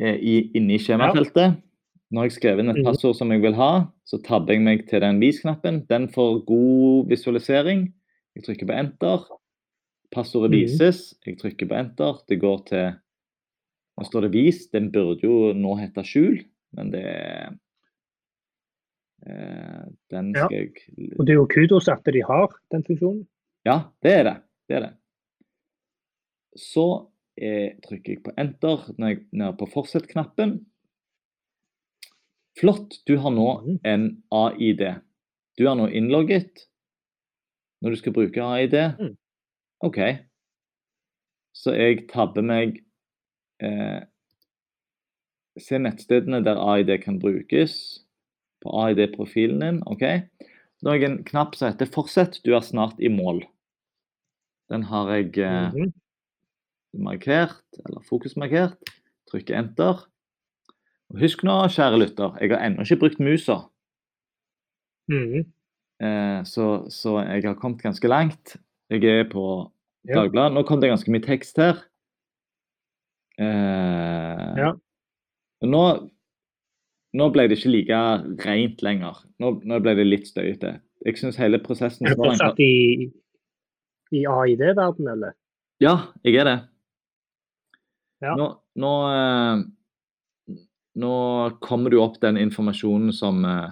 eh, 0.00 0.16
inni 0.54 0.78
skjemafeltet. 0.82 1.60
Når 2.12 2.24
jeg 2.28 2.32
skrev 2.32 2.58
inn 2.60 2.68
et 2.70 2.76
Mhm. 2.76 2.84
passord 2.84 3.14
som 3.16 3.30
jeg 3.30 3.40
vil 3.42 3.54
ha, 3.54 3.86
så 4.04 4.18
tabber 4.22 4.52
jeg 4.54 4.60
meg 4.62 4.88
til 4.88 5.00
den 5.00 5.20
vis-knappen. 5.20 5.86
Den 5.88 6.08
får 6.08 6.44
god 6.46 7.08
visualisering. 7.08 7.92
Jeg 8.34 8.44
trykker 8.44 8.66
på 8.66 8.74
enter. 8.78 9.24
Passordet 10.12 10.50
Mhm. 10.50 10.58
vises. 10.60 11.14
Jeg 11.24 11.38
trykker 11.38 11.68
på 11.68 11.78
enter. 11.78 12.18
Det 12.28 12.40
går 12.40 12.66
til 12.66 12.94
Nå 13.98 14.04
står 14.06 14.22
det 14.22 14.32
'vis'. 14.32 14.70
Den 14.72 14.90
burde 14.90 15.20
jo 15.22 15.52
nå 15.52 15.78
hete 15.78 16.02
'skjul', 16.02 16.44
men 16.72 16.90
det 16.90 17.04
er 17.04 17.50
eh, 19.26 19.84
Den 20.10 20.34
skal 20.34 20.48
jeg 20.50 20.72
Og 21.18 21.26
det 21.26 21.32
er 21.32 21.34
jo 21.36 21.46
kudos 21.46 21.88
at 21.88 22.02
de 22.04 22.22
har 22.22 22.48
den 22.72 22.82
funksjonen. 22.84 23.26
Ja, 23.66 23.76
det 24.02 24.12
er 24.12 24.24
det. 24.26 24.34
Det 24.68 24.76
er 24.76 24.84
det. 24.86 24.92
Så 26.58 26.84
eh, 27.40 27.78
trykker 27.86 28.16
jeg 28.16 28.22
på 28.26 28.34
enter 28.38 28.88
når 28.98 29.08
jeg 29.14 29.20
nede 29.32 29.54
på 29.60 29.68
fortsett-knappen. 29.72 30.58
Flott, 32.60 32.98
du 33.08 33.16
har 33.22 33.30
nå 33.32 33.48
Mhm. 33.62 33.78
en 33.84 34.22
AID. 34.30 34.82
Du 35.58 35.66
er 35.68 35.74
nå 35.78 35.86
innlogget 35.88 36.66
når 37.82 37.90
du 37.90 37.96
skal 37.96 38.12
bruke 38.12 38.42
AID. 38.42 38.76
Mm. 39.00 39.16
OK. 39.80 39.98
Så 41.54 41.74
jeg 41.76 42.08
tabber 42.08 42.42
meg 42.42 42.82
eh, 43.60 44.00
Se 45.60 45.76
nettstedene 45.78 46.38
der 46.44 46.56
AID 46.56 46.98
kan 47.02 47.18
brukes. 47.20 48.04
På 48.62 48.70
AID-profilen 48.86 49.60
din. 49.60 49.82
OK. 49.86 50.02
Da 50.82 50.90
har 50.90 50.98
jeg 50.98 51.10
en 51.10 51.24
knapp 51.24 51.54
som 51.54 51.70
heter 51.70 51.86
'Fortsett, 51.86 52.40
du 52.44 52.54
er 52.54 52.60
snart 52.60 52.98
i 52.98 53.08
mål'. 53.08 53.44
Den 54.70 54.82
har 54.82 55.10
jeg 55.14 55.38
eh, 55.38 55.70
Mhm. 55.72 55.92
markert, 56.94 57.62
eller 57.86 58.00
fokusmarkert. 58.00 58.74
Trykker 59.30 59.54
enter. 59.58 60.06
Og 61.10 61.20
husk 61.20 61.42
nå, 61.44 61.68
kjære 61.68 61.98
lytter, 61.98 62.36
jeg 62.40 62.50
har 62.50 62.66
ennå 62.66 62.82
ikke 62.82 62.98
brukt 63.00 63.20
musa. 63.20 63.68
Mhm. 65.08 65.52
Eh, 66.00 66.42
så, 66.44 66.86
så 66.90 67.18
jeg 67.28 67.42
har 67.44 67.54
kommet 67.54 67.82
ganske 67.82 68.08
langt. 68.08 68.56
Jeg 68.90 69.04
er 69.04 69.24
på 69.30 69.70
Ja. 70.04 70.14
Dagbladet. 70.14 70.54
Nå 70.54 70.62
kom 70.66 70.80
det 70.80 70.90
ganske 70.90 71.10
mye 71.10 71.22
tekst 71.22 71.56
her. 71.56 71.84
Eh, 73.38 74.56
Ja. 74.58 74.72
Nå, 75.62 76.10
nå 77.14 77.28
ble 77.32 77.48
det 77.48 77.58
ikke 77.58 77.70
like 77.72 77.98
rent 78.46 78.82
lenger. 78.82 79.18
Nå, 79.42 79.50
nå 79.68 79.80
ble 79.84 79.94
det 79.98 80.06
litt 80.06 80.26
støyete. 80.30 80.80
Jeg 81.04 81.18
syns 81.18 81.36
hele 81.40 81.58
prosessen 81.62 82.06
Er 82.06 82.14
du 82.14 82.22
fortsatt 82.22 82.60
i, 82.62 83.10
i 84.14 84.22
AID-verden, 84.28 85.08
eller? 85.12 85.34
Ja, 85.82 85.96
jeg 86.24 86.36
er 86.40 86.44
det. 86.48 86.58
Ja. 88.22 88.36
Nå, 88.38 88.46
nå, 88.78 88.92
eh, 89.10 90.56
nå 91.02 91.14
kommer 91.64 91.90
det 91.90 91.98
jo 91.98 92.04
opp 92.06 92.20
den 92.22 92.38
informasjonen 92.38 93.12
som, 93.16 93.42
eh, 93.44 93.70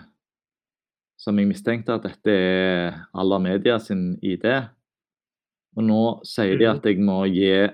som 1.20 1.38
jeg 1.38 1.46
mistenkte 1.52 1.94
at 1.94 2.02
dette 2.08 2.34
er 2.34 2.98
Alla 3.14 3.38
Media 3.38 3.78
sin 3.78 4.16
ID. 4.22 4.46
Og 5.78 5.84
nå 5.86 6.00
sier 6.26 6.58
de 6.58 6.66
Mhm. 6.66 6.76
at 6.76 6.82
jeg 6.84 6.98
må 6.98 7.20
gi 7.30 7.70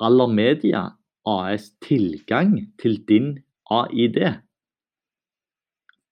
Aller 0.00 0.26
Media 0.28 0.90
AS 1.24 1.70
tilgang 1.80 2.58
til 2.78 2.98
din 3.08 3.42
AID. 3.70 4.18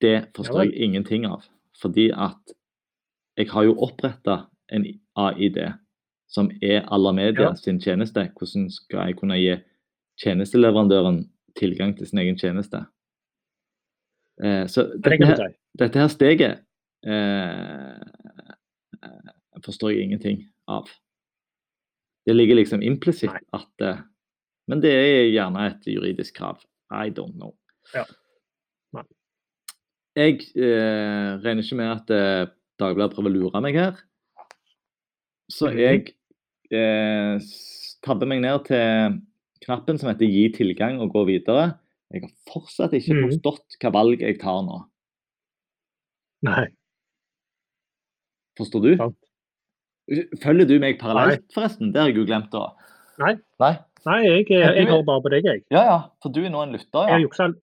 Det 0.01 0.31
forstår 0.37 0.63
jeg 0.65 0.75
ingenting 0.75 1.27
av. 1.27 1.45
Fordi 1.81 2.11
at 2.11 2.55
jeg 3.37 3.49
har 3.51 3.65
jo 3.65 3.77
oppretta 3.85 4.47
en 4.73 4.87
AID 5.17 5.59
som 6.31 6.51
er 6.63 6.85
alle 6.93 7.13
Media 7.13 7.49
Ja. 7.51 7.55
sin 7.55 7.81
tjeneste. 7.81 8.31
Hvordan 8.39 8.71
skal 8.71 9.07
jeg 9.07 9.17
kunne 9.17 9.35
gi 9.39 9.57
tjenesteleverandøren 10.23 11.31
tilgang 11.57 11.97
til 11.97 12.07
sin 12.07 12.19
egen 12.19 12.39
tjeneste? 12.39 12.87
Eh, 14.43 14.67
så 14.67 14.87
dette 15.05 15.27
her, 15.27 15.55
dette 15.79 15.99
her 15.99 16.09
steget 16.09 16.61
eh, 17.05 18.01
eh, 19.03 19.33
forstår 19.65 19.91
jeg 19.91 20.03
ingenting 20.03 20.45
av. 20.69 20.89
Det 22.27 22.37
ligger 22.37 22.55
liksom 22.57 22.83
implisitt 22.83 23.31
at 23.53 23.81
eh, 23.81 23.97
Men 24.69 24.81
det 24.81 24.93
er 24.93 25.33
gjerne 25.33 25.67
et 25.67 25.87
juridisk 25.87 26.37
krav. 26.37 26.61
I 26.93 27.11
don't 27.11 27.35
know. 27.35 27.57
Ja. 27.95 28.05
Nei. 30.17 30.25
Jeg 30.27 30.41
eh, 30.57 31.37
regner 31.45 31.63
ikke 31.63 31.77
med 31.79 31.91
at 31.93 32.11
eh, 32.11 32.47
Dagbladet 32.81 33.15
prøver 33.15 33.31
å 33.31 33.35
lure 33.35 33.61
meg 33.63 33.75
her. 33.77 33.97
Så 35.51 35.69
Mhm. 35.71 35.79
jeg 35.79 36.15
eh, 36.73 37.39
tabber 38.03 38.27
meg 38.27 38.41
ned 38.41 38.65
til 38.65 39.21
knappen 39.67 39.99
som 39.99 40.09
heter 40.09 40.27
'gi 40.27 40.49
tilgang' 40.57 41.01
og 41.01 41.13
gå 41.13 41.27
videre. 41.27 41.79
Jeg 42.13 42.23
har 42.23 42.31
fortsatt 42.53 42.93
ikke 42.93 43.15
Mhm. 43.15 43.31
forstått 43.31 43.77
hva 43.81 43.93
valg 43.93 44.21
jeg 44.21 44.39
tar 44.41 44.63
nå. 44.63 44.87
Nei. 46.43 46.67
Forstår 48.59 48.83
du? 48.83 48.97
Sant. 48.97 49.17
Følger 50.43 50.67
du 50.67 50.79
meg 50.81 50.99
parallelt, 50.99 51.45
forresten? 51.55 51.93
Det 51.93 52.01
har 52.01 52.09
jeg 52.09 52.17
jo 52.17 52.25
glemt 52.27 52.51
å 52.53 52.73
Nei. 53.21 53.35
Nei? 53.61 53.79
Nei, 54.07 54.23
jeg, 54.25 54.47
jeg, 54.49 54.75
jeg 54.77 54.87
du- 54.87 54.93
hører 54.93 55.05
bare 55.05 55.21
på 55.21 55.31
deg, 55.31 55.45
jeg. 55.45 55.63
Ja, 55.71 55.83
ja. 55.85 55.99
For 56.23 56.31
du 56.31 56.41
er 56.43 56.49
nå 56.49 56.63
en 56.63 56.73
lytter, 56.73 57.07
ja. 57.07 57.19
Jeg 57.19 57.29
juksa, 57.29 57.55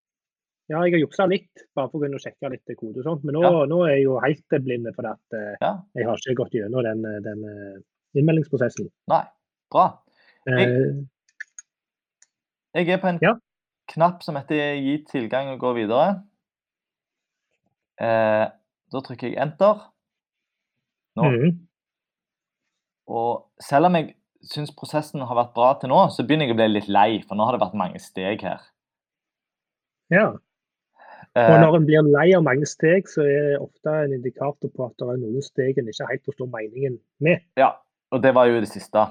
ja, 0.68 0.82
jeg 0.84 0.94
har 0.98 1.02
juksa 1.02 1.28
litt, 1.32 1.64
bare 1.76 1.90
for 1.92 2.04
å 2.04 2.20
sjekke 2.20 2.50
litt 2.52 2.72
kode 2.80 3.00
og 3.00 3.06
sånt. 3.06 3.24
Men 3.24 3.38
nå, 3.38 3.44
Ja. 3.44 3.66
nå 3.72 3.82
er 3.88 3.96
jeg 3.96 4.04
jo 4.04 4.20
helt 4.20 4.64
blind 4.66 4.88
for 4.96 5.08
at 5.08 5.38
eh, 5.38 5.56
ja. 5.62 5.74
jeg 5.96 6.06
har 6.06 6.18
ikke 6.18 6.36
gått 6.44 6.58
gjennom 6.58 6.84
den, 6.84 7.06
eh, 7.06 7.20
den 7.24 7.44
eh, 7.48 7.78
innmeldingsprosessen. 8.20 8.90
Nei. 9.08 9.24
Bra. 9.72 9.88
Jeg, 10.48 11.08
Jeg 12.76 12.90
er 12.90 12.98
på 13.02 13.08
en 13.10 13.20
Ja. 13.22 13.34
knapp 13.88 14.24
som 14.24 14.36
heter 14.36 14.76
'gi 14.76 15.04
tilgang 15.06 15.50
og 15.54 15.60
gå 15.60 15.74
videre'. 15.76 16.24
Da 18.00 19.00
trykker 19.02 19.28
jeg 19.28 19.38
'enter'. 19.38 19.92
Nå. 21.16 21.24
Mm. 21.24 21.68
Og 23.08 23.50
selv 23.60 23.86
om 23.86 23.96
jeg 23.96 24.16
syns 24.44 24.72
prosessen 24.72 25.22
har 25.22 25.36
vært 25.36 25.54
bra 25.54 25.74
til 25.80 25.90
nå, 25.90 26.08
så 26.14 26.24
begynner 26.24 26.48
jeg 26.48 26.56
å 26.56 26.60
bli 26.60 26.68
litt 26.68 26.88
lei, 26.88 27.22
for 27.28 27.36
nå 27.36 27.46
har 27.46 27.58
det 27.58 27.62
vært 27.62 27.74
mange 27.80 28.00
steg 28.00 28.42
her. 28.42 28.62
Ja. 30.10 30.38
Og 31.38 31.54
Eh, 31.54 31.62
når 31.62 31.78
en 31.78 31.86
blir 31.86 32.08
lei 32.10 32.32
av 32.34 32.44
mange 32.46 32.66
steg, 32.66 33.10
så 33.12 33.22
er 33.22 33.52
det 33.52 33.62
ofte 33.62 33.94
en 34.04 34.16
indikator 34.16 34.72
på 34.74 34.88
at 34.88 34.96
det 34.98 35.10
er 35.14 35.20
noen 35.22 35.46
steg 35.46 35.78
en 35.78 35.92
ikke 35.92 36.10
helt 36.10 36.26
forstår 36.26 36.50
meningen 36.50 37.00
med. 37.22 37.46
ja, 37.60 37.76
og 38.12 38.24
det 38.24 38.34
var 38.34 38.48
jo 38.50 38.62
det 38.64 38.72
siste. 38.72 39.04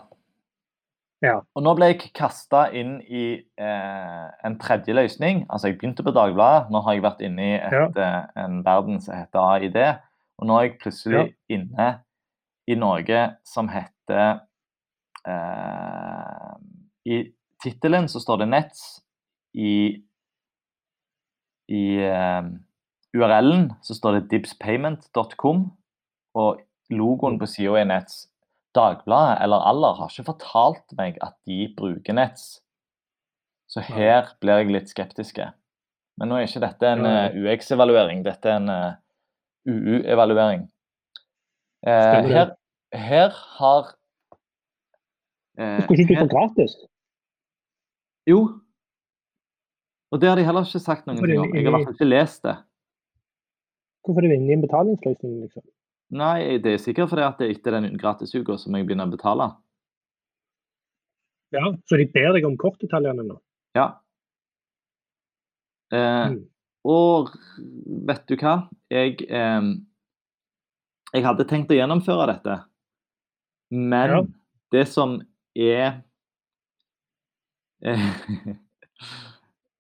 Ja. 1.25 1.39
Og 1.57 1.65
nå 1.65 1.73
ble 1.77 1.91
jeg 1.93 2.11
kasta 2.17 2.67
inn 2.77 2.99
i 3.09 3.27
eh, 3.41 4.27
en 4.45 4.59
tredje 4.61 4.93
løsning. 4.97 5.45
Altså, 5.49 5.71
jeg 5.71 5.79
begynte 5.79 6.05
på 6.05 6.13
Dagbladet. 6.13 6.69
Nå 6.73 6.83
har 6.85 6.97
jeg 6.97 7.05
vært 7.07 7.23
inne 7.25 7.47
i 7.47 7.55
et, 7.57 7.97
ja. 7.97 8.17
en 8.43 8.61
verden 8.67 9.01
som 9.05 9.17
heter 9.17 9.41
AID. 9.55 9.79
Og 10.37 10.49
nå 10.49 10.59
er 10.59 10.67
jeg 10.67 10.77
plutselig 10.83 11.25
inne 11.53 11.89
i 12.69 12.77
noe 12.77 13.23
som 13.47 13.71
heter 13.71 14.43
eh, 15.31 16.53
I 17.07 17.23
tittelen 17.65 18.11
så 18.13 18.21
står 18.21 18.43
det 18.43 18.51
Nets. 18.53 18.85
I, 19.57 19.73
i 21.73 21.99
uh, 22.07 22.47
URL-en 23.17 23.71
så 23.83 23.97
står 23.97 24.21
det 24.21 24.31
dibspayment.com. 24.35 25.67
Og 26.37 26.63
logoen 26.93 27.39
på 27.41 27.49
sida 27.51 27.81
er 27.81 27.89
Nets. 27.91 28.27
Dagbladet 28.77 29.41
eller 29.45 29.65
Aller 29.71 29.97
har 29.99 30.13
ikke 30.13 30.31
fortalt 30.31 30.97
meg 30.99 31.17
at 31.25 31.37
de 31.49 31.67
bruker 31.79 32.17
Nets. 32.17 32.61
Så 33.67 33.83
her 33.83 34.35
blir 34.41 34.61
jeg 34.61 34.75
litt 34.75 34.93
skeptiske. 34.93 35.49
Men 36.17 36.31
nå 36.31 36.39
er 36.39 36.47
ikke 36.47 36.63
dette 36.63 36.93
en 36.93 37.03
Nei. 37.05 37.15
eh, 37.27 37.39
UX-evaluering, 37.43 38.23
dette 38.25 38.49
er 38.49 38.61
en 38.61 38.71
uh, 38.73 38.93
UU-evaluering. 39.69 40.69
Eh, 41.87 42.29
her, 42.31 42.55
her 42.93 43.35
har 43.59 43.91
eh, 45.59 45.83
Skulle 45.83 46.03
ikke 46.03 46.15
du 46.15 46.23
få 46.23 46.29
gratis? 46.33 46.77
Jo. 48.27 48.41
Og 50.15 50.21
det 50.23 50.29
har 50.31 50.39
de 50.39 50.45
heller 50.47 50.67
ikke 50.69 50.81
sagt 50.83 51.07
noen 51.09 51.19
ting 51.19 51.33
er 51.35 51.41
om. 51.43 51.55
Jeg 51.55 51.65
har 51.67 51.71
i 51.71 51.75
hvert 51.75 51.89
fall 51.89 51.97
ikke 51.99 52.09
lest 52.11 52.43
det. 52.47 52.57
Hvorfor 54.07 54.23
er 54.23 54.31
det 54.31 54.37
inne 54.39 54.53
i 54.53 54.57
en 54.57 54.63
betalingsløsning, 54.63 55.33
liksom? 55.43 55.65
Nei, 56.15 56.59
det 56.63 56.77
er 56.77 56.83
sikkert 56.83 57.11
fordi 57.11 57.25
at 57.27 57.41
det 57.43 57.49
etter 57.57 57.75
den 57.75 57.97
gratisuka 57.99 58.55
som 58.63 58.77
jeg 58.79 58.87
begynner 58.87 59.09
å 59.09 59.15
betale. 59.17 59.49
Ja, 61.55 61.73
Så 61.91 61.99
de 61.99 62.07
ber 62.15 62.33
deg 62.37 62.47
om 62.47 62.55
kortdetaljene 62.59 63.25
nå? 63.27 63.41
Ja. 63.79 63.89
Eh, 65.93 66.29
Mm. 66.37 66.45
Og 66.87 67.33
vet 68.07 68.27
du 68.31 68.37
hva? 68.39 68.69
Jeg, 68.95 69.17
eh, 69.29 69.63
jeg 71.15 71.25
hadde 71.25 71.47
tenkt 71.51 71.71
å 71.71 71.75
gjennomføre 71.75 72.27
dette. 72.31 72.61
Men 73.75 74.11
Ja. 74.11 74.23
det 74.71 74.87
som 74.89 75.17
er 75.57 76.05
eh, 77.83 78.13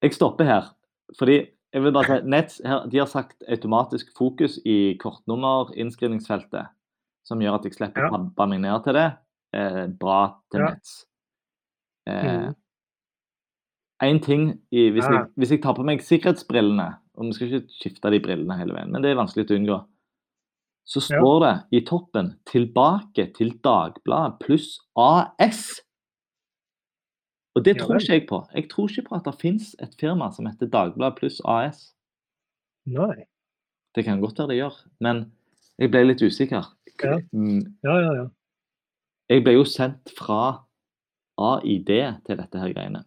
Jeg 0.06 0.14
stopper 0.16 0.46
her. 0.48 0.68
Fordi 1.18 1.36
jeg 1.74 1.82
vil 1.82 1.92
bare 1.96 2.06
si, 2.20 2.28
Nets 2.30 2.60
her, 2.64 2.86
de 2.90 2.98
har 3.02 3.08
sagt 3.10 3.42
automatisk 3.52 4.12
fokus 4.16 4.58
i 4.64 4.94
kortnummerinnskrivningsfeltet. 5.02 6.68
Som 7.26 7.42
gjør 7.42 7.58
at 7.58 7.64
jeg 7.66 7.74
slipper 7.74 8.04
Ja. 8.06 8.10
å 8.10 8.14
tabbe 8.30 8.46
meg 8.52 8.60
ned 8.62 8.84
til 8.84 8.94
det. 8.94 9.08
Eh, 9.52 9.86
bra 9.98 10.20
til 10.52 10.60
Ja. 10.60 10.70
Nets. 10.70 11.04
Eh, 12.06 12.22
Mhm. 12.46 12.54
en 14.02 14.20
ting 14.20 14.60
i, 14.70 14.90
hvis, 14.90 15.04
jeg, 15.04 15.26
hvis 15.36 15.50
jeg 15.50 15.62
tar 15.62 15.74
på 15.74 15.84
meg 15.84 16.00
sikkerhetsbrillene 16.00 16.98
Og 17.18 17.24
vi 17.24 17.32
skal 17.32 17.48
ikke 17.48 17.68
skifte 17.72 18.10
de 18.12 18.20
brillene 18.20 18.58
hele 18.58 18.74
veien, 18.74 18.90
men 18.92 19.00
det 19.00 19.10
er 19.10 19.16
vanskelig 19.16 19.46
å 19.48 19.56
unngå. 19.56 19.86
Så 20.86 21.00
Ja. 21.10 21.18
står 21.18 21.40
det 21.40 21.64
i 21.72 21.80
toppen 21.84 22.36
'Tilbake 22.44 23.32
til 23.34 23.58
Dagbladet 23.64 24.38
pluss 24.40 24.78
AS'. 24.96 25.80
Og 27.56 27.64
det 27.64 27.78
tror 27.80 27.96
ikke 27.96 28.12
jeg 28.12 28.26
på. 28.28 28.38
Jeg 28.54 28.68
tror 28.68 28.88
ikke 28.92 29.06
på 29.08 29.14
at 29.16 29.24
det 29.24 29.34
fins 29.40 29.70
et 29.80 29.94
firma 30.00 30.28
som 30.34 30.46
heter 30.46 30.68
Dagbladet 30.68 31.16
pluss 31.18 31.38
AS. 31.48 31.94
Nei. 32.86 33.24
Det 33.96 34.04
kan 34.04 34.20
godt 34.20 34.38
være 34.38 34.50
det 34.52 34.58
gjør, 34.60 34.76
men 35.00 35.22
jeg 35.80 35.90
ble 35.90 36.02
litt 36.10 36.20
usikker. 36.22 36.66
Ja. 37.02 37.16
Mm, 37.32 37.62
Ja, 37.84 37.96
ja, 38.00 38.12
ja. 38.22 38.26
Jeg 39.32 39.42
ble 39.44 39.56
jo 39.56 39.64
sendt 39.66 40.12
fra 40.18 40.62
AID 41.40 41.88
til 42.26 42.36
dette 42.38 42.60
her 42.60 42.72
greiene. 42.76 43.02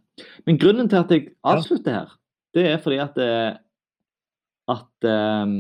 Men 0.46 0.58
grunnen 0.60 0.90
til 0.92 0.98
at 1.00 1.12
jeg 1.14 1.30
avslutter 1.48 1.94
her, 1.96 2.16
det 2.54 2.66
er 2.74 2.78
fordi 2.84 2.98
at, 3.00 3.18
eh, 3.18 3.54
at 4.68 5.08
um, 5.46 5.54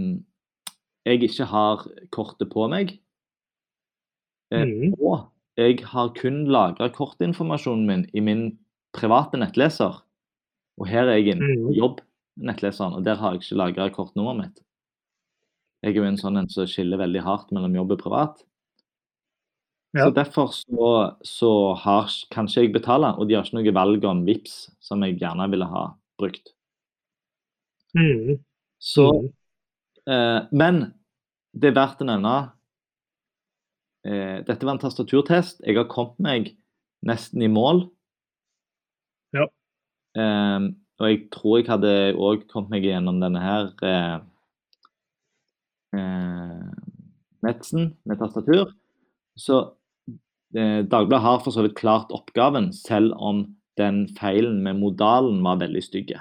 jeg 1.05 1.23
ikke 1.29 1.45
har 1.45 1.85
kortet 2.11 2.49
på 2.51 2.67
meg. 2.69 2.97
Eh, 4.51 4.65
Mhm. 4.65 4.95
Og 4.99 5.29
jeg 5.57 5.79
har 5.85 6.09
kun 6.17 6.47
lagra 6.47 6.89
kortinformasjonen 6.89 7.85
min 7.87 8.05
i 8.13 8.19
min 8.19 8.57
private 8.95 9.37
nettleser. 9.37 10.01
Og 10.79 10.87
her 10.87 11.07
er 11.07 11.17
jeg 11.19 11.35
inne 11.35 11.47
på 11.55 11.69
Mhm. 11.69 11.73
jobb-nettleseren, 11.77 12.93
og 12.95 13.03
der 13.03 13.15
har 13.15 13.31
jeg 13.33 13.41
ikke 13.41 13.57
lagra 13.57 13.89
kortnummeret 13.89 14.37
mitt. 14.37 14.59
Jeg 15.83 15.91
er 15.91 15.95
jo 16.01 16.03
en 16.03 16.17
sånn 16.17 16.37
en 16.37 16.49
som 16.49 16.65
skiller 16.67 16.97
veldig 16.97 17.21
hardt 17.23 17.51
mellom 17.51 17.73
jobb 17.75 17.91
og 17.91 17.99
privat. 17.99 18.43
Ja. 19.95 20.05
Så 20.05 20.13
derfor 20.13 20.47
så, 20.53 21.17
så 21.23 21.73
har, 21.75 22.09
kan 22.31 22.45
ikke 22.47 22.61
jeg 22.63 22.73
betale, 22.73 23.15
og 23.17 23.27
de 23.27 23.33
har 23.35 23.43
ikke 23.43 23.57
noe 23.63 23.73
valg 23.73 24.03
om 24.05 24.25
VIPS, 24.25 24.71
som 24.79 25.01
jeg 25.03 25.17
gjerne 25.19 25.49
ville 25.49 25.65
ha 25.65 25.95
brukt. 26.19 26.53
Mm. 27.95 28.39
Så, 28.79 29.07
Mhm. 29.11 29.33
eh, 30.07 30.47
men 30.51 30.93
det 31.57 31.69
er 31.71 31.79
verdt 31.81 32.01
å 32.01 32.05
nevne 32.05 32.51
eh, 34.05 34.41
Dette 34.43 34.63
var 34.65 34.73
en 34.73 34.79
tastaturtest. 34.79 35.59
Jeg 35.65 35.75
har 35.75 35.85
kommet 35.85 36.19
meg 36.19 36.57
nesten 37.05 37.41
i 37.43 37.47
mål. 37.47 37.89
Eh, 40.17 40.69
og 40.99 41.07
jeg 41.07 41.19
tror 41.31 41.59
jeg 41.59 41.69
hadde 41.69 41.93
òg 42.19 42.45
kommet 42.51 42.73
meg 42.73 42.87
gjennom 42.89 43.21
denne 43.21 43.41
her 43.43 43.69
eh, 43.87 44.15
eh, 45.95 46.65
Netsen 47.45 47.93
med 48.03 48.19
tastatur. 48.19 48.73
Så 49.39 49.61
eh, 50.55 50.81
Dagbladet 50.83 51.23
har 51.23 51.39
for 51.45 51.55
så 51.55 51.63
vidt 51.63 51.77
klart 51.79 52.11
oppgaven, 52.15 52.73
selv 52.75 53.15
om 53.15 53.45
den 53.79 54.09
feilen 54.17 54.59
med 54.65 54.81
modalen 54.81 55.39
var 55.45 55.61
veldig 55.61 55.83
stygge. 55.85 56.19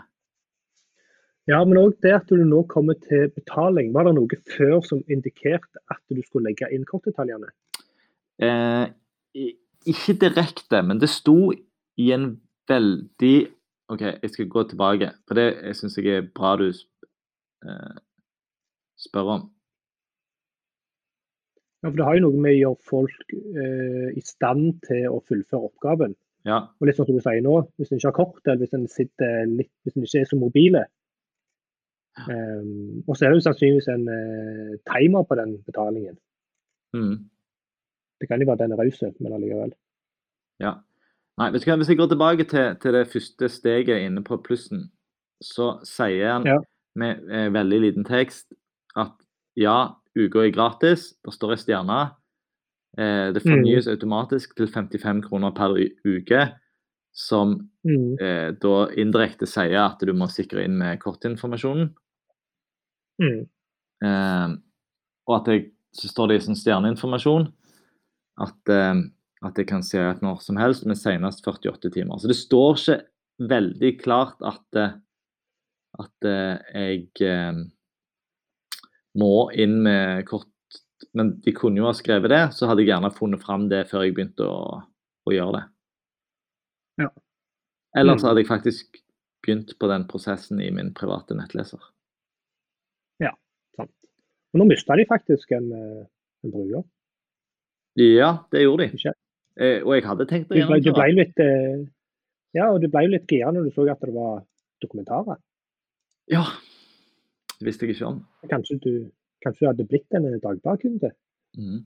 Ja, 1.49 1.63
men 1.65 1.81
òg 1.81 1.97
det 2.05 2.13
at 2.13 2.31
du 2.31 2.43
nå 2.45 2.63
kommer 2.69 2.95
til 3.09 3.31
betaling. 3.33 3.91
Var 3.97 4.05
det 4.07 4.15
noe 4.19 4.41
før 4.53 4.83
som 4.85 5.01
indikerte 5.11 5.81
at 5.89 6.01
du 6.13 6.21
skulle 6.21 6.51
legge 6.51 6.69
inn 6.71 6.85
kortdetaljene? 6.87 7.49
Eh, 8.39 8.85
ikke 9.89 10.15
direkte, 10.21 10.85
men 10.85 11.01
det 11.01 11.09
sto 11.11 11.51
i 11.99 12.13
en 12.15 12.35
veldig 12.69 13.39
OK, 13.89 14.03
jeg 14.05 14.31
skal 14.31 14.49
gå 14.53 14.63
tilbake, 14.69 15.13
for 15.27 15.39
det 15.39 15.47
jeg 15.55 15.77
syns 15.79 15.97
jeg 15.97 16.13
er 16.13 16.27
bra 16.35 16.57
du 16.61 16.67
eh, 16.69 17.95
spør 19.01 19.31
om. 19.37 19.47
Ja, 21.83 21.89
for 21.89 21.97
Det 21.97 22.05
har 22.05 22.19
jo 22.19 22.25
noe 22.27 22.43
med 22.43 22.57
å 22.57 22.59
gjøre 22.59 22.89
folk 22.91 23.35
eh, 23.35 24.09
i 24.19 24.23
stand 24.27 24.81
til 24.89 25.07
å 25.09 25.23
fullføre 25.25 25.71
oppgaven. 25.71 26.17
Ja. 26.49 26.59
Og 26.79 26.89
litt 26.89 26.99
sånn 26.99 27.09
som 27.09 27.19
du 27.19 27.23
sier 27.25 27.43
nå, 27.45 27.55
Hvis 27.79 27.91
en 27.93 28.01
ikke 28.01 28.11
har 28.11 28.17
kort, 28.19 28.41
eller 28.47 28.63
hvis 28.63 28.77
en 28.77 28.87
sitter 28.91 29.49
litt, 29.51 29.73
hvis 29.85 29.97
en 29.97 30.07
ikke 30.07 30.23
er 30.23 30.31
så 30.31 30.39
mobile. 30.41 30.85
Um, 32.19 33.05
og 33.07 33.15
så 33.15 33.25
er 33.25 33.31
det 33.31 33.39
jo 33.39 33.45
sannsynligvis 33.45 33.89
en 33.93 34.09
eh, 34.11 34.73
timer 34.91 35.23
på 35.29 35.37
den 35.39 35.53
betalingen. 35.63 36.17
Mm, 36.97 37.29
Det 38.19 38.27
kan 38.27 38.43
jo 38.43 38.49
være 38.49 38.65
den 38.65 38.75
er 38.75 38.81
raus, 38.83 38.99
men 39.21 39.37
allikevel. 39.37 39.73
ja. 40.59 40.73
Nei, 41.39 41.51
vet 41.55 41.63
du 41.65 41.71
hva, 41.71 41.77
Hvis 41.79 41.89
jeg 41.93 41.99
går 42.01 42.09
tilbake 42.11 42.45
til, 42.51 42.75
til 42.83 42.93
det 42.97 43.07
første 43.13 43.49
steget 43.53 44.03
inne 44.07 44.23
på 44.27 44.41
plussen, 44.43 44.89
så 45.45 45.79
sier 45.87 46.33
han 46.33 46.47
Ja. 46.47 46.59
med 46.99 47.21
eh, 47.31 47.49
veldig 47.55 47.81
liten 47.81 48.05
tekst 48.05 48.53
at 48.97 49.13
ja, 49.57 49.95
uka 50.19 50.41
er 50.47 50.51
gratis. 50.55 51.13
Det 51.25 51.33
står 51.35 51.53
ei 51.55 51.61
stjerne. 51.63 51.99
Eh, 52.99 53.29
det 53.33 53.43
fornyes 53.45 53.87
automatisk 53.87 54.57
til 54.57 54.67
55 54.67 55.23
kroner 55.29 55.51
per 55.55 55.77
uke. 56.05 56.55
Som 57.15 57.71
Mm. 57.87 58.17
eh, 58.21 58.51
da 58.53 58.89
indirekte 58.99 59.47
sier 59.47 59.79
at 59.87 59.99
du 60.01 60.13
må 60.13 60.27
sikre 60.29 60.65
inn 60.65 60.77
med 60.79 60.99
kortinformasjonen. 61.01 61.95
Mm. 63.23 63.47
Eh, 64.05 64.57
og 65.27 65.35
at 65.41 65.47
jeg, 65.53 65.71
så 65.95 66.09
står 66.09 66.29
det 66.29 66.37
i 66.37 66.45
sånn 66.47 66.59
stjerneinformasjon 66.59 67.49
at, 68.41 68.69
eh, 68.69 68.95
at 69.47 69.59
jeg 69.59 69.69
kan 69.71 69.85
se 69.87 70.01
ut 70.03 70.23
når 70.25 70.41
som 70.43 70.59
helst, 70.59 70.87
men 70.87 70.99
senest 70.99 71.45
48 71.47 71.93
timer. 71.95 72.19
Så 72.19 72.31
det 72.31 72.39
står 72.39 72.79
ikke 72.79 72.97
veldig 73.51 73.93
klart 74.03 74.43
at, 74.47 74.65
eh, 74.77 74.97
at 76.03 76.27
eh, 76.27 76.57
jeg 76.75 77.27
eh, 77.27 77.61
må 79.19 79.35
inn 79.55 79.81
med 79.87 80.27
kort 80.29 80.47
Men 81.15 81.37
de 81.41 81.53
kunne 81.55 81.79
jo 81.79 81.87
ha 81.87 81.93
skrevet 81.95 82.29
det, 82.33 82.41
så 82.53 82.67
hadde 82.67 82.83
jeg 82.83 82.91
gjerne 82.91 83.09
funnet 83.15 83.41
fram 83.41 83.69
det 83.71 83.85
før 83.89 84.03
jeg 84.03 84.17
begynte 84.17 84.45
å, 84.45 84.81
å 85.25 85.33
gjøre 85.33 85.55
det. 85.55 85.61
Ja. 87.05 87.09
Eller 87.97 88.17
Mm. 88.17 88.21
så 88.21 88.27
hadde 88.29 88.43
jeg 88.43 88.49
faktisk 88.51 88.99
begynt 89.47 89.71
på 89.79 89.89
den 89.89 90.05
prosessen 90.11 90.61
i 90.61 90.69
min 90.75 90.91
private 90.99 91.37
nettleser. 91.39 91.79
Ja, 93.23 93.31
Sant. 93.79 93.95
Og 94.53 94.59
nå 94.61 94.67
mista 94.69 94.99
de 94.99 95.07
faktisk 95.07 95.55
en, 95.55 95.71
en 95.73 96.51
bruker. 96.53 96.83
Ja, 98.03 98.45
det 98.51 98.67
gjorde 98.67 98.91
de. 98.91 99.15
Eh, 99.59 99.81
og 99.83 99.95
jeg 99.97 100.05
hadde 100.07 100.27
tenkt 100.31 100.53
å 100.53 100.55
Du 100.55 100.67
ble, 100.69 100.79
du 100.85 100.93
ble 100.95 101.07
litt 101.17 101.41
eh, 101.43 101.81
Ja, 102.55 102.69
og 102.73 102.81
du 102.83 102.89
ble 102.89 103.03
jo 103.07 103.13
litt 103.17 103.27
gira 103.31 103.51
når 103.53 103.67
du 103.69 103.71
så 103.75 103.87
at 103.91 104.01
det 104.01 104.15
var 104.15 104.45
dokumentarer. 104.83 105.39
Ja. 106.31 106.45
Det 107.59 107.67
visste 107.67 107.87
jeg 107.89 107.97
ikke 107.97 108.07
om. 108.13 108.21
Kanskje 108.51 108.77
du, 108.85 108.93
kanskje 109.43 109.65
du 109.65 109.69
hadde 109.73 109.87
blitt 109.91 110.15
en 110.15 110.29
Dagbladet-kunde, 110.41 111.11
Mhm. 111.59 111.85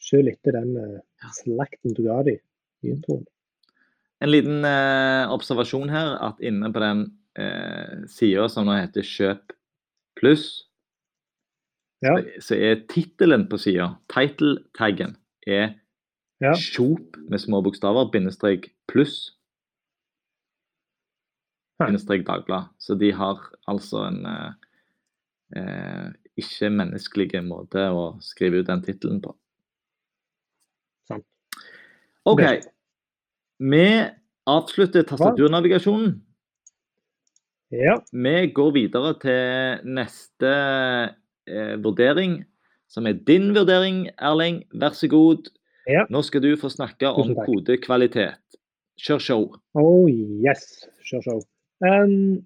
selv 0.00 0.28
etter 0.32 0.52
den 0.56 0.76
eh, 0.80 1.00
slakten 1.36 1.92
du 1.94 2.02
ga 2.06 2.22
dem 2.24 2.38
i 2.82 2.88
introen. 2.94 3.26
En 4.22 4.30
liten 4.30 4.64
eh, 4.64 5.28
observasjon 5.32 5.90
her, 5.92 6.14
at 6.24 6.40
inne 6.40 6.72
på 6.72 6.80
den 6.80 7.02
eh, 7.36 8.06
sida 8.08 8.48
som 8.48 8.64
nå 8.66 8.78
heter 8.80 9.02
Kjøp 9.04 9.52
pluss, 10.16 10.66
Ja. 12.02 12.16
så 12.40 12.56
er 12.56 12.80
tittelen 12.88 13.46
på 13.48 13.58
sida, 13.60 13.98
title-taggen, 14.08 15.16
er 15.46 15.74
Ja. 16.40 16.54
Kjop 16.56 17.18
med 17.28 17.40
små 17.42 17.60
bokstaver, 17.64 18.08
bindestrek 18.12 18.70
pluss, 18.88 19.34
bindestrek 21.80 22.24
Dagbladet. 22.28 22.72
Så 22.80 22.96
de 23.00 23.12
har 23.12 23.42
altså 23.68 24.06
en 24.08 24.24
eh, 24.28 24.70
eh, 25.60 26.08
ikke-menneskelig 26.40 27.42
måte 27.44 27.84
å 27.92 28.14
skrive 28.24 28.62
ut 28.62 28.70
den 28.70 28.84
tittelen 28.86 29.20
på. 29.24 29.34
Sant. 31.08 31.26
OK. 32.28 32.42
Vi 33.60 33.86
avslutter 34.48 35.04
tastaturnavigasjonen. 35.08 36.16
Ja. 37.70 38.00
Vi 38.10 38.36
går 38.56 38.72
videre 38.74 39.12
til 39.22 39.84
neste 39.94 40.50
eh, 41.46 41.76
vurdering, 41.84 42.40
som 42.90 43.06
er 43.06 43.20
din 43.28 43.52
vurdering, 43.54 44.08
Erling. 44.18 44.64
Vær 44.72 44.96
så 44.96 45.06
god. 45.12 45.52
Ja. 45.88 46.04
Nå 46.12 46.22
skal 46.26 46.42
du 46.44 46.50
få 46.60 46.68
snakke 46.72 47.08
om 47.08 47.32
kodekvalitet. 47.46 48.58
Kjør 49.00 49.22
show. 49.24 49.46
Oh 49.78 50.10
yes, 50.10 50.84
kjør 51.08 51.24
show. 51.24 51.40
Um, 51.80 52.42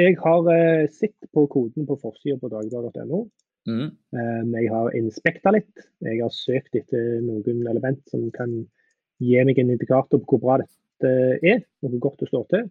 jeg 0.00 0.16
har 0.18 0.48
uh, 0.48 0.88
sett 0.90 1.30
på 1.34 1.46
koden 1.52 1.86
på 1.86 1.98
forsida 2.00 2.40
på 2.40 2.50
dagbladet.no. 2.50 3.22
Mm. 3.68 3.88
Um, 4.16 4.54
jeg 4.56 4.72
har 4.72 4.96
inspekta 4.98 5.54
litt. 5.54 5.86
Jeg 6.02 6.18
har 6.22 6.34
søkt 6.34 6.74
etter 6.80 7.20
noen 7.22 7.66
element 7.70 8.02
som 8.10 8.26
kan 8.34 8.54
gi 9.20 9.40
meg 9.46 9.60
en 9.60 9.74
indikator 9.76 10.22
på 10.22 10.38
hvor 10.38 10.42
bra 10.42 10.60
dette 10.62 11.14
er, 11.46 11.62
og 11.84 11.92
hvor 11.92 12.06
godt 12.08 12.24
det 12.24 12.30
står 12.32 12.46
til. 12.54 12.68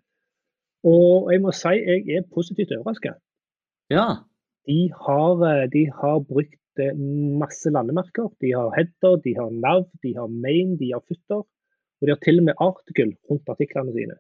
Og 0.90 1.32
jeg 1.34 1.44
må 1.44 1.54
si 1.56 1.76
jeg 1.78 2.18
er 2.18 2.28
positivt 2.34 2.74
overraska. 2.76 3.16
Ja. 3.92 4.08
De 4.70 4.92
har, 4.94 5.44
eh, 5.50 5.70
de 5.72 5.86
har 5.92 6.20
brukt 6.20 6.59
eh, 6.80 6.96
masse 7.42 7.72
landemerker. 7.74 8.30
De 8.44 8.54
har 8.54 8.74
header, 8.78 9.20
de 9.26 9.36
har 9.38 9.52
nav, 9.52 9.88
de 10.04 10.16
har 10.18 10.28
main, 10.30 10.76
de 10.80 10.94
har 10.94 11.04
footer. 11.08 11.46
Og 12.00 12.08
de 12.08 12.14
har 12.14 12.22
til 12.24 12.40
og 12.40 12.50
med 12.50 12.62
artikkel 12.64 13.16
rundt 13.30 13.50
artiklene 13.52 13.96
sine. 13.96 14.16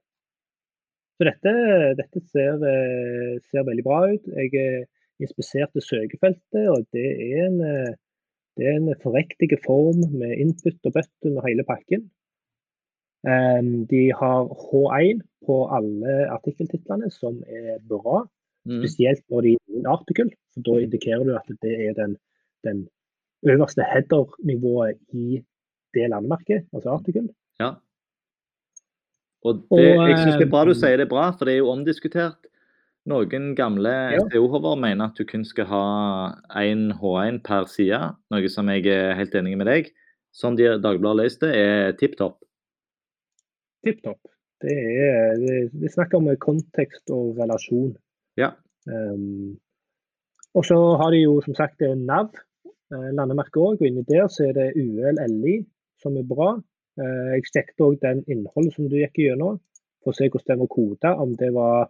Så 1.19 1.27
dette, 1.27 1.53
dette 1.99 2.21
ser, 2.31 2.61
eh, 2.63 3.33
ser 3.51 3.65
veldig 3.67 3.83
bra 3.83 4.03
ut. 4.07 4.27
Jeg 4.39 4.53
eh, 4.55 4.85
inspiserte 5.19 5.83
søkefeltet, 5.83 6.69
og 6.71 6.85
det 6.95 7.09
er 7.25 7.49
en, 7.49 7.59
eh, 7.59 7.97
det 8.55 8.67
er 8.67 8.77
en 8.79 8.93
forriktig 9.03 9.51
form 9.65 10.05
med 10.15 10.37
input 10.39 10.79
og 10.87 10.95
button 10.95 11.35
og 11.37 11.45
hele 11.47 11.65
pakken. 11.67 12.07
Em, 13.27 13.83
de 13.91 14.05
har 14.15 14.47
H1 14.47 15.19
på 15.43 15.57
alle 15.75 16.15
artikkeltitlene, 16.31 17.11
som 17.11 17.43
er 17.47 17.79
bra. 17.91 18.23
Mm. 18.63 18.79
Spesielt 18.79 19.23
når 19.29 19.41
de 19.41 19.53
er 19.57 19.79
en 19.81 19.91
artikkel, 19.91 20.31
for 20.53 20.63
da 20.67 20.79
indikerer 20.85 21.27
du 21.27 21.35
at 21.35 21.51
det 21.63 21.75
er 21.87 21.93
den, 21.99 22.15
den 22.67 22.87
øverste 23.47 23.85
header-nivået 23.87 24.97
i 25.15 25.39
det 25.95 26.09
landemerket, 26.11 26.65
altså 26.73 26.89
artikkel. 26.97 27.29
ja. 27.59 27.73
Og 29.47 29.55
det, 29.55 29.63
Og, 29.71 29.79
jeg 30.09 30.17
syns 30.19 30.35
det 30.35 30.47
er 30.49 30.51
bra 30.51 30.65
du 30.67 30.73
eh, 30.73 30.75
sier 30.75 30.97
det 30.99 31.05
er 31.07 31.11
bra, 31.13 31.29
for 31.31 31.47
det 31.47 31.53
er 31.53 31.61
jo 31.61 31.69
omdiskutert. 31.71 32.49
Noen 33.07 33.53
gamle 33.55 33.93
Ja. 34.11 34.19
SEO-hover 34.27 34.75
mener 34.75 35.05
at 35.07 35.15
du 35.17 35.23
kun 35.23 35.45
skal 35.47 35.65
ha 35.69 35.83
én 36.59 36.91
H1 36.99 37.39
per 37.47 37.63
side, 37.71 38.01
noe 38.29 38.49
som 38.51 38.67
jeg 38.67 38.85
er 38.91 39.15
helt 39.15 39.33
enig 39.39 39.55
med 39.57 39.67
deg. 39.71 39.87
Sånn 40.35 40.57
de 40.59 40.67
Dagbladet 40.83 41.07
har 41.15 41.21
løst 41.23 41.39
det, 41.45 41.53
er 41.55 41.95
tipp 41.97 42.17
topp. 42.19 42.43
Tipp 43.87 44.03
topp. 44.03 44.19
Det 44.59 44.75
er, 44.75 45.69
vi 45.71 45.87
snakker 45.87 46.19
om 46.19 46.27
kontekst 46.43 47.09
og 47.15 47.39
relasjon. 47.39 47.95
Ja. 48.35 48.51
Um, 48.91 49.55
og 50.53 50.65
så 50.67 50.75
har 50.99 51.15
de 51.15 51.23
jo 51.23 51.39
som 51.45 51.55
sagt 51.55 51.79
NAV, 51.79 52.35
landemerket 52.91 53.61
òg. 53.61 53.83
Inni 53.85 54.03
der 54.07 54.27
så 54.31 54.49
er 54.49 54.57
det 54.57 54.67
UL-LI, 54.79 55.59
som 56.01 56.17
er 56.17 56.27
bra. 56.27 56.55
Eh, 56.99 57.29
jeg 57.35 57.47
sjekket 57.51 57.85
òg 57.85 57.99
den 58.03 58.23
innholdet 58.27 58.75
som 58.75 58.89
du 58.89 58.97
gikk 58.99 59.21
gjennom, 59.23 59.59
for 60.03 60.13
å 60.13 60.17
se 60.17 60.29
hvordan 60.29 60.55
det 60.55 60.59
var 60.63 60.73
koda. 60.75 61.13
Om 61.23 61.35
det 61.39 61.51
var, 61.55 61.89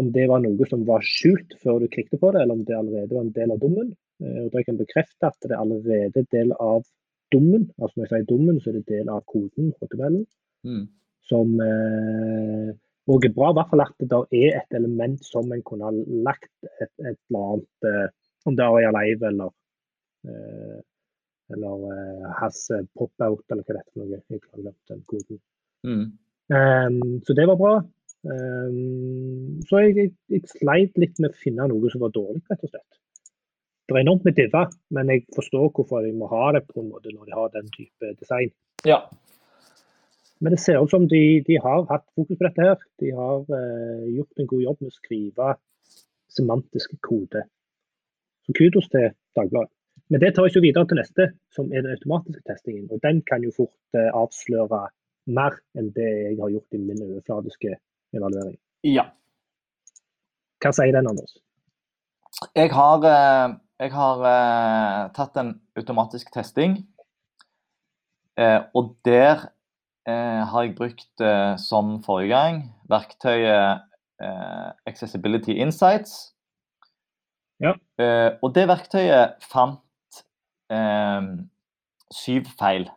om 0.00 0.12
det 0.14 0.28
var 0.30 0.44
noe 0.44 0.68
som 0.70 0.84
var 0.88 1.04
skjult 1.06 1.56
før 1.62 1.80
du 1.82 1.88
klikket 1.92 2.20
på 2.20 2.32
det, 2.34 2.42
eller 2.42 2.58
om 2.58 2.64
det 2.64 2.76
allerede 2.76 3.14
var 3.14 3.26
en 3.26 3.34
del 3.36 3.54
av 3.54 3.60
dommen. 3.62 3.94
Eh, 4.22 4.38
og 4.44 4.52
da 4.52 4.62
kan 4.64 4.76
jeg 4.76 4.84
bekrefte 4.84 5.30
at 5.30 5.40
det 5.46 5.54
er 5.54 5.62
allerede 5.62 6.26
del 6.36 6.52
av 6.58 6.84
dommen. 7.32 7.70
Altså 7.78 8.00
når 8.00 8.06
jeg 8.06 8.12
sier 8.14 8.30
dommen, 8.30 8.60
så 8.60 8.70
er 8.70 8.80
det 8.80 8.86
del 8.90 9.10
av 9.12 9.24
koden, 9.26 9.74
HTML-en 9.80 10.26
Mm. 10.60 10.88
som 11.24 11.54
eh, 11.64 12.74
og 13.08 13.24
er 13.24 13.32
bra. 13.32 13.48
I 13.50 13.56
hvert 13.56 13.70
fall 13.70 13.80
at 13.80 14.02
det 14.10 14.18
er 14.36 14.58
et 14.58 14.76
element 14.76 15.22
som 15.24 15.48
en 15.54 15.62
kunne 15.64 15.86
ha 15.88 15.92
lagt 16.26 16.50
et, 16.68 16.90
et 17.00 17.16
eller 17.30 17.46
annet 17.54 17.88
eh, 17.88 18.08
Om 18.44 18.56
det 18.56 18.64
er 18.66 18.88
Alive 18.90 19.26
eller 19.28 19.48
eh, 19.48 19.59
eller 21.54 21.86
eh, 21.92 22.26
has 22.40 22.70
eh, 22.70 22.84
pop-out 22.96 23.44
eller 23.50 23.64
hva 23.64 23.76
det 23.76 23.80
er 23.82 23.88
for 23.88 24.02
noe. 24.02 24.20
Jeg 24.30 24.42
har 24.44 24.62
glemt 24.62 24.92
den 24.92 25.02
koden. 25.10 25.40
Mm. 25.86 26.06
Um, 26.50 27.18
så 27.26 27.36
det 27.38 27.46
var 27.50 27.58
bra. 27.60 27.74
Um, 28.30 29.60
så 29.68 29.84
jeg, 29.84 29.96
jeg, 29.96 30.12
jeg 30.34 30.50
sleit 30.50 30.98
litt 31.00 31.20
med 31.22 31.32
å 31.32 31.40
finne 31.40 31.68
noe 31.70 31.92
som 31.92 32.04
var 32.04 32.14
dårlig, 32.14 32.42
rett 32.50 32.66
og 32.66 32.72
slett. 32.72 33.00
Det 33.90 33.96
er 33.96 34.04
enormt 34.04 34.26
med 34.28 34.36
diver, 34.38 34.68
men 34.94 35.10
jeg 35.10 35.24
forstår 35.34 35.72
hvorfor 35.74 36.04
de 36.06 36.12
må 36.14 36.28
ha 36.30 36.52
det 36.54 36.62
på 36.68 36.78
en 36.78 36.92
måte 36.92 37.10
når 37.10 37.26
de 37.26 37.34
har 37.34 37.50
den 37.56 37.72
type 37.74 38.12
design. 38.20 38.52
Ja. 38.86 39.00
Men 40.40 40.54
det 40.54 40.60
ser 40.62 40.78
ut 40.78 40.92
som 40.92 41.08
de, 41.10 41.40
de 41.46 41.56
har 41.60 41.82
hatt 41.90 42.06
fokus 42.14 42.38
på 42.38 42.46
dette 42.46 42.68
her. 42.68 42.84
De 43.02 43.10
har 43.16 43.42
uh, 43.50 44.06
gjort 44.14 44.38
en 44.38 44.50
god 44.52 44.62
jobb 44.68 44.84
med 44.84 44.92
å 44.92 44.98
skrive 45.00 45.50
semantiske 46.30 47.00
kode. 47.02 47.42
Så 48.46 48.54
kudos 48.56 48.86
til 48.94 49.10
Dagbladet. 49.36 49.74
Men 50.10 50.22
det 50.22 50.32
tar 50.34 50.48
oss 50.48 50.56
jo 50.58 50.62
videre 50.64 50.88
til 50.90 50.98
neste, 50.98 51.28
som 51.54 51.68
er 51.70 51.84
den 51.84 51.94
automatiske 51.94 52.42
testingen. 52.50 52.88
Og 52.90 52.98
den 53.04 53.20
kan 53.28 53.44
jo 53.46 53.52
fort 53.54 53.98
eh, 53.98 54.10
avsløre 54.10 54.88
mer 55.30 55.54
enn 55.78 55.92
det 55.94 56.08
jeg 56.08 56.38
har 56.40 56.50
gjort 56.50 56.74
i 56.74 56.80
min 56.82 57.02
overfladiske 57.06 57.76
evaluering. 58.18 58.58
ja. 58.86 59.06
Hva 60.60 60.72
sier 60.76 60.92
den, 60.92 61.06
Anders? 61.08 61.38
Jeg 62.58 62.72
har, 62.74 63.04
eh, 63.06 63.52
jeg 63.80 63.92
har 63.94 64.24
eh, 64.30 65.04
tatt 65.16 65.38
en 65.40 65.54
automatisk 65.78 66.32
testing, 66.34 66.82
og 68.74 68.94
der 69.04 69.42
har 70.06 70.62
jeg 70.64 70.72
brukt, 70.78 71.22
som 71.60 71.90
forrige 72.02 72.30
gang, 72.32 72.60
verktøyet 72.88 73.82
Accessibility 74.88 75.58
Insights. 75.60 76.32
Ja. 77.60 77.74
Og 78.40 78.54
det 78.56 78.64
verktøyet 78.70 79.44
fant 79.44 79.82
syv 82.14 82.46
feil. 82.58 82.88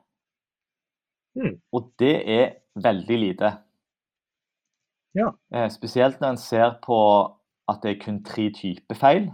Mm. 1.36 1.56
Og 1.74 1.92
det 2.00 2.16
er 2.30 2.52
veldig 2.76 3.18
lite. 3.20 3.52
Ja. 5.16 5.32
Eh, 5.54 5.70
spesielt 5.70 6.22
når 6.22 6.30
en 6.36 6.38
ser 6.42 6.76
på 6.86 6.98
at 7.70 7.80
det 7.84 7.92
er 7.92 8.04
kun 8.06 8.24
tre 8.26 8.50
typer 8.54 8.96
feil. 8.98 9.32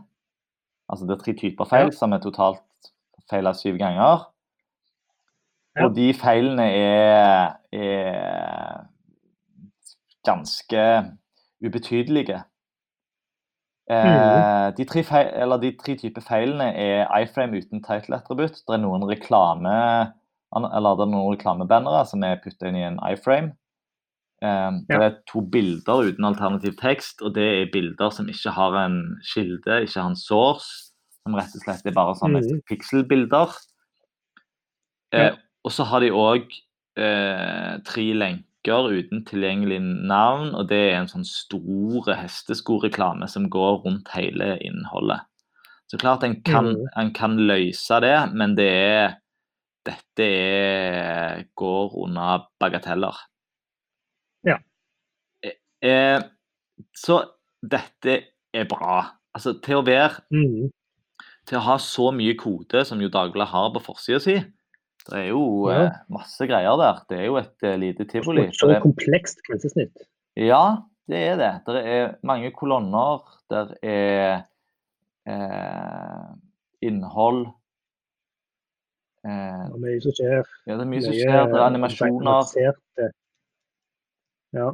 Altså 0.90 1.06
det 1.08 1.16
er 1.18 1.24
tre 1.24 1.34
typer 1.34 1.66
feil 1.66 1.90
Ja. 1.92 1.96
som 1.96 2.14
er 2.14 2.20
totalt 2.24 2.92
feila 3.30 3.54
syv 3.54 3.78
ganger. 3.78 4.26
Ja. 5.78 5.86
Og 5.86 5.96
de 5.96 6.14
feilene 6.14 6.66
er, 6.72 7.56
er 7.72 8.86
ganske 10.26 10.86
ubetydelige. 11.66 12.44
Eh, 13.90 14.06
Mhm. 14.06 14.76
de, 14.78 14.86
tre 14.86 15.04
feil, 15.04 15.30
eller 15.34 15.58
de 15.58 15.72
tre 15.72 15.96
typer 15.98 16.22
feilene 16.22 16.68
er 16.78 17.08
iframe 17.24 17.58
uten 17.58 17.82
title-attributt. 17.82 18.62
Det 18.68 18.76
er 18.76 18.84
noen 18.84 19.02
reklame 19.10 20.14
eller 20.56 20.96
det 20.98 21.06
er 21.06 21.12
noen 21.14 21.36
reklamebannere 21.36 22.06
som 22.10 22.24
er 22.24 22.40
putta 22.44 22.68
inn 22.70 22.76
i 22.76 22.84
en 22.86 23.00
iframe. 23.12 23.54
Eh, 24.42 24.72
Det 24.88 24.96
Ja. 24.96 25.02
er 25.02 25.18
to 25.28 25.42
bilder 25.42 26.06
uten 26.12 26.24
alternativ 26.26 26.78
tekst, 26.78 27.22
og 27.22 27.34
det 27.34 27.44
er 27.68 27.72
bilder 27.72 28.10
som 28.12 28.28
ikke 28.28 28.52
har 28.52 28.86
en 28.86 29.18
kilde, 29.34 29.82
ikke 29.84 30.02
har 30.02 30.10
en 30.10 30.16
source, 30.16 30.92
som 31.26 31.36
rett 31.36 31.54
og 31.56 31.62
slett 31.62 31.86
er 31.86 31.92
bare 31.92 32.16
sånne 32.16 32.42
mm. 32.42 32.62
pikselbilder. 32.70 33.50
Ja. 35.14 35.20
Eh, 35.20 35.36
og 35.66 35.72
så 35.72 35.84
har 35.84 36.00
de 36.00 36.10
òg 36.12 36.46
eh, 36.98 37.78
tre 37.86 38.14
lenker 38.14 38.44
smykker 38.60 38.92
uten 38.92 39.26
tilgjengelig 39.26 39.80
navn, 39.82 40.54
og 40.56 40.68
det 40.70 40.92
er 40.92 41.00
en 41.00 41.08
sånn 41.08 41.26
store 41.26 42.16
hesteskoreklame 42.16 43.28
som 43.28 43.50
går 43.50 43.84
rundt 43.86 44.10
hele 44.14 44.58
innholdet. 44.62 45.22
Så 45.88 45.98
klart 45.98 46.24
en 46.24 46.42
kan, 46.44 46.76
Mm. 46.76 46.88
en 46.98 47.14
kan 47.14 47.38
løse 47.38 48.02
det, 48.02 48.34
men 48.34 48.56
det 48.56 48.70
er 48.70 49.16
Dette 49.86 50.22
er, 50.22 51.46
går 51.56 52.04
under 52.04 52.46
bagateller. 52.60 53.16
Ja. 54.44 54.58
Eh, 55.82 56.22
så 56.94 57.24
dette 57.64 58.24
er 58.54 58.66
bra. 58.66 59.16
Altså, 59.34 59.54
til 59.64 59.76
å 59.78 59.86
være 59.86 60.22
mm. 60.30 60.70
til 61.48 61.58
å 61.58 61.62
ha 61.62 61.78
så 61.78 62.12
mye 62.12 62.36
kode 62.38 62.86
som 62.86 63.00
jo 63.00 63.08
Dagbladet 63.08 63.48
har 63.48 63.72
på 63.74 63.80
forsida 63.80 64.20
si. 64.20 64.36
Det 65.10 65.18
er 65.24 65.28
jo 65.32 65.70
Ja. 65.70 65.86
eh, 65.86 65.92
masse 66.10 66.48
greier 66.48 66.78
der. 66.78 67.04
Det 67.10 67.20
er 67.20 67.26
jo 67.26 67.38
et 67.38 67.64
eh, 67.64 67.78
lite 67.78 68.06
tivoli. 68.06 68.48
Og 68.48 68.54
så 68.54 68.68
Det 68.68 68.82
komplekst 68.84 69.42
grensesnitt. 69.48 69.96
ja, 70.38 70.78
det 71.10 71.18
er 71.18 71.36
det. 71.38 71.54
Det 71.66 71.86
er 71.86 72.16
mange 72.24 72.52
kolonner. 72.52 73.24
Det 73.50 73.78
er 73.84 74.44
eh, 75.26 76.36
innhold. 76.82 77.48
Eh, 79.26 79.32
er 79.32 79.80
mye 79.80 80.02
som 80.02 80.12
skjer. 80.16 80.46
ja, 80.68 80.76
det 80.78 80.82
er 80.86 80.92
mye 80.94 81.02
som 81.02 81.14
skjer. 81.14 81.48
Det 81.50 81.58
er 81.58 81.66
animasjoner. 81.66 83.12
Ja. 84.54 84.72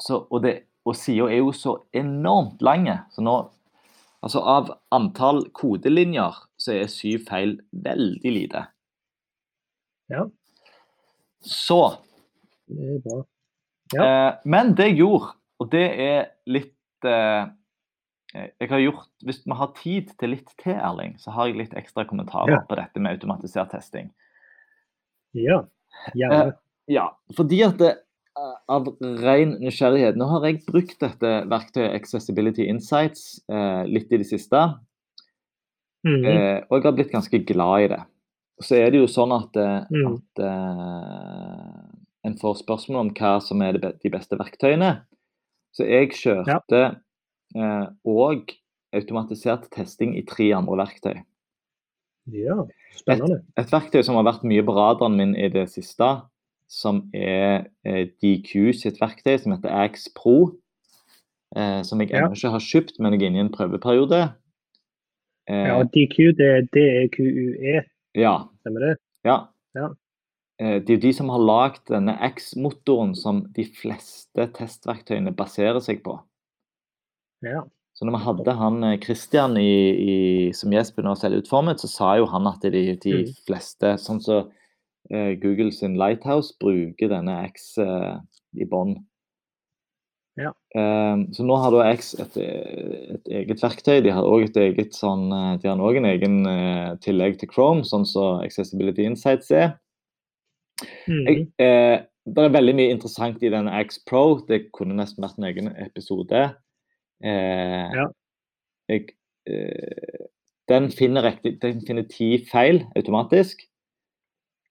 Så, 0.00 0.26
og 0.30 0.42
det, 0.42 0.62
og 0.84 0.96
sida 0.96 1.26
er 1.30 1.38
jo 1.42 1.52
så 1.52 1.76
enormt 1.94 2.62
lange. 2.62 3.00
Så 3.10 3.22
nå 3.24 3.40
Altså 4.22 4.38
av 4.38 4.68
antall 4.94 5.48
kodelinjer 5.50 6.36
så 6.56 6.76
er 6.76 6.86
syv 6.86 7.24
feil 7.26 7.56
veldig 7.74 8.30
lite. 8.30 8.60
Ja. 10.12 10.26
Så 11.42 11.78
Det 12.68 12.96
er 12.96 13.00
bra. 13.02 13.22
Eh, 13.98 14.34
men 14.48 14.74
det 14.78 14.92
jeg 14.92 15.00
gjorde, 15.02 15.32
og 15.60 15.70
det 15.72 15.82
er 16.00 16.30
litt 16.48 17.04
eh, 17.04 17.48
Jeg 18.32 18.68
har 18.70 18.80
gjort 18.80 19.08
Hvis 19.26 19.42
vi 19.44 19.56
har 19.58 19.72
tid 19.76 20.12
til 20.20 20.32
litt 20.32 20.52
til, 20.62 20.72
Erling, 20.78 21.18
så 21.20 21.34
har 21.34 21.50
jeg 21.50 21.58
litt 21.58 21.74
ekstra 21.76 22.06
kommentarer 22.08 22.54
Ja. 22.54 22.60
på 22.68 22.78
dette 22.78 23.00
med 23.02 23.12
automatisert 23.18 23.70
testing. 23.74 24.08
Ja. 25.36 25.64
Gjerne. 26.16 26.54
Ja, 26.88 27.10
fordi 27.36 27.60
at 27.66 27.76
det, 27.78 27.90
eh, 28.38 28.54
av 28.68 28.88
ren 29.00 29.58
nysgjerrighet 29.60 30.16
Nå 30.16 30.26
har 30.30 30.46
jeg 30.48 30.64
brukt 30.66 30.98
dette 31.00 31.34
verktøyet 31.50 31.94
Accessibility 31.98 32.64
Insights 32.68 33.42
eh, 33.50 33.84
litt 33.86 34.10
i 34.12 34.16
det 34.22 34.26
siste. 34.30 34.62
Mhm. 36.06 36.24
Eh, 36.24 36.62
og 36.70 36.78
jeg 36.80 36.88
har 36.88 36.96
blitt 36.96 37.12
ganske 37.12 37.44
glad 37.46 37.84
i 37.84 37.88
det. 37.92 38.00
Så 38.60 38.76
er 38.76 38.90
det 38.90 39.00
jo 39.00 39.06
sånn 39.06 39.32
at, 39.32 39.56
eh, 39.56 39.86
Mm. 39.90 40.16
at 40.16 40.44
uh, 40.44 41.88
en 42.24 42.36
får 42.38 42.62
spørsmål 42.62 43.00
om 43.00 43.10
hva 43.14 43.40
som 43.42 43.62
er 43.62 43.72
de 43.78 44.10
beste 44.10 44.36
verktøyene. 44.38 45.02
Så 45.72 45.86
jeg 45.88 46.10
kjørte 46.10 47.00
òg 48.06 48.52
automatisert 48.94 49.70
testing 49.70 50.16
i 50.16 50.22
tre 50.22 50.50
andre 50.52 50.76
verktøy. 50.84 51.22
Ja. 52.30 52.64
Spennende. 52.94 53.42
Et 53.58 53.70
verktøy 53.72 54.02
som 54.04 54.14
har 54.16 54.24
vært 54.28 54.44
mye 54.44 54.62
på 54.62 54.74
radaren 54.76 55.16
min 55.16 55.34
i 55.34 55.48
det 55.48 55.68
siste, 55.72 56.22
som 56.68 57.10
er 57.12 57.66
eh, 57.84 58.06
DQ 58.22 58.72
sitt 58.76 59.00
verktøy, 59.00 59.38
som 59.40 59.52
heter 59.56 59.72
Ax 59.72 60.08
Pro. 60.14 60.52
Eh, 61.56 61.82
som 61.82 62.00
jeg 62.00 62.10
Ja. 62.10 62.22
ennå 62.28 62.32
ikke 62.36 62.50
har 62.50 62.60
kjøpt, 62.60 63.00
men 63.00 63.12
jeg 63.12 63.22
er 63.22 63.26
inne 63.32 63.36
i 63.42 63.46
en 63.46 63.52
prøveperiode. 63.52 64.34
Eh, 65.48 65.66
Ja, 65.66 65.82
DQ, 65.82 66.32
det 66.36 66.46
er 66.46 66.62
DEQUE, 66.72 67.82
ja. 68.14 68.48
stemmer 68.60 68.80
det? 68.88 68.94
Ja. 69.24 69.36
Ja. 69.74 69.90
Eh, 70.60 70.80
Det 70.82 70.90
er 70.90 70.96
jo 70.98 71.02
de 71.08 71.12
som 71.16 71.28
har 71.32 71.38
lagd 71.40 71.86
denne 71.88 72.14
X-motoren 72.32 73.14
som 73.16 73.42
de 73.56 73.64
fleste 73.64 74.48
testverktøyene 74.56 75.32
baserer 75.34 75.80
seg 75.80 76.02
på. 76.04 76.18
Ja. 77.42 77.62
Så 77.94 78.06
når 78.08 78.16
vi 78.18 78.24
hadde 78.24 78.54
han 78.56 78.84
eh, 78.84 78.98
Christian 79.02 79.56
i, 79.60 79.72
i, 79.92 80.16
som 80.56 80.72
Jesper 80.72 81.04
nå 81.04 81.14
selv 81.18 81.42
utformet, 81.42 81.80
så 81.82 81.88
sa 81.90 82.12
jo 82.20 82.26
han 82.30 82.46
at 82.50 82.62
de, 82.64 82.70
de 82.96 83.14
Mm. 83.22 83.32
fleste, 83.46 83.94
sånn 84.00 84.20
som 84.24 84.50
eh, 85.10 85.34
Google 85.42 85.72
sin 85.72 85.96
Lighthouse, 86.00 86.54
bruker 86.60 87.08
denne 87.12 87.40
X 87.50 87.76
eh, 87.82 88.16
i 88.56 88.64
bånn. 88.68 88.96
Ja. 90.40 90.52
Eh, 90.74 91.16
så 91.36 91.44
nå 91.44 91.56
har 91.60 91.74
da 91.74 91.90
X 91.92 92.14
et, 92.22 92.36
et 92.40 93.32
eget 93.42 93.60
verktøy. 93.62 93.98
De 94.04 94.12
har 94.14 94.24
òg 94.24 94.48
sånn 94.96 95.28
eh, 95.32 95.66
en 95.68 96.08
egen 96.08 96.38
eh, 96.48 96.94
tillegg 97.04 97.38
til 97.40 97.50
Chrome, 97.52 97.84
sånn 97.84 98.06
som 98.08 98.40
Accessibility 98.44 99.04
Insights 99.04 99.50
er. 99.52 99.74
Mm. 101.06 101.24
Jeg, 101.28 101.46
eh, 101.62 101.98
det 102.32 102.44
er 102.44 102.54
veldig 102.54 102.74
mye 102.78 102.94
interessant 102.94 103.42
i 103.42 103.50
den 103.52 103.68
X 103.68 104.00
Pro. 104.06 104.40
Det 104.48 104.70
kunne 104.72 104.96
nesten 104.96 105.24
vært 105.24 105.40
en 105.40 105.48
egen 105.50 105.72
episode. 105.76 106.44
Eh, 107.22 107.90
Ja. 107.92 108.06
jeg, 108.88 109.12
eh, 109.46 110.26
den, 110.68 110.88
finner 110.90 111.22
riktig, 111.22 111.60
den 111.60 111.82
finner 111.86 112.08
ti 112.08 112.38
feil 112.50 112.86
automatisk. 112.96 113.60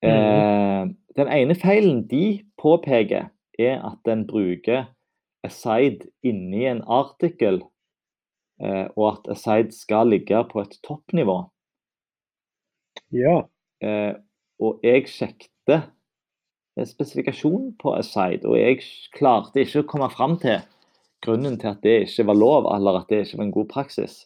Eh, 0.01 0.87
den 1.15 1.27
ene 1.27 1.55
feilen 1.55 2.07
de 2.07 2.41
påpeker, 2.57 3.29
er 3.59 3.81
at 3.85 3.99
den 4.07 4.25
bruker 4.25 4.87
aside 5.47 6.09
inni 6.23 6.65
en 6.69 6.83
artikkel, 6.87 7.61
eh, 8.61 8.87
og 8.95 9.05
at 9.11 9.31
aside 9.35 9.75
skal 9.75 10.11
ligge 10.13 10.43
på 10.51 10.61
et 10.63 10.77
toppnivå. 10.85 11.39
Ja. 13.15 13.41
Eh, 13.83 14.13
og 14.61 14.83
jeg 14.85 15.07
sjekket 15.09 15.73
eh, 15.73 15.87
spesifikasjonen 16.87 17.73
på 17.81 17.95
Aside, 17.97 18.45
og 18.47 18.59
jeg 18.59 18.81
klarte 19.15 19.63
ikke 19.63 19.83
å 19.83 19.89
komme 19.89 20.11
fram 20.13 20.37
til 20.41 20.61
grunnen 21.25 21.57
til 21.61 21.73
at 21.73 21.81
det 21.85 21.97
ikke 22.05 22.27
var 22.31 22.37
lov, 22.37 22.69
eller 22.75 23.01
at 23.01 23.09
det 23.09 23.25
ikke 23.25 23.41
var 23.41 23.47
en 23.47 23.55
god 23.57 23.71
praksis. 23.73 24.19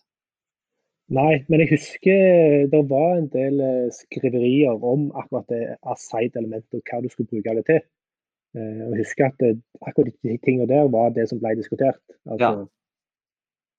Nei, 1.13 1.43
men 1.51 1.61
jeg 1.61 1.69
husker 1.75 2.65
det 2.71 2.81
var 2.89 3.19
en 3.19 3.27
del 3.33 3.59
eh, 3.61 3.89
skriverier 3.93 4.81
om 4.81 5.11
akkurat 5.13 5.45
det 5.53 5.75
aside-elementet 5.85 6.79
og 6.79 6.89
hva 6.89 7.01
du 7.03 7.11
skulle 7.11 7.29
bruke 7.29 7.59
det 7.59 7.65
til. 7.69 7.83
Eh, 8.55 8.81
og 8.87 8.95
huske 9.01 9.25
at 9.27 9.35
det, 9.43 9.57
akkurat 9.83 10.13
de 10.23 10.37
tingene 10.45 10.67
der 10.69 10.87
var 10.91 11.09
det 11.15 11.27
som 11.29 11.41
ble 11.41 11.55
diskutert. 11.59 11.99
Altså 12.29 12.51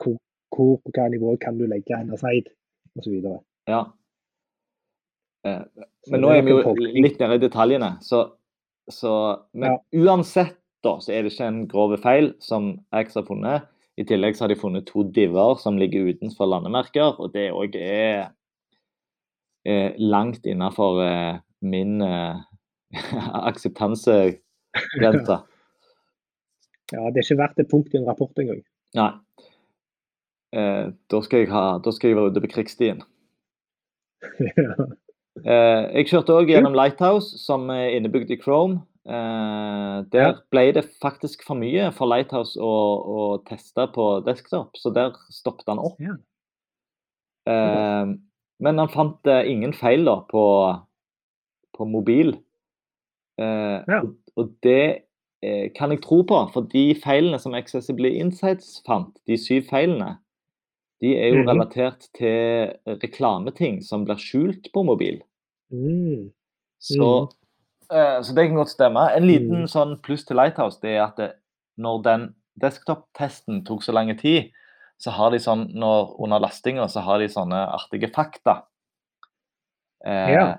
hvor, 0.03 0.19
hvor 0.53 0.77
på 0.85 0.93
hva 0.97 1.09
nivå 1.13 1.37
kan 1.41 1.57
du 1.59 1.65
legge 1.71 1.97
Hennes 1.97 2.25
Eid, 2.29 2.51
osv. 2.99 3.15
Ja. 3.71 3.83
Eh, 5.47 5.63
men 6.13 6.23
nå 6.25 6.35
er 6.35 6.45
vi 6.45 6.53
jo 6.55 6.75
litt 6.77 7.21
nede 7.23 7.39
i 7.39 7.45
detaljene, 7.47 7.97
så, 8.05 8.27
så 8.93 9.15
Men 9.53 9.73
Ja. 9.73 9.79
uansett, 10.05 10.59
da, 10.85 10.99
så 11.01 11.13
er 11.13 11.25
det 11.25 11.33
ikke 11.33 11.49
en 11.49 11.65
grov 11.69 11.97
feil 11.99 12.35
som 12.39 12.77
X 12.95 13.17
har 13.19 13.25
funnet. 13.27 13.65
I 13.97 14.05
tillegg 14.05 14.37
så 14.37 14.45
har 14.45 14.53
de 14.53 14.61
funnet 14.61 14.87
to 14.87 15.07
diver 15.09 15.57
som 15.59 15.79
ligger 15.81 16.13
utenfor 16.13 16.47
landemerker, 16.53 17.17
og 17.17 17.33
det 17.33 17.49
òg 17.51 17.75
er, 17.81 18.29
er 19.65 19.97
langt 19.97 20.45
innafor 20.47 21.01
eh, 21.03 21.41
min 21.65 22.03
eh, 22.05 22.37
akseptansegrense. 24.77 25.39
Ja, 26.95 27.03
det 27.11 27.19
er 27.19 27.25
ikke 27.27 27.41
verdt 27.41 27.59
et 27.65 27.71
punkt 27.71 27.95
i 27.95 27.99
en 27.99 28.07
rapport 28.07 28.39
engang. 28.39 28.61
Nei. 28.95 29.11
Eh, 30.57 30.85
da, 31.11 31.21
skal 31.27 31.43
jeg 31.43 31.51
ha, 31.51 31.65
da 31.83 31.93
skal 31.93 32.13
jeg 32.13 32.19
være 32.21 32.31
ute 32.35 32.45
på 32.47 32.53
krigsstien. 32.57 33.03
ja. 34.57 34.71
Eh, 35.45 35.83
jeg 36.01 36.07
kjørte 36.09 36.33
òg 36.33 36.49
gjennom 36.49 36.73
Lighthouse, 36.73 37.37
som 37.43 37.67
er 37.69 37.91
innebygd 37.93 38.31
i 38.33 38.39
Chrome. 38.41 38.79
Eh, 39.05 39.97
der 40.09 40.39
ble 40.51 40.63
det 40.73 40.87
faktisk 41.05 41.43
for 41.45 41.61
mye 41.61 41.91
for 41.93 42.09
Lighthouse 42.09 42.57
å, 42.57 42.71
å 43.05 43.27
teste 43.45 43.85
på 43.93 44.07
desktop, 44.25 44.73
så 44.81 44.89
der 44.97 45.13
stoppet 45.29 45.69
han 45.69 45.83
opp. 45.85 46.01
Ja. 46.01 46.17
Eh, 47.53 48.15
men 48.65 48.81
han 48.81 48.89
fant 48.95 49.29
eh, 49.29 49.45
ingen 49.53 49.77
feil 49.77 50.09
da 50.09 50.17
på, 50.33 50.47
på 51.77 51.89
mobil. 51.93 52.33
Eh, 53.37 53.85
Ja. 53.93 54.01
Og, 54.37 54.53
det 54.63 55.03
eh, 55.43 55.71
kan 55.77 55.91
jeg 55.93 56.03
tro 56.03 56.23
på, 56.23 56.39
for 56.53 56.63
de 56.73 56.95
feilene 57.05 57.39
som 57.41 57.55
Accessible 57.55 58.11
Insights 58.11 58.83
fant, 58.87 59.13
de 59.29 59.37
syv 59.39 59.67
feilene, 59.71 60.17
de 61.03 61.15
er 61.17 61.29
jo 61.35 61.43
Mhm. 61.43 61.49
relatert 61.49 62.07
til 62.17 62.73
reklameting 63.03 63.83
som 63.85 64.05
blir 64.07 64.17
skjult 64.17 64.71
på 64.73 64.83
mobil. 64.85 65.23
Mm. 65.71 66.31
Så, 66.81 67.29
Mhm. 67.29 67.29
eh, 67.93 68.21
så 68.23 68.35
det 68.35 68.47
kan 68.49 68.57
godt 68.57 68.71
stemme. 68.71 69.11
En 69.17 69.27
liten 69.27 69.63
mm. 69.63 69.69
sånn 69.69 70.01
pluss 70.03 70.25
til 70.25 70.37
Lighthouse 70.37 70.81
det 70.83 70.97
er 70.97 71.05
at 71.05 71.17
det, 71.17 71.33
når 71.79 72.03
den 72.03 72.35
desktop-testen 72.61 73.65
tok 73.67 73.83
så 73.83 73.93
lang 73.93 74.17
tid, 74.19 74.51
så 74.99 75.11
har 75.13 75.31
de 75.31 75.39
sånn 75.39 75.75
når, 75.75 76.17
under 76.21 76.39
lastinga 76.41 76.89
så 76.89 77.01
har 77.03 77.19
de 77.19 77.29
sånne 77.29 77.69
artige 77.69 78.11
fakta. 78.15 78.63
Eh, 80.05 80.33
Ja. 80.33 80.59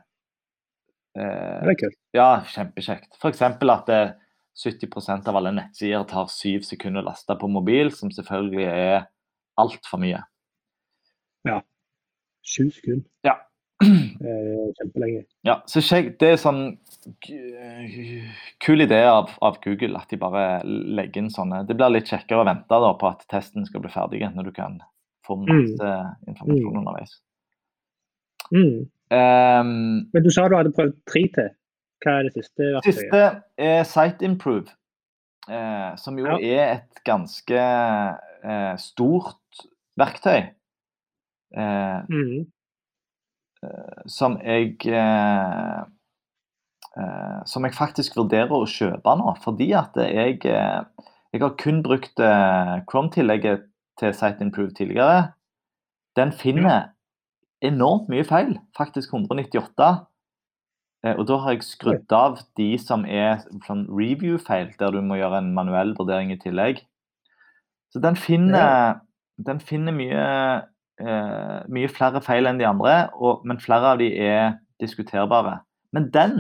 Eh, 1.18 1.66
Det 1.66 1.74
er 1.74 1.80
kult. 1.82 1.98
ja, 2.14 2.30
kjempekjekt. 2.54 3.10
F.eks. 3.20 3.42
at 3.42 3.90
eh, 3.90 4.12
70% 4.58 5.28
av 5.30 5.36
alle 5.38 5.52
nettsider 5.54 6.04
tar 6.10 6.30
syv 6.34 6.64
sekunder 6.66 7.04
å 7.04 7.10
laste 7.12 7.36
på 7.38 7.50
mobil, 7.50 7.92
som 7.94 8.10
selvfølgelig 8.14 8.66
er 8.72 9.06
altfor 9.58 10.00
mye. 10.02 10.24
Sju 12.48 12.70
sekunder. 12.72 13.04
Ja. 13.28 13.34
eh, 13.84 14.68
kjempelenge. 14.80 15.26
Ja, 15.46 15.60
så 15.70 15.82
sjekk, 15.84 16.14
Det 16.22 16.30
er 16.34 16.38
sånn 16.42 16.78
kul 18.64 18.82
idé 18.82 19.02
av, 19.06 19.30
av 19.44 19.60
Google 19.64 20.00
at 20.00 20.10
de 20.10 20.18
bare 20.20 20.62
legger 20.66 21.22
inn 21.22 21.30
sånne 21.32 21.62
Det 21.68 21.76
blir 21.78 21.92
litt 21.94 22.10
kjekkere 22.10 22.42
å 22.42 22.48
vente 22.48 22.80
da, 22.84 22.90
på 23.00 23.10
at 23.12 23.26
testen 23.32 23.68
skal 23.68 23.84
bli 23.84 23.92
ferdig, 23.94 24.24
når 24.34 24.50
du 24.50 24.54
kan 24.56 24.80
få 25.28 25.38
masse 25.44 25.92
informasjon 26.28 26.72
Mm. 26.72 26.80
underveis. 26.82 27.18
Mm. 28.52 28.88
Ehm, 29.12 30.10
Men 30.14 30.24
du 30.24 30.30
sa 30.34 30.48
du 30.50 30.56
hadde 30.58 30.74
prøvd 30.76 30.96
tre 31.08 31.24
til. 31.36 31.50
Hva 32.04 32.20
er 32.20 32.24
det 32.28 32.34
siste 32.36 32.64
verktøyet? 32.76 32.94
Siste 32.94 33.22
er 33.58 33.84
Site 33.88 34.26
Improve, 34.28 34.68
eh, 35.50 35.96
som 35.98 36.18
jo 36.20 36.26
Ja. 36.26 36.38
er 36.38 36.74
et 36.76 37.04
ganske 37.06 37.58
eh, 38.44 38.76
stort 38.78 39.66
verktøy. 39.98 40.50
Eh, 41.58 42.02
Mm. 42.10 42.46
som 44.08 44.38
jeg 44.44 44.76
eh, 44.86 45.82
eh, 47.00 47.40
Som 47.46 47.64
jeg 47.66 47.74
faktisk 47.74 48.16
vurderer 48.18 48.52
å 48.52 48.66
kjøpe 48.68 49.18
nå, 49.18 49.34
fordi 49.42 49.72
at 49.74 49.96
jeg 49.96 50.40
Jeg 51.34 51.42
har 51.42 51.56
kun 51.58 51.82
brukt 51.84 52.16
Chrome-tillegget 52.18 53.64
til 54.00 54.14
Site 54.14 54.42
Improve 54.42 54.72
tidligere. 54.72 55.34
Den 56.16 56.32
finner 56.32 56.90
enormt 57.66 58.10
mye 58.12 58.26
feil, 58.28 58.56
faktisk 58.78 59.14
198. 59.14 59.90
Eh, 61.06 61.14
og 61.16 61.28
da 61.30 61.38
har 61.44 61.56
jeg 61.56 61.66
skrudd 61.68 62.14
av 62.16 62.40
de 62.58 62.70
som 62.82 63.06
er 63.06 63.44
sånn 63.68 63.86
review-feil, 63.90 64.74
der 64.80 64.94
du 64.94 65.02
må 65.06 65.20
gjøre 65.20 65.42
en 65.44 65.54
manuell 65.58 65.94
vurdering 65.98 66.34
i 66.34 66.40
tillegg. 66.42 66.84
Så 67.94 68.02
den 68.04 68.18
finner, 68.20 69.00
den 69.38 69.62
finner 69.64 69.96
mye, 69.96 70.26
eh, 71.00 71.58
mye 71.72 71.90
flere 71.94 72.22
feil 72.26 72.50
enn 72.50 72.60
de 72.60 72.68
andre, 72.68 73.10
og, 73.16 73.46
men 73.48 73.62
flere 73.64 73.94
av 73.94 74.02
de 74.02 74.12
er 74.12 74.58
diskuterbare. 74.82 75.60
Men 75.96 76.10
den 76.14 76.40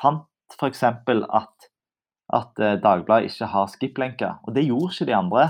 fant 0.00 0.24
f.eks. 0.54 0.82
at, 0.84 1.68
at 2.32 2.60
eh, 2.62 2.76
Dagbladet 2.84 3.32
ikke 3.32 3.50
har 3.52 3.72
skip-lenker, 3.72 4.38
og 4.44 4.54
det 4.56 4.66
gjorde 4.68 4.92
ikke 4.92 5.10
de 5.10 5.16
andre. 5.18 5.46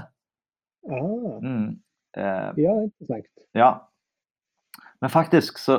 Ah, 0.84 1.40
Mm, 1.40 1.80
eh, 2.16 2.50
ja, 2.60 2.72
interessant. 2.84 3.28
ja. 3.56 3.70
Men 5.04 5.10
faktisk 5.12 5.58
så, 5.60 5.74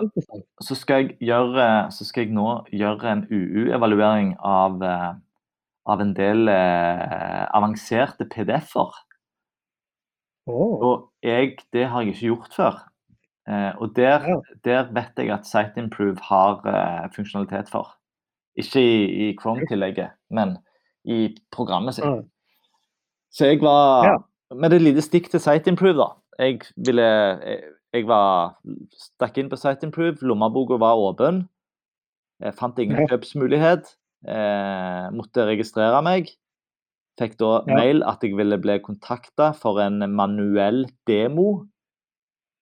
så, 0.62 0.76
skal 0.78 0.96
jeg 1.02 1.16
gjøre, 1.26 1.64
så 1.90 2.06
skal 2.06 2.28
jeg 2.28 2.36
nå 2.38 2.50
gjøre 2.70 3.10
en 3.10 3.24
UU-evaluering 3.32 4.36
av, 4.46 4.84
eh, 4.86 5.16
av 5.90 6.04
en 6.04 6.12
del 6.14 6.46
eh, 6.54 7.40
avanserte 7.58 8.28
PDF-er. 8.30 8.92
Oh. 10.46 10.76
Og 10.78 11.08
jeg, 11.26 11.56
det 11.74 11.88
har 11.90 12.06
jeg 12.06 12.14
ikke 12.14 12.28
gjort 12.28 12.54
før. 12.54 12.78
Eh, 13.50 13.72
og 13.82 13.96
der, 13.98 14.30
der 14.62 14.94
vet 14.94 15.18
jeg 15.18 15.34
at 15.34 15.50
SiteImprove 15.50 16.22
har 16.30 16.62
eh, 16.70 17.10
funksjonalitet 17.18 17.74
for. 17.74 17.96
Ikke 18.62 18.78
i, 18.78 19.04
i 19.26 19.32
Chrome-tillegget, 19.42 20.14
men 20.30 20.60
i 21.02 21.32
programmet 21.50 21.98
sitt. 21.98 22.30
Så 23.34 23.50
jeg 23.50 23.66
var 23.66 24.12
Ja. 24.12 24.16
Med 24.54 24.74
et 24.78 24.84
lite 24.86 25.02
stikk 25.02 25.32
til 25.34 25.42
SiteImprove, 25.42 25.98
da. 25.98 26.12
Jeg 26.40 26.60
ville 26.76 27.02
Jeg, 27.02 27.62
jeg 27.94 28.08
var 28.08 28.56
stakk 28.92 29.38
inn 29.40 29.50
på 29.50 29.58
Site 29.60 29.84
Improve, 29.88 30.18
lommeboka 30.22 30.78
var 30.82 31.00
åpen. 31.00 31.46
Jeg 32.44 32.56
fant 32.60 32.80
ingen 32.80 33.08
kjøpsmulighet. 33.08 33.94
Eh, 34.28 35.06
måtte 35.16 35.46
registrere 35.48 36.02
meg. 36.04 36.34
Fikk 37.20 37.38
da 37.40 37.62
Ja. 37.68 37.76
mail 37.78 38.04
at 38.04 38.20
jeg 38.24 38.36
ville 38.36 38.58
bli 38.60 38.80
kontakta 38.84 39.54
for 39.56 39.80
en 39.80 40.00
manuell 40.16 40.86
demo 41.08 41.68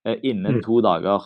eh, 0.05 0.19
innen 0.23 0.59
Mm. 0.59 0.61
to 0.61 0.81
dager. 0.81 1.23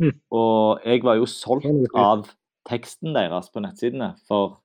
Mm. 0.00 0.14
Og 0.30 0.80
jeg 0.86 1.02
var 1.02 1.16
jo 1.16 1.26
solgt 1.26 1.66
av 1.94 2.28
teksten 2.68 3.12
deres 3.12 3.50
på 3.50 3.60
nettsidene, 3.60 4.14
for 4.28 4.60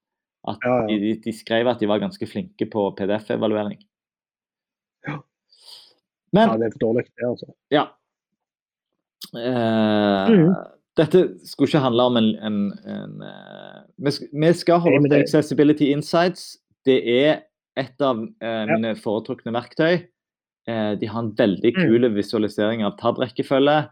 at 0.48 0.58
Ja, 0.64 0.82
ja. 0.82 0.88
de, 0.88 1.16
de 1.20 1.32
skrev 1.34 1.68
at 1.68 1.80
de 1.80 1.88
var 1.88 2.00
ganske 2.00 2.28
flinke 2.28 2.70
på 2.70 2.96
PDF-evaluering. 2.96 3.80
Ja. 5.08 5.18
Men 6.34 6.50
ja, 6.50 6.58
det 6.58 6.66
er 6.68 6.72
for 6.76 6.84
dårlig, 6.88 7.06
det, 7.14 7.28
altså. 7.30 7.52
ja. 7.72 7.84
Eh, 9.38 10.30
mm. 10.34 10.54
Dette 11.00 11.24
skulle 11.50 11.72
ikke 11.72 11.82
handle 11.82 12.04
om 12.10 12.18
en, 12.20 12.28
en, 12.46 12.58
en 12.86 13.14
uh, 13.26 13.80
vi, 14.06 14.12
vi 14.30 14.52
skal 14.54 14.82
holde 14.84 15.00
opp 15.00 15.08
til 15.10 15.24
Accessibility 15.24 15.88
Insights. 15.94 16.58
Det 16.86 17.00
er 17.10 17.40
et 17.80 18.02
av 18.06 18.20
Ja. 18.44 18.66
mine 18.70 18.92
foretrukne 19.02 19.54
verktøy. 19.56 20.04
Uh, 20.70 20.94
de 21.00 21.10
har 21.10 21.24
en 21.24 21.34
veldig 21.38 21.74
Mm. 21.74 22.14
visualisering 22.14 22.84
av 22.86 22.98
tab-rekkefølge. 23.00 23.90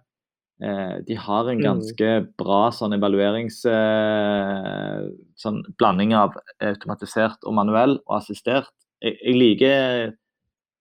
De 1.08 1.16
har 1.18 1.48
en 1.50 1.58
Mm. 1.58 1.64
ganske 1.64 2.28
bra 2.38 2.70
sånn 2.70 2.94
evaluerings... 2.94 3.64
Sånn 5.42 5.64
blanding 5.80 6.14
av 6.14 6.36
automatisert 6.62 7.42
og 7.50 7.56
manuell 7.58 7.98
og 8.06 8.20
assistert. 8.20 8.70
Jeg, 9.02 9.18
jeg 9.26 9.36
liker, 9.39 10.14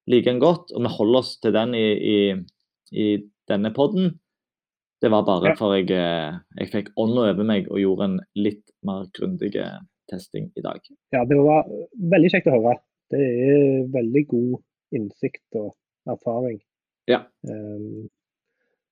liker 0.08 0.32
den 0.32 0.40
godt, 0.40 0.72
og 0.72 0.82
vi 0.82 0.88
holder 0.96 1.18
oss 1.18 1.36
til 1.40 1.52
den 1.52 1.74
i, 1.74 1.86
i, 1.92 2.16
i 2.92 3.06
denne 3.48 3.72
podden. 3.74 4.18
Det 5.02 5.10
var 5.10 5.24
bare 5.24 5.48
Ja. 5.48 5.54
for 5.56 5.74
jeg, 5.74 5.90
eh, 5.90 6.38
jeg 6.58 6.70
fikk 6.72 6.88
ånda 6.96 7.30
over 7.32 7.44
meg 7.44 7.68
og 7.70 7.78
gjorde 7.80 8.04
en 8.04 8.20
litt 8.36 8.70
mer 8.84 9.06
grundig 9.16 9.54
eh, 9.56 9.78
testing 10.10 10.50
i 10.56 10.60
dag. 10.60 10.80
Ja, 11.12 11.24
det 11.24 11.36
var 11.38 11.68
veldig 11.96 12.30
kjekt 12.30 12.46
å 12.50 12.56
høre. 12.58 12.76
Det 13.10 13.20
er 13.20 13.86
veldig 13.94 14.26
god 14.28 14.58
innsikt 14.92 15.56
og 15.56 15.74
erfaring. 16.06 16.60
Ja. 17.08 17.24
Um, 17.48 18.08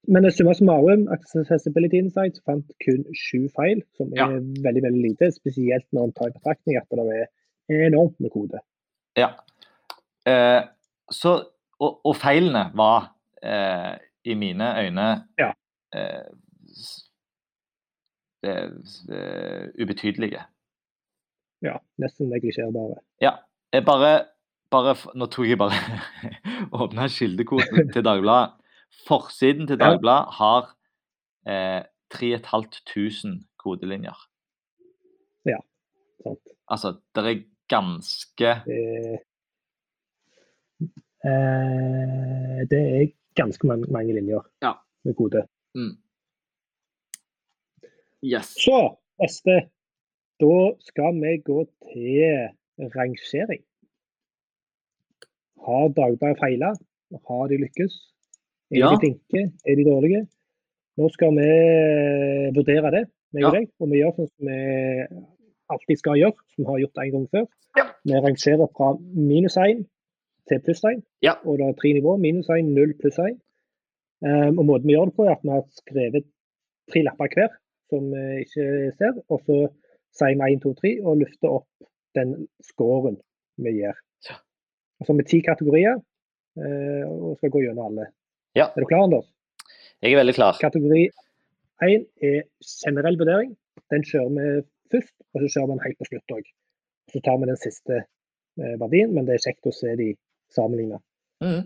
men 0.09 0.25
summa 0.33 0.55
summarum, 0.55 1.09
Accessibility 1.13 1.99
Insights 2.01 2.41
fant 2.47 2.71
kun 2.85 3.05
sju 3.15 3.49
feil, 3.55 3.83
som 3.99 4.09
er 4.15 4.17
Ja. 4.17 4.27
veldig 4.65 4.83
veldig 4.83 5.03
lite. 5.11 5.31
Spesielt 5.35 5.85
når 5.93 6.05
en 6.05 6.13
tar 6.13 6.29
i 6.29 6.37
betraktning 6.39 6.77
at 6.79 6.89
det 6.89 7.29
er 7.69 7.87
enormt 7.91 8.19
med 8.21 8.31
kode. 8.33 8.61
Ja. 9.17 9.35
Eh, 10.27 10.63
så, 11.13 11.33
og, 11.81 12.01
og 12.07 12.17
feilene 12.17 12.67
var 12.77 13.13
eh, 13.43 13.97
i 14.25 14.35
mine 14.35 14.69
øyne 14.83 15.09
Ja. 15.39 15.53
eh, 15.95 16.25
det, 18.43 18.55
eh, 18.55 19.17
eh, 19.17 19.69
ubetydelige. 19.83 20.43
Ja, 21.63 21.77
Nesten 21.99 22.29
neglisjerbare. 22.31 23.01
Ja. 23.21 23.33
Jeg 23.73 23.85
bare, 23.85 24.25
bare 24.71 24.95
Nå 25.19 25.27
tok 25.27 25.49
jeg 25.49 25.59
bare 25.59 25.75
åpna 26.83 27.09
kildekoden 27.11 27.91
til 27.93 28.05
Dagbladet. 28.05 28.53
Forsiden 29.09 29.67
til. 29.67 29.79
Dagbladet 29.85 30.35
har 30.39 30.71
eh, 31.49 31.83
3500 32.15 33.43
kodelinjer. 33.59 34.17
Ja, 35.47 35.59
Sant? 36.23 36.41
Altså, 36.69 36.95
det 37.15 37.25
er 37.27 37.43
ganske 37.69 38.55
Det, 38.67 39.19
eh, 41.25 42.67
det 42.71 42.81
er 43.01 43.07
ganske 43.37 43.67
mange, 43.67 43.87
mange 43.93 44.15
linjer 44.15 44.43
Ja. 44.63 44.73
med 45.05 45.15
kode. 45.15 45.47
mm. 45.75 45.97
Yes. 48.25 48.47
Så, 48.65 48.97
neste. 49.23 49.69
Da 50.41 50.55
skal 50.81 51.15
vi 51.23 51.37
gå 51.47 51.65
til 51.93 52.49
rangering. 52.97 53.63
Har 55.67 55.89
Dagbladet 55.95 56.39
feila? 56.43 56.73
Har 57.29 57.47
de 57.49 57.57
lykkes? 57.65 57.95
Er 58.71 58.79
Ja. 58.79 58.91
de 58.91 58.99
flinke? 59.03 59.41
Er 59.67 59.75
de 59.77 59.85
dårlige? 59.85 60.27
Nå 60.99 61.09
skal 61.13 61.31
vi 61.39 61.49
vurdere 62.57 62.91
det, 62.91 63.05
meg 63.33 63.45
og. 63.45 63.55
Og 63.81 63.91
vi 63.91 63.97
gjør 64.03 64.15
sånn 64.17 64.29
som 64.35 64.47
vi 64.47 64.59
alltid 65.71 65.97
skal 65.99 66.19
gjøre, 66.19 66.39
som 66.55 66.65
vi 66.65 66.71
har 66.71 66.79
gjort 66.83 66.99
en 67.05 67.11
gang 67.13 67.27
før. 67.31 67.47
Ja. 67.77 67.85
Vi 68.05 68.13
rangerer 68.13 68.67
fra 68.77 68.89
minus 69.15 69.57
1 69.57 69.87
til 70.51 70.63
pluss 70.65 70.83
1. 70.85 71.05
Ja. 71.25 71.37
Og 71.45 71.61
det 71.61 71.69
er 71.69 71.79
tre 71.79 71.93
nivåer. 71.97 72.21
Minus 72.23 72.51
1, 72.53 72.73
0, 72.77 72.95
pluss 73.01 73.21
1. 73.23 73.39
Um, 74.25 74.59
og 74.59 74.65
måten 74.67 74.89
vi 74.89 74.97
gjør 74.97 75.11
det 75.11 75.17
på, 75.19 75.27
er 75.27 75.37
at 75.37 75.45
vi 75.45 75.55
har 75.55 75.65
skrevet 75.79 76.27
tre 76.91 77.05
lapper 77.07 77.31
hver 77.37 77.53
som 77.93 78.11
vi 78.13 78.43
ikke 78.45 78.67
ser. 78.99 79.23
Og 79.29 79.43
så 79.47 79.61
sier 80.19 80.37
vi 80.41 80.53
1, 80.57 80.63
2, 80.65 80.75
3 80.83 80.93
og 81.05 81.23
løfter 81.23 81.57
opp 81.61 81.89
den 82.19 82.35
scoren 82.67 83.21
vi. 83.63 83.79
Ja. 83.81 83.95
Og 84.99 85.07
så 85.07 85.13
har 85.13 85.21
vi 85.21 85.29
ti 85.31 85.43
kategorier 85.47 85.99
uh, 85.99 87.05
og 87.07 87.39
skal 87.39 87.55
gå 87.55 87.65
gjennom 87.67 87.93
alle. 87.93 88.11
Ja. 88.59 88.71
Er 88.73 88.83
du 88.83 88.89
klar, 88.91 89.07
Anders? 89.07 89.29
Jeg 90.03 90.15
er 90.15 90.21
veldig 90.21 90.35
klar. 90.37 90.59
Kategori 90.63 91.09
1 91.87 92.05
er 92.27 92.45
generell 92.67 93.19
vurdering. 93.19 93.55
Den 93.93 94.05
kjører 94.07 94.31
vi 94.35 94.47
først, 94.93 95.15
og 95.35 95.43
så 95.43 95.51
kjører 95.53 95.69
vi 95.69 95.75
den 95.75 95.85
helt 95.87 95.99
på 95.99 96.09
slutt 96.09 96.35
òg. 96.37 96.49
Så 97.13 97.21
tar 97.25 97.39
vi 97.41 97.49
den 97.49 97.61
siste 97.61 97.99
eh, 97.99 98.75
verdien, 98.83 99.15
men 99.15 99.29
det 99.29 99.37
er 99.37 99.45
kjekt 99.47 99.69
å 99.71 99.75
se 99.75 99.95
de 99.99 100.13
sammenligna. 100.55 101.01
Mm. 101.45 101.61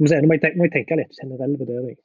Må, 0.00 0.10
jeg 0.10 0.26
må 0.26 0.66
jeg 0.66 0.72
tenke 0.74 0.98
litt. 0.98 1.14
Generell 1.20 1.58
vurdering. 1.60 1.98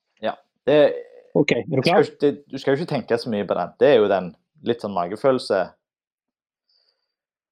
Det, 0.70 0.94
OK, 1.34 1.52
er 1.52 1.64
du 1.76 1.82
klar? 1.82 2.04
skal, 2.04 2.18
det, 2.22 2.44
du 2.52 2.58
skal 2.58 2.76
jo 2.76 2.82
ikke 2.82 2.94
tenke 2.94 3.18
så 3.18 3.30
mye 3.32 3.46
på 3.48 3.58
den. 3.58 3.72
Det 3.80 3.88
er 3.90 3.96
jo 3.98 4.10
den 4.12 4.32
litt 4.70 4.84
sånn 4.84 4.94
magefølelse. 4.94 5.62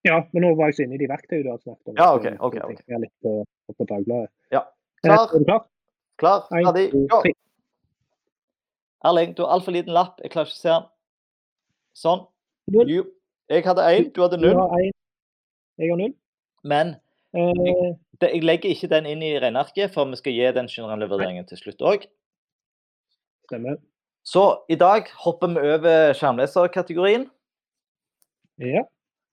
Ja, 0.07 0.19
men 0.31 0.45
nå 0.45 0.53
var 0.59 0.69
jeg 0.69 0.77
så 0.77 0.85
inne 0.85 0.97
i 0.97 1.01
de 1.01 1.09
verktøyene 1.09 1.47
du 1.47 1.51
har 1.51 1.61
snakket 1.63 1.91
om. 1.91 1.97
Ja, 1.97 2.11
ok, 2.15 2.27
ok, 2.37 2.59
okay. 2.61 2.77
ok. 2.77 2.83
jeg 2.93 3.03
litt 3.03 3.13
på, 3.25 3.33
på 3.73 3.87
Dagbladet. 3.89 4.29
Ja. 4.53 4.63
Klar, 5.03 5.25
Er 5.25 5.41
du 5.41 5.49
klar? 5.49 5.65
klar, 6.21 6.45
ferdig, 6.51 6.85
gå! 7.11 7.21
Erling, 9.07 9.33
du 9.37 9.43
har 9.45 9.57
altfor 9.57 9.75
liten 9.75 9.93
lapp. 9.93 10.21
Jeg 10.23 10.33
klarer 10.33 10.49
ikke 10.49 10.57
å 10.57 10.61
se 10.61 10.71
den. 10.73 10.87
Sånn. 11.97 12.23
Jo. 12.91 13.03
Jeg 13.49 13.63
hadde 13.65 13.89
én, 13.95 14.07
du 14.13 14.21
hadde 14.23 14.39
null. 14.41 14.57
Jeg 15.77 15.91
har 15.91 15.99
null. 16.01 16.15
Men 16.67 16.95
Eh, 17.35 17.95
det, 18.21 18.29
jeg 18.33 18.43
legger 18.43 18.69
ikke 18.71 18.89
den 18.91 19.05
inn 19.09 19.21
i 19.25 19.33
regnearket, 19.39 19.91
for 19.93 20.07
vi 20.11 20.15
skal 20.19 20.33
gi 20.35 20.47
den 20.55 20.67
generelle 20.71 21.09
vurderingen 21.11 21.45
til 21.49 21.57
slutt 21.59 21.81
òg. 21.81 22.05
Så 24.27 24.43
i 24.69 24.75
dag 24.75 25.07
hopper 25.23 25.47
vi 25.55 25.59
over 25.75 26.13
skjermleserkategorien. 26.17 27.27
Ja. 28.59 28.83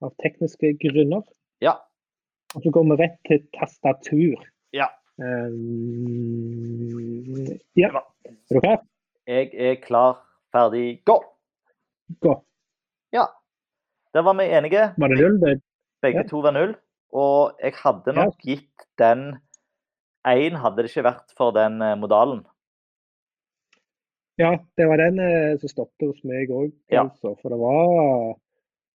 Av 0.04 0.12
tekniske 0.22 0.74
grunner. 0.82 1.22
Ja. 1.64 1.78
Og 2.54 2.62
så 2.62 2.70
går 2.74 2.84
vi 2.90 2.98
rett 3.02 3.16
til 3.26 3.40
tastatur. 3.56 4.38
Ja. 4.76 4.86
Um, 5.18 5.54
ja. 7.78 7.88
Er 7.90 8.34
du 8.54 8.60
klar? 8.60 8.78
Jeg 9.26 9.50
er 9.56 9.74
klar, 9.80 10.18
ferdig, 10.52 11.00
gå! 11.08 11.16
Gå. 12.20 12.34
Ja. 13.16 13.24
Der 14.14 14.22
var 14.26 14.34
vi 14.38 14.44
enige. 14.52 14.90
Var 15.00 15.08
det 15.08 15.18
null? 15.22 15.60
Begge 16.04 16.20
Ja. 16.22 16.28
to 16.28 16.42
var 16.44 16.52
null. 16.52 16.74
Og 17.14 17.54
jeg 17.62 17.76
hadde 17.78 18.12
nok 18.16 18.38
gitt 18.42 18.86
den 18.98 19.36
én, 20.26 20.56
hadde 20.58 20.82
det 20.82 20.90
ikke 20.90 21.04
vært 21.06 21.34
for 21.38 21.54
den 21.54 21.80
eh, 21.84 21.94
modalen. 22.00 22.42
ja, 24.38 24.56
det 24.78 24.86
var 24.90 24.98
den 24.98 25.20
eh, 25.22 25.52
som 25.62 25.70
stoppet 25.70 26.08
hos 26.10 26.24
meg 26.26 26.50
òg. 26.50 26.72
Ja. 26.90 27.04
Altså, 27.06 27.36
for 27.38 27.54
det 27.54 27.58
var, 27.60 28.32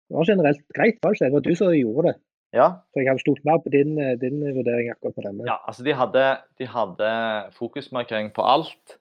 det 0.10 0.18
var 0.18 0.30
generelt 0.32 0.64
greit, 0.74 0.98
var 1.04 1.14
det? 1.14 1.28
Det 1.28 1.36
var 1.36 1.46
du 1.46 1.54
som 1.60 1.74
gjorde 1.76 2.08
det. 2.10 2.16
Ja. 2.58 2.68
Så 2.90 3.02
jeg 3.04 3.10
hadde 3.12 3.22
stolt 3.22 3.44
mer 3.46 3.60
på 3.62 3.70
din, 3.70 3.98
eh, 4.02 4.16
din 4.18 4.40
vurdering 4.42 4.90
akkurat 4.96 5.14
på 5.20 5.26
denne. 5.28 5.46
ja 5.46 5.60
altså 5.68 5.84
de 5.86 5.94
hadde, 5.94 6.24
de 6.58 6.66
hadde 6.74 7.12
fokusmarkering 7.60 8.32
på 8.34 8.42
alt. 8.42 8.98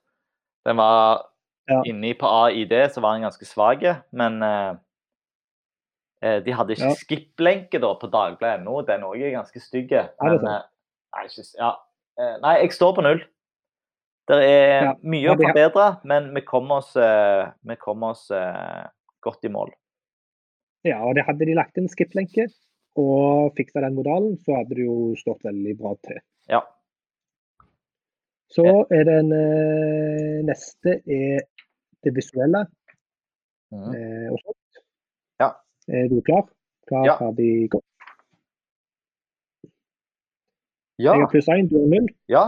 Den 0.67 0.77
var 0.77 1.25
Ja. 1.69 1.81
inni 1.85 2.13
på 2.13 2.27
AID, 2.27 2.71
så 2.93 3.01
var 3.01 3.13
den 3.17 3.25
ganske 3.25 3.43
svak, 3.45 3.81
men 4.11 4.37
de 6.21 6.51
hadde 6.51 6.73
ikke 6.73 6.89
Ja. 6.89 6.95
skip-lenke 6.97 7.79
da 7.79 7.93
på 7.95 8.09
dagbladet.no. 8.09 8.81
Den 8.87 9.03
òg 9.03 9.21
er 9.21 9.31
ganske 9.37 9.59
stygg. 9.61 9.91
eh, 9.91 10.07
nei, 10.21 11.27
ja. 11.57 11.75
Eh, 12.19 12.37
nei, 12.41 12.55
jeg 12.61 12.71
står 12.71 12.95
på 12.95 13.03
null. 13.03 13.21
Det 14.27 14.37
er 14.43 14.83
Ja. 14.83 14.93
mye 15.03 15.29
å 15.29 15.37
forbedre, 15.37 15.99
men 16.03 16.33
vi 16.33 16.41
kommer 16.41 16.77
oss, 16.77 16.95
eh, 16.95 17.51
vi 17.65 17.75
kommer 17.75 18.09
oss 18.11 18.29
eh, 18.31 18.87
godt 19.23 19.45
i 19.45 19.47
mål. 19.49 19.71
Ja, 20.83 21.01
og 21.03 21.15
det 21.15 21.25
hadde 21.25 21.45
de 21.45 21.53
lagt 21.55 21.77
inn 21.77 21.87
skip-lenke 21.87 22.47
og 22.97 23.53
fiksa 23.55 23.81
den 23.81 23.95
modalen, 23.95 24.37
så 24.43 24.55
hadde 24.57 24.75
det 24.75 24.85
jo 24.85 25.15
stått 25.15 25.43
veldig 25.43 25.77
bra 25.77 25.93
til. 26.03 26.19
Ja. 26.49 26.61
Så 28.49 28.65
er 28.91 29.03
den 29.03 29.31
eh, 29.31 30.41
neste 30.47 31.01
er 31.07 31.41
det 32.03 32.13
visuelle 32.15 32.65
Mm. 33.71 33.93
eh, 33.93 34.29
og 34.31 34.39
sånt. 34.39 34.55
Ja. 34.55 34.56
Er 35.87 36.07
du 36.11 36.21
klar? 36.21 36.47
Klar, 36.87 37.05
Ja. 37.05 37.17
ferdig, 37.19 37.69
gå. 37.71 37.81
Ja. 40.97 41.13
Jeg 41.13 41.21
har 41.21 41.29
pluss 41.29 41.47
én, 41.53 41.67
du 41.69 41.77
har 41.79 41.87
null. 41.91 42.07
Ja. 42.31 42.45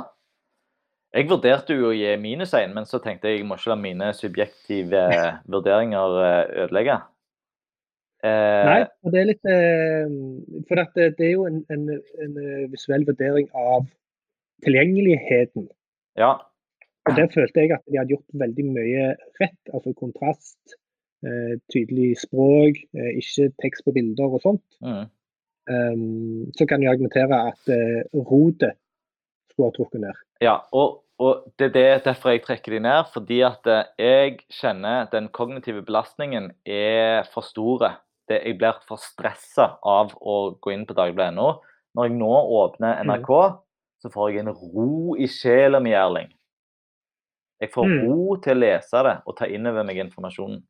Jeg 1.14 1.30
vurderte 1.30 1.74
jo 1.78 1.90
å 1.90 1.96
gi 1.96 2.10
minus 2.22 2.54
1, 2.54 2.74
men 2.74 2.86
så 2.86 3.00
tenkte 3.02 3.30
jeg 3.30 3.40
jeg 3.40 3.48
må 3.50 3.58
ikke 3.58 3.72
la 3.72 3.78
mine 3.82 4.10
subjektive 4.14 5.04
vurderinger 5.50 6.18
eh, 6.26 6.66
ødelegge. 6.66 7.00
Eh, 8.26 8.66
Nei, 8.68 8.82
og 9.06 9.14
det 9.14 9.20
er 9.22 9.28
litt 9.30 9.48
eh, 9.48 10.10
For 10.68 10.82
det, 10.98 11.14
er 11.24 11.32
jo 11.32 11.46
en, 11.48 11.62
en, 11.72 11.86
en 12.26 12.38
eh, 12.44 12.66
visuell 12.74 13.06
vurdering 13.08 13.48
av 13.56 13.88
tilgjengeligheten. 14.66 15.70
Ja. 16.20 16.34
Og 17.08 17.16
der 17.18 17.30
følte 17.34 17.64
jeg 17.64 17.72
at 17.78 17.86
de 17.88 17.98
hadde 17.98 18.14
gjort 18.14 18.38
veldig 18.44 18.66
mye 18.74 19.06
rett. 19.40 19.60
Altså 19.74 19.94
kontrast, 19.98 20.60
eh, 20.76 20.78
tydelig 21.74 22.14
språk, 22.22 22.78
eh, 22.96 23.12
ikke 23.20 23.50
tekst 23.64 23.84
på 23.86 23.92
bilder 23.96 24.36
og 24.38 24.42
sånt. 24.46 24.64
Mm. 24.82 25.06
Um, 25.70 26.52
så 26.58 26.66
kan 26.66 26.82
jeg 26.82 26.90
argumentere 26.96 27.38
at 27.52 27.70
eh, 27.70 28.02
rotet 28.16 28.74
skulle 29.52 29.70
ha 29.70 29.76
trukket 29.76 30.02
ned. 30.02 30.18
ja 30.42 30.56
og, 30.74 31.04
og 31.20 31.44
det 31.60 31.76
er 31.76 32.00
derfor 32.02 32.32
jeg 32.32 32.42
trekker 32.46 32.72
de 32.78 32.80
ned. 32.88 33.10
Fordi 33.14 33.42
at 33.46 33.68
eh, 33.68 33.84
jeg 34.00 34.40
kjenner 34.50 35.10
den 35.12 35.28
kognitive 35.36 35.84
belastningen 35.86 36.52
er 36.66 37.28
for 37.34 37.46
store. 37.46 37.98
Det, 38.30 38.42
jeg 38.46 38.58
blir 38.62 38.80
for 38.88 38.98
stressa 39.02 39.76
av 39.84 40.16
å 40.22 40.56
gå 40.62 40.72
inn 40.74 40.86
på 40.90 40.96
dagbladet.no. 40.98 41.60
Når 41.98 42.06
jeg 42.08 42.18
nå 42.18 42.34
åpner 42.64 43.00
NRK, 43.04 43.30
så 44.02 44.10
får 44.14 44.30
jeg 44.32 44.44
en 44.46 44.54
ro 44.54 45.16
i 45.18 45.28
sjela 45.28 45.80
mi, 45.82 45.92
Erling. 45.98 46.30
Jeg 47.60 47.72
får 47.74 47.90
Mm. 47.90 48.04
ro 48.08 48.36
til 48.40 48.56
å 48.56 48.60
lese 48.62 49.02
det 49.04 49.16
og 49.26 49.36
ta 49.36 49.46
inn 49.50 49.68
over 49.68 49.84
meg 49.84 49.98
informasjonen. 49.98 50.62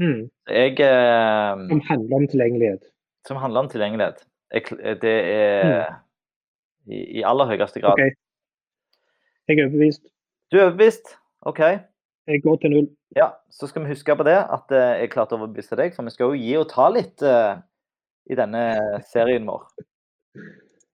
Mm. 0.00 0.30
Jeg 0.48 0.80
eh, 0.80 1.64
Som 1.68 1.82
handler 1.88 2.16
om 2.16 2.28
tilgjengelighet. 2.28 2.86
Som 3.28 3.36
handler 3.36 3.66
om 3.66 3.68
tilgjengelighet. 3.68 4.24
Jeg, 4.50 4.62
det 5.02 5.16
er 5.34 5.84
i, 6.88 7.02
i 7.20 7.22
aller 7.26 7.50
høyeste 7.52 7.82
grad. 7.82 7.98
OK. 7.98 8.16
Jeg 9.48 9.58
er 9.58 9.66
overbevist. 9.66 10.02
Du 10.50 10.58
er 10.58 10.68
overbevist? 10.68 11.14
OK. 11.46 11.60
Jeg 12.30 12.42
går 12.42 12.56
til 12.62 12.74
null. 12.74 12.88
Ja, 13.16 13.28
så 13.50 13.66
skal 13.66 13.82
vi 13.82 13.92
huske 13.92 14.16
på 14.16 14.26
det, 14.26 14.38
at 14.38 14.72
eh, 14.74 15.00
jeg 15.02 15.12
klarte 15.14 15.36
å 15.36 15.40
overbevise 15.40 15.78
deg. 15.78 15.94
For 15.96 16.06
vi 16.06 16.14
skal 16.14 16.30
jo 16.30 16.40
gi 16.40 16.56
og 16.60 16.68
ta 16.70 16.86
litt 16.94 17.24
uh, 17.26 17.58
i 18.30 18.38
denne 18.38 18.64
serien 19.10 19.48
vår. 19.50 19.66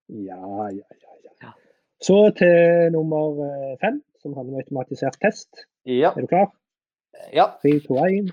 Ja, 0.08 0.40
ja, 0.72 0.86
ja. 1.02 1.34
ja. 1.44 1.52
Så 2.02 2.18
til 2.38 2.92
nummer 2.94 3.42
eh, 3.46 3.74
fem, 3.82 4.00
som 4.22 4.36
handler 4.38 4.56
om 4.56 4.64
automatisert 4.64 5.18
test. 5.22 5.66
Ja. 5.84 6.14
Er 6.14 6.24
du 6.24 6.32
klar? 6.32 6.50
ja. 7.32 7.50
3, 7.62 7.78
2, 7.86 8.00
1. 8.06 8.32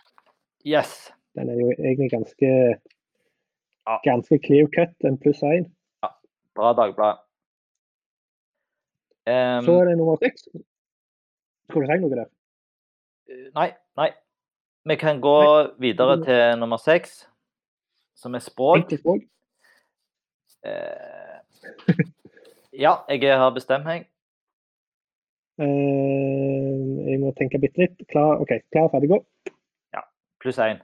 Yes. 0.66 1.12
Den 1.36 1.50
er 1.50 1.60
jo 1.60 1.70
egentlig 1.72 2.12
ganske 2.12 2.50
Ja. 3.88 3.98
ganske 4.04 4.40
clear 4.40 4.68
cut, 4.72 4.94
en 5.04 5.18
pluss 5.18 5.42
én. 5.44 5.72
Bra 6.56 6.74
Dagblad. 6.74 7.18
Um, 9.26 9.66
Så 9.66 9.72
er 9.82 9.86
det 9.86 9.98
nummer 9.98 10.18
seks. 10.22 10.48
Skulle 11.70 11.88
du 11.88 11.92
si 11.94 12.00
noe 12.00 12.16
der? 12.16 12.30
Nei, 13.56 13.70
nei. 13.98 14.10
Vi 14.86 14.96
kan 14.96 15.22
gå 15.22 15.38
videre 15.80 16.18
til 16.24 16.60
nummer 16.60 16.78
seks, 16.78 17.28
som 18.16 18.36
er 18.36 18.44
språk. 18.44 18.92
Språk. 18.92 19.24
Uh, 20.64 21.40
ja, 22.74 22.98
jeg 23.10 23.38
har 23.40 23.52
bestemt 23.56 23.88
meg. 23.88 24.10
Uh, 25.58 27.08
jeg 27.08 27.20
må 27.24 27.32
tenke 27.40 27.60
bitte 27.64 27.86
litt. 27.86 28.04
Klar, 28.12 28.44
OK, 28.44 28.60
klar, 28.72 28.92
ferdig, 28.92 29.10
gå. 29.16 29.24
Pluss 30.44 30.60
én. 30.60 30.82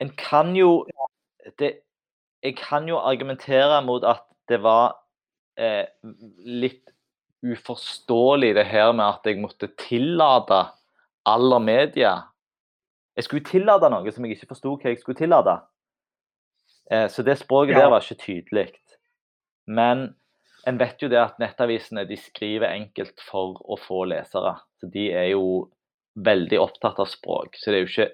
En 0.00 0.10
kan 0.18 0.54
jo 0.56 0.84
det, 1.58 1.80
Jeg 2.44 2.56
kan 2.60 2.86
jo 2.88 2.98
argumentere 3.00 3.80
mot 3.84 4.04
at 4.04 4.24
det 4.48 4.58
var 4.62 4.98
eh, 5.56 5.86
litt 6.44 6.90
uforståelig 7.44 8.54
det 8.56 8.66
her 8.68 8.92
med 8.92 9.04
at 9.06 9.28
jeg 9.28 9.40
måtte 9.40 9.70
tillate 9.80 10.58
aller 11.28 11.62
media. 11.64 12.14
Jeg 13.16 13.24
skulle 13.28 13.46
tillate 13.48 13.88
noe 13.92 14.12
som 14.12 14.26
jeg 14.26 14.36
ikke 14.36 14.50
forsto 14.52 14.74
hva 14.76 14.92
jeg 14.92 15.00
skulle 15.00 15.18
tillate. 15.20 15.56
Eh, 16.92 17.06
så 17.08 17.24
det 17.24 17.38
språket 17.40 17.76
Ja. 17.78 17.84
der 17.86 17.90
var 17.94 18.04
ikke 18.04 18.20
tydelig. 18.26 18.66
Men 19.66 20.14
en 20.66 20.78
vet 20.80 21.00
jo 21.00 21.08
det 21.08 21.20
at 21.20 21.38
nettavisene 21.40 22.04
de 22.08 22.16
skriver 22.16 22.68
enkelt 22.72 23.20
for 23.24 23.56
å 23.64 23.78
få 23.80 24.04
lesere. 24.04 24.58
Så 24.80 24.90
de 24.92 25.10
er 25.12 25.30
jo 25.32 25.70
veldig 26.16 26.60
opptatt 26.60 27.00
av 27.00 27.08
språk. 27.08 27.56
Så 27.56 27.70
det 27.70 27.78
er 27.80 27.84
jo 27.86 27.92
ikke 27.92 28.12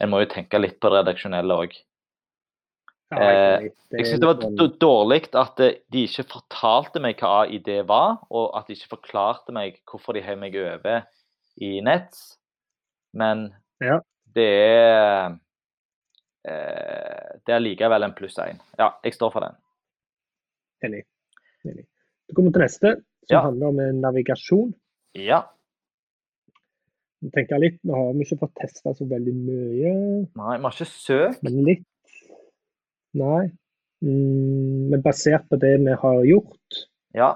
En 0.00 0.10
må 0.10 0.20
jo 0.22 0.26
tenke 0.30 0.60
litt 0.60 0.78
på 0.80 0.90
det 0.92 1.00
redaksjonelle 1.04 1.56
òg. 1.64 1.72
Ja, 3.10 3.18
jeg 3.18 3.36
er 3.36 3.58
Eh. 3.64 3.70
Jeg 3.96 4.06
syns 4.06 4.20
det 4.20 4.28
var 4.28 4.34
sånn- 4.42 4.78
dårlig 4.78 5.34
at 5.34 5.60
eh, 5.60 5.74
de 5.90 6.04
ikke 6.06 6.24
fortalte 6.28 7.00
meg 7.00 7.16
hva 7.16 7.46
AID 7.46 7.86
var, 7.88 8.18
og 8.30 8.54
at 8.56 8.66
de 8.68 8.74
ikke 8.74 8.90
forklarte 8.98 9.50
meg 9.52 9.80
hvorfor 9.88 10.12
de 10.14 10.20
heiv 10.20 10.38
meg 10.38 10.54
over 10.56 11.06
i 11.60 11.80
Nets. 11.80 12.36
Men 13.14 13.54
Ja. 13.80 14.00
det 14.34 14.44
er 14.46 15.38
eh, 16.44 17.38
Det 17.46 17.54
er 17.54 17.60
likevel 17.60 18.04
en 18.04 18.12
pluss 18.14 18.36
én. 18.38 18.60
Ja, 18.78 18.92
jeg 19.02 19.14
står 19.14 19.32
for 19.32 19.40
den. 19.40 19.56
Enig. 20.84 21.02
Enig. 21.64 21.86
Så 22.28 22.34
kommer 22.36 22.50
vi 22.50 22.52
til 22.52 22.62
neste, 22.62 22.94
som 23.26 23.34
Ja. 23.34 23.40
handler 23.40 23.66
om 23.68 23.80
eh, 23.80 23.92
navigasjon. 23.92 24.74
Ja. 25.14 25.42
Jeg 27.22 27.32
tenker 27.34 27.58
litt, 27.58 27.78
Nå 27.84 27.94
har 27.98 28.12
vi 28.14 28.22
ikke 28.26 28.38
fått 28.44 28.54
testa 28.60 28.92
så 28.94 29.06
veldig 29.10 29.32
mye, 29.34 29.92
Nei, 30.38 30.56
vi 30.58 30.62
har 30.68 30.74
ikke 30.76 30.86
søkt. 30.86 31.42
men 31.42 31.64
litt. 31.66 31.86
Nei. 33.18 33.48
Mm, 34.04 34.90
men 34.92 35.02
basert 35.02 35.48
på 35.50 35.58
det 35.58 35.72
vi 35.82 35.94
har 36.04 36.20
gjort 36.28 36.76
Ja. 37.18 37.32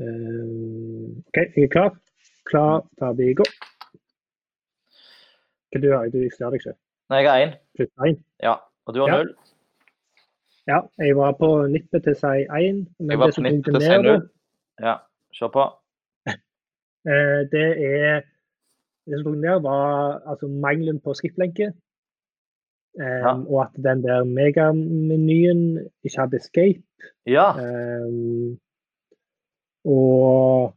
Uh, 0.00 1.12
OK, 1.28 1.36
jeg 1.56 1.64
er 1.66 1.72
klar. 1.72 1.90
Klar, 2.48 2.84
ferdig, 3.00 3.34
gå. 3.36 3.44
Hva 5.72 5.80
du 5.82 5.88
har 5.92 6.08
du? 6.12 6.18
Jeg 6.22 6.32
ser 6.36 6.50
deg 6.52 6.60
ikke. 6.62 6.74
Nei, 7.10 7.18
jeg 7.22 7.28
har 7.30 7.42
én. 7.44 7.52
Pluss 7.76 7.92
én. 8.06 8.16
Ja. 8.42 8.54
Og 8.86 8.94
du 8.94 9.00
har 9.02 9.08
Ja. 9.10 9.16
null. 9.22 9.34
Ja, 10.66 10.80
jeg 10.98 11.16
var 11.16 11.32
på 11.38 11.48
nippet 11.70 12.02
til 12.04 12.12
å 12.12 12.18
si 12.18 12.46
én, 12.60 12.86
Jeg 13.00 13.18
var 13.18 13.30
på 13.34 13.42
nippet 13.42 13.64
til 13.64 13.76
å 13.76 13.80
si 13.80 13.98
null. 14.02 14.28
Ja, 14.80 14.96
kjør 15.34 15.52
på. 15.52 15.66
Uh, 16.26 17.42
det 17.52 17.66
er 17.84 18.24
det 19.06 19.20
som 19.20 19.28
tok 19.28 19.40
ned, 19.40 19.60
var 19.62 20.22
altså, 20.26 20.48
mangelen 20.50 20.98
på 21.00 21.14
skip-lenke. 21.14 21.70
Um, 22.96 23.04
Ja. 23.04 23.32
Og 23.36 23.58
at 23.66 23.74
den 23.84 24.02
der 24.02 24.24
megamenyen 24.24 25.90
ikke 26.04 26.20
hadde 26.20 26.40
escape. 26.40 26.82
Ja, 27.26 27.52
Um, 27.60 28.58
og 29.86 30.74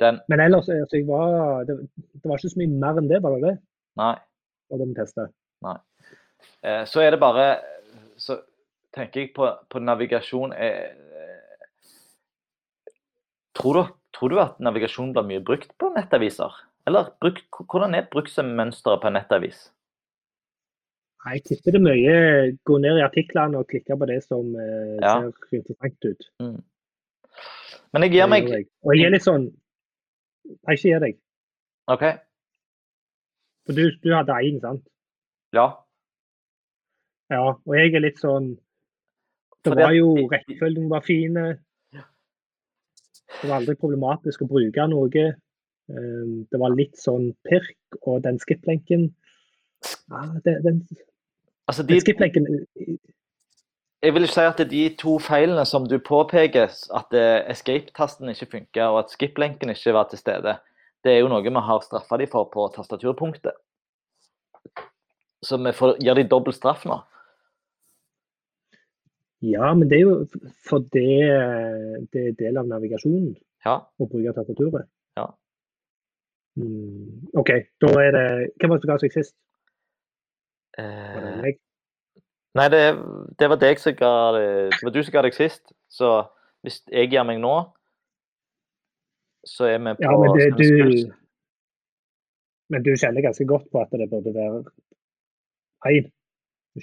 den 0.00 0.18
Men 0.28 0.40
ellers 0.40 0.68
altså, 0.68 0.96
jeg 0.96 1.06
var, 1.06 1.64
det, 1.64 1.76
det 1.94 2.24
var 2.24 2.40
ikke 2.40 2.48
så 2.48 2.58
mye 2.58 2.78
mer 2.84 2.98
enn 2.98 3.10
det, 3.10 3.20
var 3.22 3.36
det 3.36 3.42
det? 3.44 3.56
Nei. 4.00 4.16
Og 4.72 4.80
det 4.80 4.88
vi 4.88 4.94
Nei. 5.62 5.76
Eh, 6.64 6.84
Så 6.86 7.00
er 7.00 7.10
det 7.10 7.20
bare 7.20 7.60
Så 8.16 8.40
tenker 8.94 9.20
jeg 9.20 9.32
på, 9.36 9.46
på 9.70 9.78
navigasjon 9.78 10.52
eh, 10.52 10.90
eh, 10.90 12.92
tror, 13.54 13.72
du, 13.72 13.94
tror 14.12 14.28
du 14.28 14.40
at 14.40 14.60
navigasjon 14.60 15.12
blir 15.12 15.28
mye 15.28 15.44
brukt 15.44 15.70
på 15.78 15.92
nettaviser? 15.94 16.50
Eller 16.86 17.12
bruk, 17.20 17.38
hvordan 17.70 17.94
er 17.94 18.08
bruksmønsteret 18.10 19.00
på 19.02 19.10
en 19.10 19.16
nettavis? 19.18 19.60
Jeg 21.22 21.44
tipper 21.46 21.70
det 21.70 21.78
er 21.78 21.84
mye 21.86 22.14
gå 22.66 22.78
ned 22.82 22.98
i 22.98 23.04
artiklene 23.06 23.60
og 23.60 23.68
klikke 23.70 23.94
på 23.98 24.08
det 24.10 24.18
som 24.24 24.48
eh, 24.58 24.96
Ja. 24.98 25.12
ser 25.20 25.60
interessant 25.60 26.04
ut. 26.10 26.24
Men 27.92 28.02
jeg 28.06 28.12
gir 28.16 28.26
meg. 28.26 28.48
Og 28.82 28.96
jeg 28.96 29.06
er 29.06 29.14
litt 29.14 29.26
sånn 29.26 29.44
Jeg 30.66 30.78
ikke 30.78 30.88
gir 30.88 31.04
deg. 31.04 31.18
OK. 31.92 32.02
For 33.66 33.78
du, 33.78 33.84
du 34.02 34.10
hadde 34.10 34.40
én, 34.42 34.58
sant? 34.60 34.82
Ja. 35.54 35.68
Ja. 37.30 37.54
Og 37.54 37.76
jeg 37.78 37.94
er 37.94 38.02
litt 38.02 38.18
sånn 38.18 38.56
Det 39.62 39.76
var 39.78 39.94
jo 39.94 40.16
Rekkefølgen 40.32 40.88
var 40.90 41.06
fine. 41.06 41.44
Det 41.94 43.46
var 43.48 43.60
aldri 43.60 43.76
problematisk 43.78 44.42
å 44.42 44.50
bruke 44.50 44.88
noe. 44.90 45.28
Um, 45.92 46.46
Det 46.50 46.60
var 46.60 46.72
litt 46.72 46.96
sånn 46.96 47.32
pirk, 47.44 47.76
og 48.02 48.22
den 48.24 48.38
skip-lenken 48.40 49.10
ja, 50.08 50.22
Den, 50.44 50.86
Altså, 51.68 51.82
de, 51.82 51.94
den 51.94 52.00
skip-lenken 52.00 52.48
jeg 54.02 54.14
vil 54.16 54.24
ikke 54.26 54.34
si 54.34 54.42
at 54.42 54.58
det 54.58 54.64
er 54.64 54.70
de 54.70 54.96
to 54.98 55.12
feilene 55.22 55.62
som 55.68 55.84
du 55.86 55.94
påpeker, 56.02 56.72
at 56.98 57.14
eh, 57.14 57.44
escape-tasten 57.52 58.32
ikke 58.32 58.48
funker 58.56 58.88
og 58.90 59.04
at 59.04 59.12
skip-lenken 59.14 59.70
ikke 59.70 59.94
var 59.94 60.08
til 60.10 60.18
stede, 60.18 60.56
det 61.06 61.12
er 61.12 61.20
jo 61.20 61.28
noe 61.30 61.44
vi 61.44 61.52
har 61.54 61.84
straffa 61.84 62.18
de 62.18 62.26
for 62.30 62.48
på 62.50 62.64
tastaturpunktet. 62.74 63.54
Så 65.42 65.58
vi 65.62 65.70
får, 65.74 66.00
gir 66.02 66.18
de 66.18 66.26
dobbel 66.26 66.54
straff 66.54 66.82
nå. 66.86 66.98
Ja, 69.42 69.70
men 69.74 69.88
det 69.90 70.00
er 70.00 70.02
jo 70.02 70.16
for 70.66 70.82
det, 70.94 71.06
det 72.14 72.26
er 72.26 72.36
del 72.38 72.58
av 72.58 72.66
navigasjonen 72.70 73.36
Ja. 73.66 73.80
å 73.98 74.06
bruke 74.10 74.34
tastaturet. 74.34 74.90
Mm, 76.60 77.28
OK, 77.40 77.48
da 77.80 77.88
er 78.02 78.10
det 78.12 78.24
Hvem 78.60 78.70
var 78.70 78.76
det 78.76 78.82
som 78.84 78.90
ga 78.92 78.96
seg 79.00 79.12
sist? 79.14 79.36
Var 80.76 81.20
det 81.24 81.30
Eh, 81.32 81.40
meg? 81.42 81.58
nei, 82.56 82.66
det, 82.72 82.80
det 83.40 83.48
var 83.48 83.56
deg 83.60 83.78
som 83.80 83.94
ga 83.96 84.10
det 84.36 84.42
Det 84.74 84.82
var 84.84 84.92
du 84.92 85.02
som 85.02 85.12
ga 85.14 85.22
deg 85.24 85.36
sist. 85.36 85.72
Så 85.88 86.10
hvis 86.64 86.82
jeg 86.92 87.08
gir 87.12 87.24
meg 87.28 87.40
nå, 87.40 87.54
så 89.48 89.64
er 89.70 89.78
vi 89.80 89.94
på 89.96 90.04
Ja, 90.04 90.12
men 90.20 90.36
det, 90.36 90.50
du 90.60 91.12
Men 92.72 92.84
du 92.84 92.92
kjenner 92.96 93.24
ganske 93.24 93.46
godt 93.48 93.66
på 93.72 93.80
at 93.80 93.90
det 93.96 94.10
burde 94.12 94.32
være 94.36 94.62
én? 95.88 96.12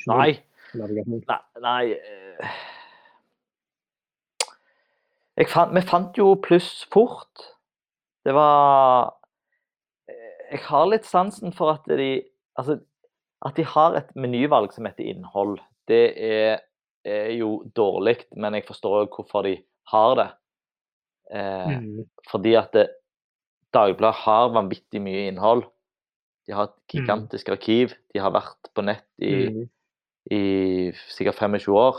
Nei. 0.10 0.32
Nei, 0.74 1.40
nei 1.62 1.86
eh, 1.94 2.58
jeg 5.40 5.48
fant, 5.50 5.74
Vi 5.74 5.82
fant 5.82 6.18
jo 6.18 6.36
pluss 6.44 6.86
fort. 6.94 7.46
Det 8.26 8.34
var 8.36 9.16
Jeg 10.50 10.60
har 10.66 10.88
litt 10.90 11.06
sansen 11.06 11.54
for 11.56 11.76
at 11.76 11.86
de 11.88 12.24
Altså, 12.60 12.80
at 13.46 13.56
de 13.56 13.64
har 13.64 13.94
et 13.96 14.10
menyvalg 14.20 14.74
som 14.76 14.84
heter 14.90 15.06
innhold. 15.08 15.62
Det 15.88 16.12
er, 16.20 16.58
er 17.08 17.30
jo 17.38 17.64
dårlig, 17.78 18.18
men 18.36 18.58
jeg 18.58 18.66
forstår 18.68 19.06
jo 19.06 19.10
hvorfor 19.14 19.46
de 19.48 19.54
har 19.94 20.16
det. 20.20 20.30
Eh, 21.32 21.78
Mm, 21.80 22.10
Fordi 22.28 22.54
at 22.60 22.74
det, 22.74 22.90
Dagbladet 23.74 24.16
har 24.26 24.50
vanvittig 24.50 25.00
mye 25.02 25.28
innhold. 25.30 25.64
De 26.48 26.54
har 26.58 26.64
et 26.68 26.78
gigantisk 26.90 27.50
arkiv. 27.54 27.94
De 28.14 28.20
har 28.20 28.32
vært 28.34 28.72
på 28.74 28.82
nett 28.82 29.06
i, 29.22 29.46
mm, 29.48 29.70
i 30.32 30.92
sikkert 31.14 31.38
25 31.38 31.72
år. 31.78 31.96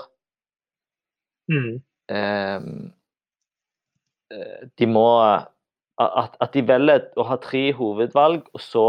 mm, 1.49 1.83
Ehm, 2.11 2.93
eh, 4.33 4.67
de 4.79 4.87
må 4.87 5.07
at, 6.01 6.37
at 6.41 6.55
de 6.55 6.63
velger 6.65 7.09
å 7.21 7.27
ha 7.29 7.37
tre 7.43 7.71
hovedvalg, 7.77 8.47
og 8.55 8.63
så 8.65 8.85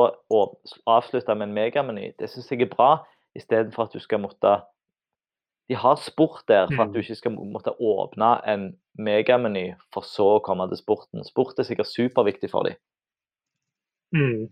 avslutte 0.88 1.36
med 1.36 1.49
en 1.49 1.55
megameny, 1.55 2.12
det 2.20 2.30
syns 2.32 2.51
jeg 2.51 2.64
er 2.66 2.72
bra, 2.72 2.91
istedenfor 3.36 3.88
at 3.88 3.95
du 3.95 3.99
skal 4.03 4.24
måtte 4.24 4.62
De 5.70 5.76
har 5.80 5.95
sport 5.95 6.43
der 6.47 6.68
for 6.68 6.84
at 6.84 6.89
du 6.91 6.97
Mm. 6.99 7.03
ikke 7.03 7.16
skal 7.16 7.32
måtte 7.32 7.72
åpne 7.80 8.32
en 8.43 8.64
megameny 8.99 9.74
for 9.93 10.03
så 10.03 10.26
å 10.36 10.41
komme 10.43 10.68
til 10.68 10.78
sporten. 10.78 11.24
Sport 11.24 11.59
er 11.59 11.64
sikkert 11.64 11.88
superviktig 11.88 12.49
for 12.51 12.64
dem. 12.68 12.76
mm. 14.12 14.49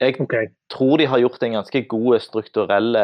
Jeg 0.00 0.20
okay. 0.20 0.46
tror 0.70 0.96
de 0.96 1.06
har 1.06 1.18
gjort 1.18 1.42
en 1.42 1.52
ganske 1.52 1.82
god 1.88 2.20
strukturell 2.20 2.96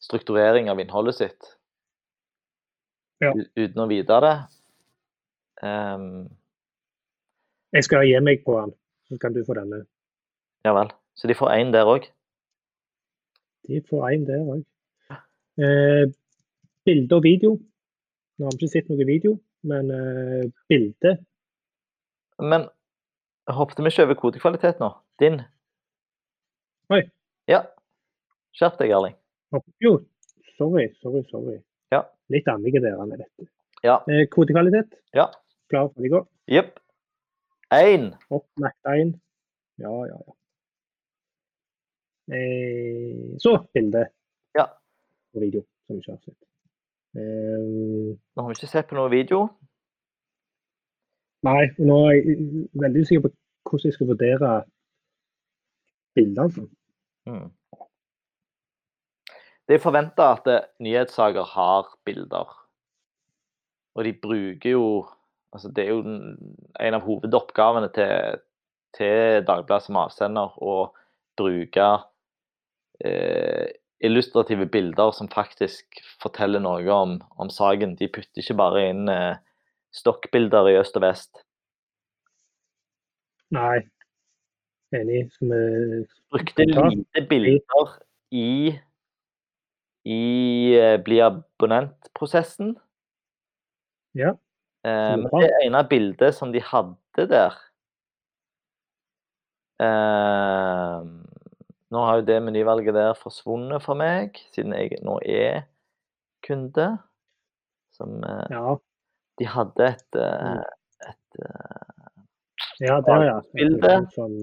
strukturering 0.00 0.68
av 0.70 0.80
innholdet 0.80 1.14
sitt. 1.14 1.56
Ja. 3.20 3.32
Uten 3.32 3.82
å 3.82 3.88
vite 3.90 4.20
det. 4.22 4.34
Ehm, 5.66 6.28
Jeg 7.72 7.84
skal 7.84 8.06
gi 8.08 8.16
meg 8.24 8.44
på 8.46 8.54
den, 8.56 8.72
så 9.08 9.18
kan 9.20 9.34
du 9.34 9.42
få 9.44 9.54
denne. 9.58 9.84
ja 10.64 10.72
vel. 10.72 10.88
Så 11.14 11.28
de 11.28 11.34
får 11.34 11.50
én 11.52 11.72
der 11.72 11.88
òg. 11.88 12.06
De 13.68 13.80
får 13.90 14.04
én 14.12 14.24
der 14.26 14.40
òg. 14.54 14.62
Eh, 15.58 16.06
bilde 16.86 17.14
og 17.16 17.22
video. 17.22 17.58
Nå 18.38 18.46
har 18.46 18.54
vi 18.54 18.64
ikke 18.64 18.72
sett 18.72 18.88
noe 18.88 19.04
video, 19.04 19.34
men 19.66 19.90
eh, 19.90 20.50
bilde 20.70 21.16
Men 22.38 22.68
hoppet 23.50 23.82
vi 23.82 23.90
ikke 23.90 24.04
over 24.06 24.14
kodekvalitet 24.14 24.78
nå? 24.80 24.92
Din? 25.18 25.40
Oi. 26.94 27.02
Ja. 27.50 27.64
Skjerp 28.54 28.78
deg, 28.78 28.94
Erling. 28.94 29.16
Jo, 29.82 29.98
sorry, 30.56 30.88
sorry, 31.02 31.24
sorry. 31.32 31.58
Ja. 31.92 32.04
Litt 32.30 32.48
annerledes 32.48 32.84
der, 32.86 33.00
enn 33.02 33.16
dette. 33.16 33.48
Ja. 33.82 33.98
Eh, 34.06 34.28
kodekvalitet. 34.30 34.94
Ja. 35.16 35.32
Klar 35.68 35.90
å 35.90 36.12
gå. 36.14 36.22
Jepp. 36.48 36.78
Én. 37.72 38.14
Opplagt 38.30 38.84
én. 38.86 39.12
Ja, 39.78 39.90
ja, 40.06 40.16
ja. 40.26 40.34
Eh, 42.34 43.36
så 43.38 43.66
bilde 43.74 44.08
Ja. 44.58 44.64
og 45.34 45.40
video, 45.40 45.62
som 45.86 45.96
vi 45.96 46.00
ikke 46.00 46.12
har 46.12 46.18
sett. 46.24 46.42
Eh, 47.16 48.16
Nå 48.36 48.42
har 48.42 48.48
vi 48.48 48.56
ikke 48.58 48.66
sett 48.72 48.88
på 48.88 48.94
noe 48.98 49.10
video. 49.10 49.48
nei, 51.42 51.68
nå 51.78 51.96
er 52.08 52.12
jeg 52.16 52.68
veldig 52.82 53.00
usikker 53.04 53.22
på 53.28 53.30
hvordan 53.70 53.84
jeg 53.86 53.92
skal 53.94 54.06
vurdere 54.08 54.64
bildene. 56.14 56.44
Altså. 56.44 56.64
Mm. 57.26 57.50
Det 59.68 59.74
er 59.76 59.78
forventa 59.84 60.32
at 60.34 60.68
nyhetssaker 60.80 61.44
har 61.44 61.86
bilder. 62.04 62.48
Og 63.94 64.04
de 64.04 64.12
bruker 64.22 64.70
jo 64.70 65.06
altså 65.54 65.70
Det 65.72 65.84
er 65.84 65.90
jo 65.94 66.02
en 66.04 66.96
av 66.96 67.04
hovedoppgavene 67.06 67.90
til, 67.96 68.38
til 68.96 69.44
Dagbladet 69.48 69.86
som 69.86 70.00
avsender 70.00 70.54
å 70.60 70.78
bruke 71.38 71.88
eh, 73.04 73.68
illustrative 74.04 74.68
bilder 74.70 75.12
som 75.14 75.30
faktisk 75.32 76.00
forteller 76.22 76.62
noe 76.62 76.86
om, 76.94 77.18
om 77.38 77.50
saken. 77.50 77.96
De 77.98 78.10
putter 78.12 78.42
ikke 78.42 78.58
bare 78.58 78.88
inn 78.90 79.12
eh, 79.12 79.38
stokkbilder 79.96 80.72
i 80.72 80.78
øst 80.80 80.98
og 80.98 81.06
vest. 81.06 81.44
Nei, 83.54 83.80
enig. 84.92 85.24
Skal 85.32 85.54
vi 85.54 86.02
brukte 86.34 86.68
lite 86.68 87.24
bilder 87.30 87.96
i 88.36 88.76
i 90.08 90.74
eh, 90.78 90.96
bli 91.04 91.20
abonnentprosessen. 91.20 92.76
Ja. 94.16 94.34
Eh, 94.86 95.14
men 95.18 95.30
det 95.42 95.50
ene 95.64 95.82
bildet 95.90 96.36
som 96.36 96.52
de 96.54 96.60
hadde 96.62 97.24
der 97.30 97.56
eh, 99.82 101.00
Nå 101.88 102.04
har 102.04 102.20
jo 102.20 102.26
det 102.28 102.38
menyvalget 102.44 102.94
der 102.94 103.16
forsvunnet 103.18 103.82
for 103.82 103.96
meg, 103.98 104.36
siden 104.54 104.74
jeg 104.76 105.00
nå 105.02 105.16
er 105.24 105.62
kunde. 106.44 106.90
Som 107.96 108.20
eh, 108.22 108.44
Ja, 108.52 108.76
De 109.40 109.46
hadde 109.48 109.86
et, 109.94 110.18
eh, 110.20 110.60
et 111.08 111.40
eh, 111.42 111.88
ja 112.84 113.00
der, 113.02 113.24
ja. 113.26 113.38
Bakgrunnsbilde. 113.40 113.94
Sånn, 114.14 114.36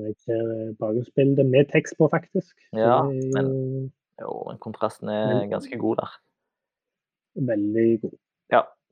eh, 1.40 1.46
med 1.48 1.70
tekst 1.72 1.96
på, 2.00 2.10
faktisk. 2.12 2.56
Så 2.72 2.82
Ja, 2.82 2.98
det 3.08 3.46
jo 3.46 3.90
Jo, 4.20 4.58
kontrasten 4.64 5.10
er 5.12 5.46
ganske 5.52 5.78
god 5.78 5.98
der. 6.02 6.12
veldig 7.36 8.02
god. 8.02 8.18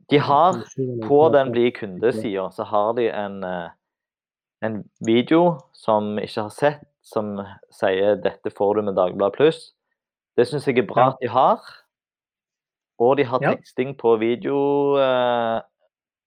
De 0.09 0.19
har 0.19 0.57
På 1.07 1.30
den 1.30 1.51
bli 1.51 1.69
kunde-sida 1.71 2.49
så 2.51 2.63
har 2.63 2.93
de 2.93 3.07
en, 3.09 3.43
eh, 3.43 3.69
en 4.61 4.84
video 5.05 5.59
som 5.73 6.17
ikke 6.19 6.41
har 6.41 6.49
sett, 6.49 6.84
som 7.01 7.39
sier 7.71 8.15
'dette 8.15 8.51
får 8.57 8.75
du 8.75 8.81
med 8.81 8.95
Dagbladet 8.95 9.39
pluss'. 9.39 9.73
Det 10.38 10.47
syns 10.47 10.67
jeg 10.67 10.77
er 10.77 10.88
bra 10.88 11.07
at 11.07 11.17
de 11.21 11.27
har. 11.27 11.59
Og 12.99 13.17
de 13.17 13.23
har 13.23 13.39
teksting 13.39 13.97
på 13.97 14.15
video, 14.15 14.57
uh, 14.97 15.61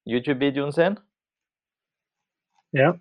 YouTube-videoen 0.07 0.73
sin. 0.73 0.99
Ja. 2.73 2.93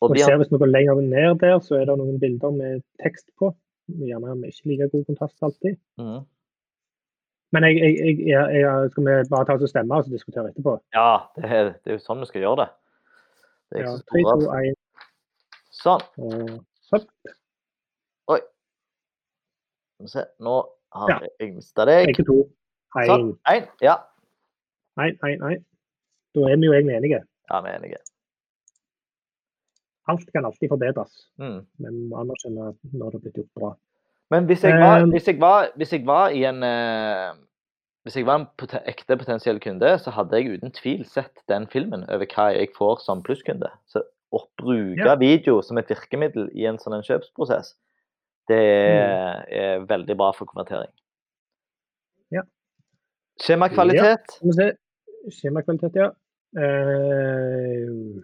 Og 0.00 0.10
Og 0.10 0.18
ser 0.18 0.36
Hvis 0.36 0.52
vi 0.52 0.58
går 0.58 0.66
lenger 0.66 1.00
ned 1.00 1.38
der, 1.40 1.58
så 1.60 1.74
er 1.74 1.84
det 1.84 1.98
noen 1.98 2.20
bilder 2.20 2.50
med 2.50 2.82
tekst 3.04 3.28
på. 3.38 3.54
Gjerne 3.88 4.34
med 4.36 4.48
ikke 4.48 4.68
like 4.68 4.88
god 4.88 5.04
kontrast 5.04 5.42
alltid. 5.42 5.76
Mhm. 5.98 6.24
Men 7.52 7.64
jeg, 7.66 7.80
jeg, 7.82 8.18
jeg, 8.28 8.90
skal 8.92 9.04
vi 9.06 9.14
bare 9.30 9.44
ta 9.48 9.54
oss 9.58 9.64
og 9.66 9.70
stemme 9.72 9.96
og 9.96 10.04
så 10.06 10.10
diskutere 10.12 10.50
etterpå? 10.52 10.76
Ja, 10.94 11.06
det 11.36 11.44
er, 11.50 11.70
det 11.82 11.90
er 11.90 11.96
jo 11.98 12.02
sånn 12.04 12.20
vi 12.22 12.28
skal 12.30 12.44
gjøre 12.44 12.60
det. 12.62 12.68
Det 13.70 13.80
Ja, 13.82 13.90
ikke 13.90 13.96
så 13.96 14.04
3, 14.10 14.22
2, 14.22 14.52
1 14.60 14.76
Sånn. 15.80 16.04
og 16.18 16.50
hopp. 16.92 17.08
Skal 20.00 20.06
vi 20.06 20.12
se. 20.14 20.24
Nå 20.40 20.54
har 20.94 21.10
Ja. 21.10 21.18
jeg 21.40 21.54
mista 21.56 21.84
deg. 21.86 22.08
Ikke 22.12 22.24
to. 22.26 22.38
Sånn. 22.94 23.26
1, 23.46 23.64
Én. 23.64 23.68
Ja. 23.84 23.96
1, 24.98 25.18
1, 25.22 25.42
1. 25.50 25.64
Da 26.34 26.40
er 26.50 26.56
vi 26.56 26.66
jo 26.66 26.72
egentlig 26.72 26.96
enige. 26.96 27.20
ja, 27.50 27.60
vi 27.60 27.68
er 27.68 27.78
enige. 27.80 27.98
Alt 30.08 30.26
kan 30.32 30.44
alltid 30.44 30.68
forbedres, 30.70 31.26
Mm. 31.38 31.66
men 31.78 31.92
vi 31.94 32.08
må 32.08 32.16
anerkjenne 32.22 32.76
når 32.92 33.10
det 33.10 33.12
har 33.12 33.20
blitt 33.20 33.36
gjort 33.36 33.54
bra. 33.54 33.70
Men 34.30 34.44
hvis 34.46 34.62
jeg 34.64 34.78
var, 34.80 35.00
Ehm. 35.02 35.10
hvis 35.10 35.26
jeg 35.28 35.40
var, 35.40 35.70
hvis 35.76 35.92
jeg 35.92 36.04
var 36.06 36.28
i 36.28 36.44
en 36.44 36.62
eh, 36.62 37.34
Hvis 38.04 38.16
jeg 38.16 38.24
var 38.26 38.36
en 38.40 38.46
pot 38.56 38.72
ekte 38.86 39.16
potensiell 39.20 39.58
kunde, 39.60 39.98
så 39.98 40.10
hadde 40.10 40.32
jeg 40.38 40.54
uten 40.56 40.70
tvil 40.72 41.04
sett 41.04 41.42
den 41.48 41.66
filmen 41.68 42.04
over 42.08 42.24
hva 42.26 42.46
jeg 42.56 42.70
får 42.76 43.02
som 43.04 43.20
plusskunde. 43.22 43.68
Så 43.86 44.00
å 44.32 44.40
bruke 44.56 44.96
Ja. 45.04 45.16
video 45.20 45.60
som 45.62 45.76
et 45.78 45.88
virkemiddel 45.90 46.48
i 46.56 46.64
en 46.64 46.78
sånn 46.78 46.94
en 46.96 47.02
kjøpsprosess, 47.04 47.74
det 48.48 48.56
er, 48.56 49.44
er 49.52 49.80
veldig 49.84 50.16
bra 50.16 50.30
for 50.32 50.46
konvertering. 50.46 50.88
Ja. 52.32 52.42
Skjemakvalitet. 53.42 54.38
Ja. 54.56 54.70
Skjemakvalitet, 55.30 55.94
ja. 56.00 56.08
Eh, 56.56 58.22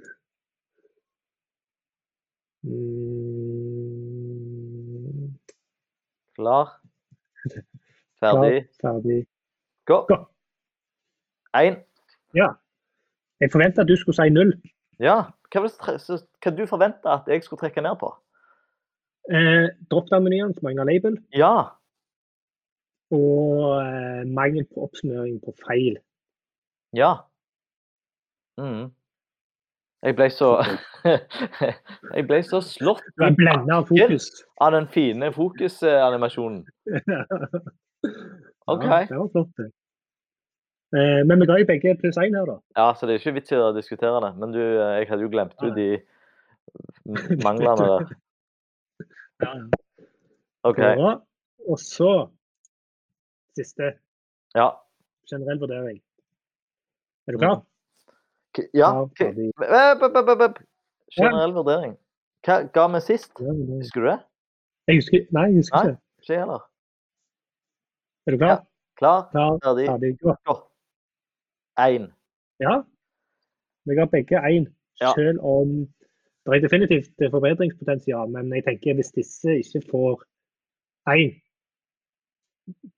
Klar. 6.36 6.70
klar, 8.20 8.34
Ferdig. 8.42 8.66
ferdig. 8.80 9.26
Gå. 9.88 9.98
Én. 11.56 11.76
Jeg 13.40 13.52
forventa 13.52 13.80
at 13.84 13.88
du 13.88 13.96
skulle 13.96 14.16
si 14.16 14.28
null. 14.32 14.52
Ja. 15.00 15.16
Hva, 15.52 15.62
hva 15.68 16.52
du 16.56 16.64
forventa 16.68 17.14
at 17.20 17.28
jeg 17.30 17.44
skulle 17.44 17.60
trekke 17.60 17.84
ned 17.84 17.96
på? 18.00 18.10
Eh, 19.32 19.68
Drop-down-menyen 19.90 20.52
som 20.54 20.66
mangler 20.68 20.84
label, 20.86 21.16
Ja. 21.34 21.54
og 23.10 23.80
eh, 23.82 24.22
mangel 24.26 24.64
på 24.70 24.84
oppsummering 24.86 25.40
på 25.44 25.54
feil. 25.66 25.96
Ja. 26.94 27.14
Mhm. 28.58 28.92
Jeg 30.05 30.16
ble 30.18 30.27
så 30.31 30.48
Jeg 32.16 32.27
ble 32.28 32.39
så 32.44 32.60
slått 32.64 33.02
i 33.06 33.31
bakken 33.39 33.70
av 33.73 33.86
fokus. 33.89 34.27
av 34.60 34.73
den 34.74 34.86
fine 34.93 35.31
fokusanimasjonen. 35.35 36.62
OK. 38.66 38.85
Ja, 38.85 38.98
det 39.09 39.18
var 39.18 39.28
flott. 39.32 39.52
det. 39.56 39.68
Eh, 40.97 41.23
men 41.27 41.40
vi 41.40 41.47
ga 41.48 41.56
jo 41.60 41.66
begge 41.68 41.94
pluss 42.01 42.18
én 42.23 42.35
her, 42.36 42.47
da. 42.47 42.56
Ja, 42.78 42.89
så 42.94 43.06
det 43.06 43.16
er 43.16 43.20
ikke 43.23 43.35
vits 43.39 43.52
i 43.55 43.59
å 43.59 43.73
diskutere 43.74 44.20
det. 44.27 44.32
Men 44.40 44.52
du, 44.55 44.60
eh, 44.62 44.93
jeg 45.01 45.09
hadde 45.10 45.27
jo 45.27 45.32
glemt 45.32 45.56
ut 45.62 45.74
de 45.78 45.89
manglene 47.44 47.77
der. 47.86 48.06
Ja, 49.44 49.51
ja. 49.52 49.66
OK. 50.64 50.78
Og 51.68 51.77
så 51.82 52.10
siste 53.59 53.90
Ja. 54.56 54.70
generell 55.28 55.59
vurdering. 55.60 55.98
Er 57.28 57.32
du 57.36 57.39
klar? 57.43 57.59
Ja. 58.74 58.89
Ja. 59.20 60.53
Generell 61.16 61.53
vurdering. 61.55 61.97
Hva 62.47 62.57
ga 62.74 62.87
vi 62.95 63.01
sist? 63.01 63.33
Husker 63.39 64.01
du 64.01 64.07
det? 64.11 64.19
Jeg 64.89 64.97
husker 65.01 65.27
Nei, 65.35 65.45
jeg 65.51 65.57
husker 65.62 65.89
ikke. 65.89 65.99
Ikke 66.23 66.39
heller. 66.41 66.62
Er 68.27 68.31
du 68.35 68.39
klar? 68.39 68.61
Klar, 68.99 69.28
ferdig, 69.62 70.19
gå. 70.20 70.35
Én. 71.78 72.07
Ja. 72.61 72.83
Vi 73.87 73.95
ga 73.95 74.05
begge 74.11 74.41
én, 74.41 74.66
Ja. 75.01 75.12
selv 75.15 75.41
om 75.45 75.69
det 76.47 76.55
er 76.57 76.61
definitivt 76.69 77.31
forbedringspotensial. 77.31 78.28
Men 78.31 78.53
jeg 78.55 78.65
tenker 78.65 78.95
hvis 78.95 79.12
disse 79.12 79.59
ikke 79.59 79.83
får 79.91 80.23
én, 81.11 81.35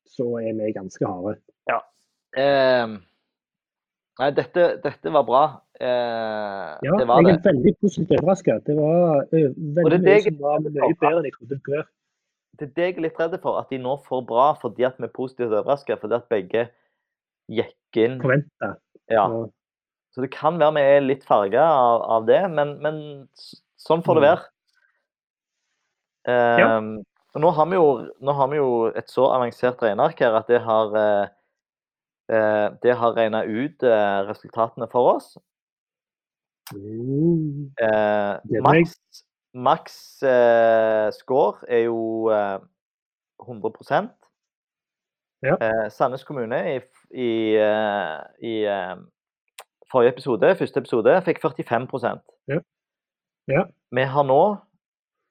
så 0.06 0.24
er 0.40 0.52
vi 0.54 0.72
ganske 0.72 1.06
harde. 1.06 1.36
Ehm, 2.36 2.98
nei, 4.18 4.30
dette, 4.34 4.64
dette 4.82 5.12
var 5.14 5.24
bra. 5.28 5.42
Eh, 5.80 6.72
Ja, 6.82 6.96
det 6.98 7.06
var 7.06 7.22
jeg 7.22 7.26
det. 7.28 7.34
er 7.38 7.52
veldig 7.52 7.72
positivt 7.82 8.16
overraska. 8.18 8.58
Det 8.66 8.76
var 8.76 9.22
ø, 9.32 9.42
veldig 9.54 9.90
det 9.92 10.00
mye 10.00 10.08
det 10.08 10.18
som 10.24 10.38
var 10.42 10.58
mye 10.64 10.72
bedre 10.74 11.12
enn 11.20 11.28
jeg 11.28 11.36
trodde 11.38 11.54
det 11.54 11.60
skulle. 11.62 11.84
Det 12.58 12.66
er 12.66 12.72
det 12.74 12.84
jeg 12.88 12.96
er 12.96 13.04
litt 13.06 13.20
redd 13.20 13.36
for, 13.42 13.58
at 13.60 13.68
de 13.70 13.78
nå 13.78 13.94
får 14.08 14.24
bra 14.26 14.48
fordi 14.58 14.82
at 14.88 14.96
vi 14.98 15.06
er 15.06 15.14
positivt 15.14 15.52
overrasket. 15.54 16.00
Fordi 16.02 16.14
at 16.18 16.28
begge 16.32 16.64
gikk 17.48 18.00
inn. 18.02 18.18
Forventa. 18.20 18.72
Ja. 19.08 19.26
Så 20.14 20.24
det 20.24 20.32
kan 20.34 20.58
være 20.58 20.74
vi 20.74 20.80
er 20.82 21.00
litt 21.06 21.22
farga 21.28 21.62
av, 21.62 22.02
av 22.18 22.26
det, 22.26 22.40
men, 22.50 22.74
men 22.82 22.98
sånn 23.78 24.02
får 24.02 24.18
det 24.18 24.22
Mm. 24.24 24.28
være. 24.28 24.46
Ja. 26.28 26.76
og 27.34 27.40
nå, 27.40 27.50
har 27.56 27.66
vi 27.70 27.76
jo, 27.78 27.84
nå 28.20 28.32
har 28.36 28.48
vi 28.50 28.56
jo 28.58 28.68
et 28.98 29.08
så 29.08 29.28
avansert 29.32 29.80
regneark 29.84 30.18
her 30.20 30.34
at 30.36 30.48
det 30.50 30.58
har 30.64 30.90
eh, 30.98 31.22
eh, 31.22 31.28
Det 32.28 32.96
har 33.00 33.16
regna 33.16 33.42
ut 33.44 33.82
eh, 33.82 34.18
resultatene 34.28 34.88
for 34.92 35.14
oss. 35.14 35.38
Mm. 36.74 37.70
Eh, 37.80 38.60
maks 38.62 38.98
maks 39.54 40.22
eh, 40.22 41.08
score 41.12 41.64
er 41.68 41.78
jo 41.86 42.28
eh, 42.30 42.58
100 43.40 44.08
Ja. 45.42 45.54
eh, 45.60 45.90
Sandnes 45.90 46.24
kommune 46.24 46.58
i, 46.76 46.80
i, 47.10 47.54
eh, 47.56 48.20
i 48.42 48.54
eh, 48.66 48.96
forrige 49.92 50.12
episode, 50.12 50.56
første 50.56 50.78
episode, 50.80 51.22
fikk 51.24 51.40
45 51.40 52.20
Ja. 52.48 52.58
Ja. 53.48 53.62
Vi 53.90 54.02
har 54.02 54.22
nå 54.28 54.56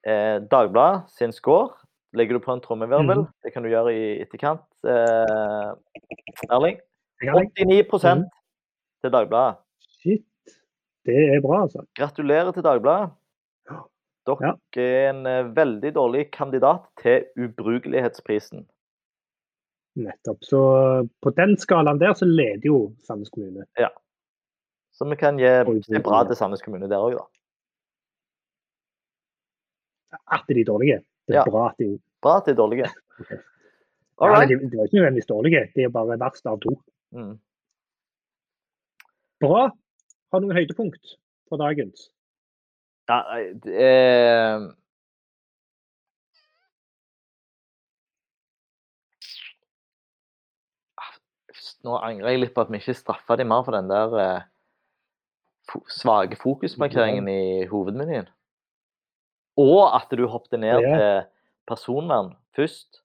eh, 0.08 0.42
Dagbladet 0.52 1.04
sin 1.18 1.32
score. 1.32 1.70
Legger 2.16 2.38
du 2.38 2.40
på 2.40 2.54
en 2.54 2.62
trommevirvel, 2.62 3.24
Mm. 3.24 3.28
det 3.44 3.54
kan 3.54 3.64
du 3.64 3.70
gjøre 3.70 3.92
i 3.94 4.22
etterkant, 4.22 4.64
eh, 4.86 5.74
Erling. 6.50 6.80
Jeg 7.22 7.32
har 7.32 7.40
det. 7.40 7.52
89 7.58 8.16
mm. 8.16 8.24
til 9.02 9.12
Dagbladet. 9.12 9.58
Shit. 9.80 10.26
Det 11.06 11.18
er 11.36 11.42
bra, 11.42 11.62
altså. 11.66 11.86
Gratulerer 11.96 12.52
til 12.54 12.64
Dagbladet. 12.64 13.12
Dere 14.28 14.56
er 14.76 15.10
en 15.10 15.26
eh, 15.26 15.56
veldig 15.56 15.94
dårlig 15.96 16.32
kandidat 16.32 16.88
til 17.02 17.26
ubrukelighetsprisen. 17.38 18.68
Nettopp. 19.98 20.44
Så 20.44 20.60
på 21.22 21.30
den 21.30 21.58
skalaen 21.58 22.00
der 22.00 22.14
så 22.14 22.26
leder 22.26 22.66
jo 22.66 22.94
Sandnes 23.08 23.30
kommune. 23.30 23.66
Så 24.94 25.06
vi 25.10 25.16
kan 25.16 25.38
gi 25.40 25.48
det 25.94 26.04
bra 26.04 26.24
til 26.24 26.36
Sandnes 26.36 26.62
kommune 26.62 26.90
der 26.90 27.02
òg, 27.02 27.18
da. 27.18 27.26
At 30.32 30.44
de 30.48 30.62
er 30.62 30.66
dårlige. 30.66 31.02
Det 31.28 31.36
er 31.36 31.40
Ja. 31.40 31.44
bra 31.50 31.70
at 31.70 31.78
de 31.80 32.00
Bra 32.22 32.38
at 32.38 32.46
de 32.46 32.52
er 32.52 32.56
dårlige. 32.56 32.88
okay. 34.18 34.40
ja, 34.42 34.46
de, 34.48 34.56
de 34.72 34.78
er 34.80 34.84
ikke 34.88 34.96
nødvendigvis 34.98 35.26
dårlige, 35.30 35.72
de 35.76 35.82
er 35.84 35.90
bare 35.90 36.20
verst 36.20 36.46
av 36.50 36.60
to. 36.60 36.74
Mm. 37.12 37.36
Bra. 39.44 39.70
Har 40.32 40.40
du 40.40 40.48
noen 40.48 40.58
høydepunkt 40.58 41.18
på 41.50 41.58
dagens? 41.62 42.10
Ja, 43.10 43.20
er- 43.68 44.72
Nå 51.86 51.96
angrer 52.04 52.34
jeg 52.34 52.42
litt 52.42 52.54
på 52.56 52.64
at 52.66 52.72
vi 52.74 52.80
ikke 52.82 52.96
straffa 52.98 53.38
dem 53.40 53.50
mer 53.52 53.64
for 53.66 53.76
den 53.78 53.90
der 53.90 54.16
eh, 54.22 54.48
svake 55.94 56.38
fokusmarkeringen 56.42 57.28
i 57.32 57.66
hovedmenyen. 57.72 58.28
Og 59.58 59.96
at 59.96 60.12
du 60.18 60.28
hoppet 60.28 60.60
ned 60.60 60.82
Ja. 60.82 60.98
til 60.98 61.28
personvern 61.68 62.36
først, 62.56 63.02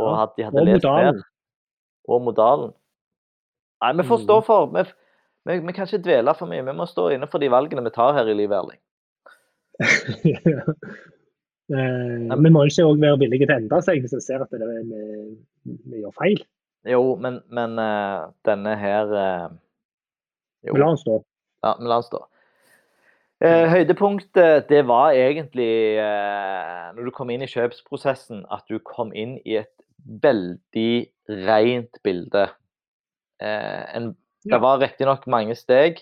og 0.00 0.22
at 0.22 0.32
de 0.36 0.42
hadde 0.44 0.58
Og 0.60 0.66
lest 0.66 0.84
modalen. 0.84 1.14
mer. 1.14 1.22
Og 2.08 2.22
modalen. 2.22 2.72
Nei, 3.82 3.92
vi 3.92 4.02
får 4.08 4.18
stå 4.24 4.38
Mm. 4.40 4.44
for 4.44 4.66
vi, 4.66 4.82
vi, 5.46 5.58
vi 5.66 5.72
kan 5.72 5.86
ikke 5.86 6.02
dvele 6.02 6.34
for 6.34 6.46
mye. 6.46 6.64
Vi 6.64 6.72
må 6.72 6.86
stå 6.88 7.08
inne 7.14 7.26
for 7.30 7.38
de 7.38 7.48
valgene 7.52 7.82
vi 7.84 7.90
tar 7.90 8.12
her 8.14 8.26
i 8.28 8.34
livet, 8.34 8.56
Erling. 8.58 8.80
Eh, 11.72 12.34
Vi 12.44 12.50
må 12.52 12.60
ikke 12.68 12.84
òg 12.84 12.98
være 13.00 13.18
villige 13.22 13.46
til 13.46 13.54
å 13.54 13.56
endre 13.56 13.78
seg 13.82 14.02
hvis 14.04 14.12
vi 14.12 14.20
ser 14.20 14.42
at 14.44 14.50
det 14.52 14.66
vi, 14.68 14.98
vi 15.88 16.02
gjør 16.02 16.12
feil. 16.18 16.42
Jo, 16.84 17.14
men, 17.16 17.38
men 17.48 17.78
eh, 17.80 18.26
denne 18.44 18.74
her 18.76 19.14
eh, 19.16 19.46
Jo, 20.68 20.74
Vi 20.74 20.80
lar 20.82 20.90
den 20.92 21.00
stå. 21.00 21.14
ja, 21.64 21.72
vi 21.80 21.88
lar 21.88 22.02
den 22.02 22.08
stå. 22.10 22.20
Eh, 23.42 23.66
høydepunktet 23.68 24.68
det 24.70 24.84
var 24.86 25.10
egentlig 25.12 25.98
eh, 25.98 26.92
når 26.94 27.08
du 27.08 27.10
kom 27.14 27.30
inn 27.34 27.42
i 27.42 27.48
kjøpsprosessen, 27.50 28.44
at 28.54 28.62
du 28.70 28.78
kom 28.78 29.10
inn 29.12 29.36
i 29.44 29.56
et 29.58 29.72
veldig 30.22 31.06
rent 31.48 31.98
bilde. 32.06 32.44
Eh, 33.42 33.96
en, 33.96 34.12
Det 34.44 34.60
var 34.60 34.78
riktignok 34.80 35.26
mange 35.26 35.54
steg, 35.56 35.98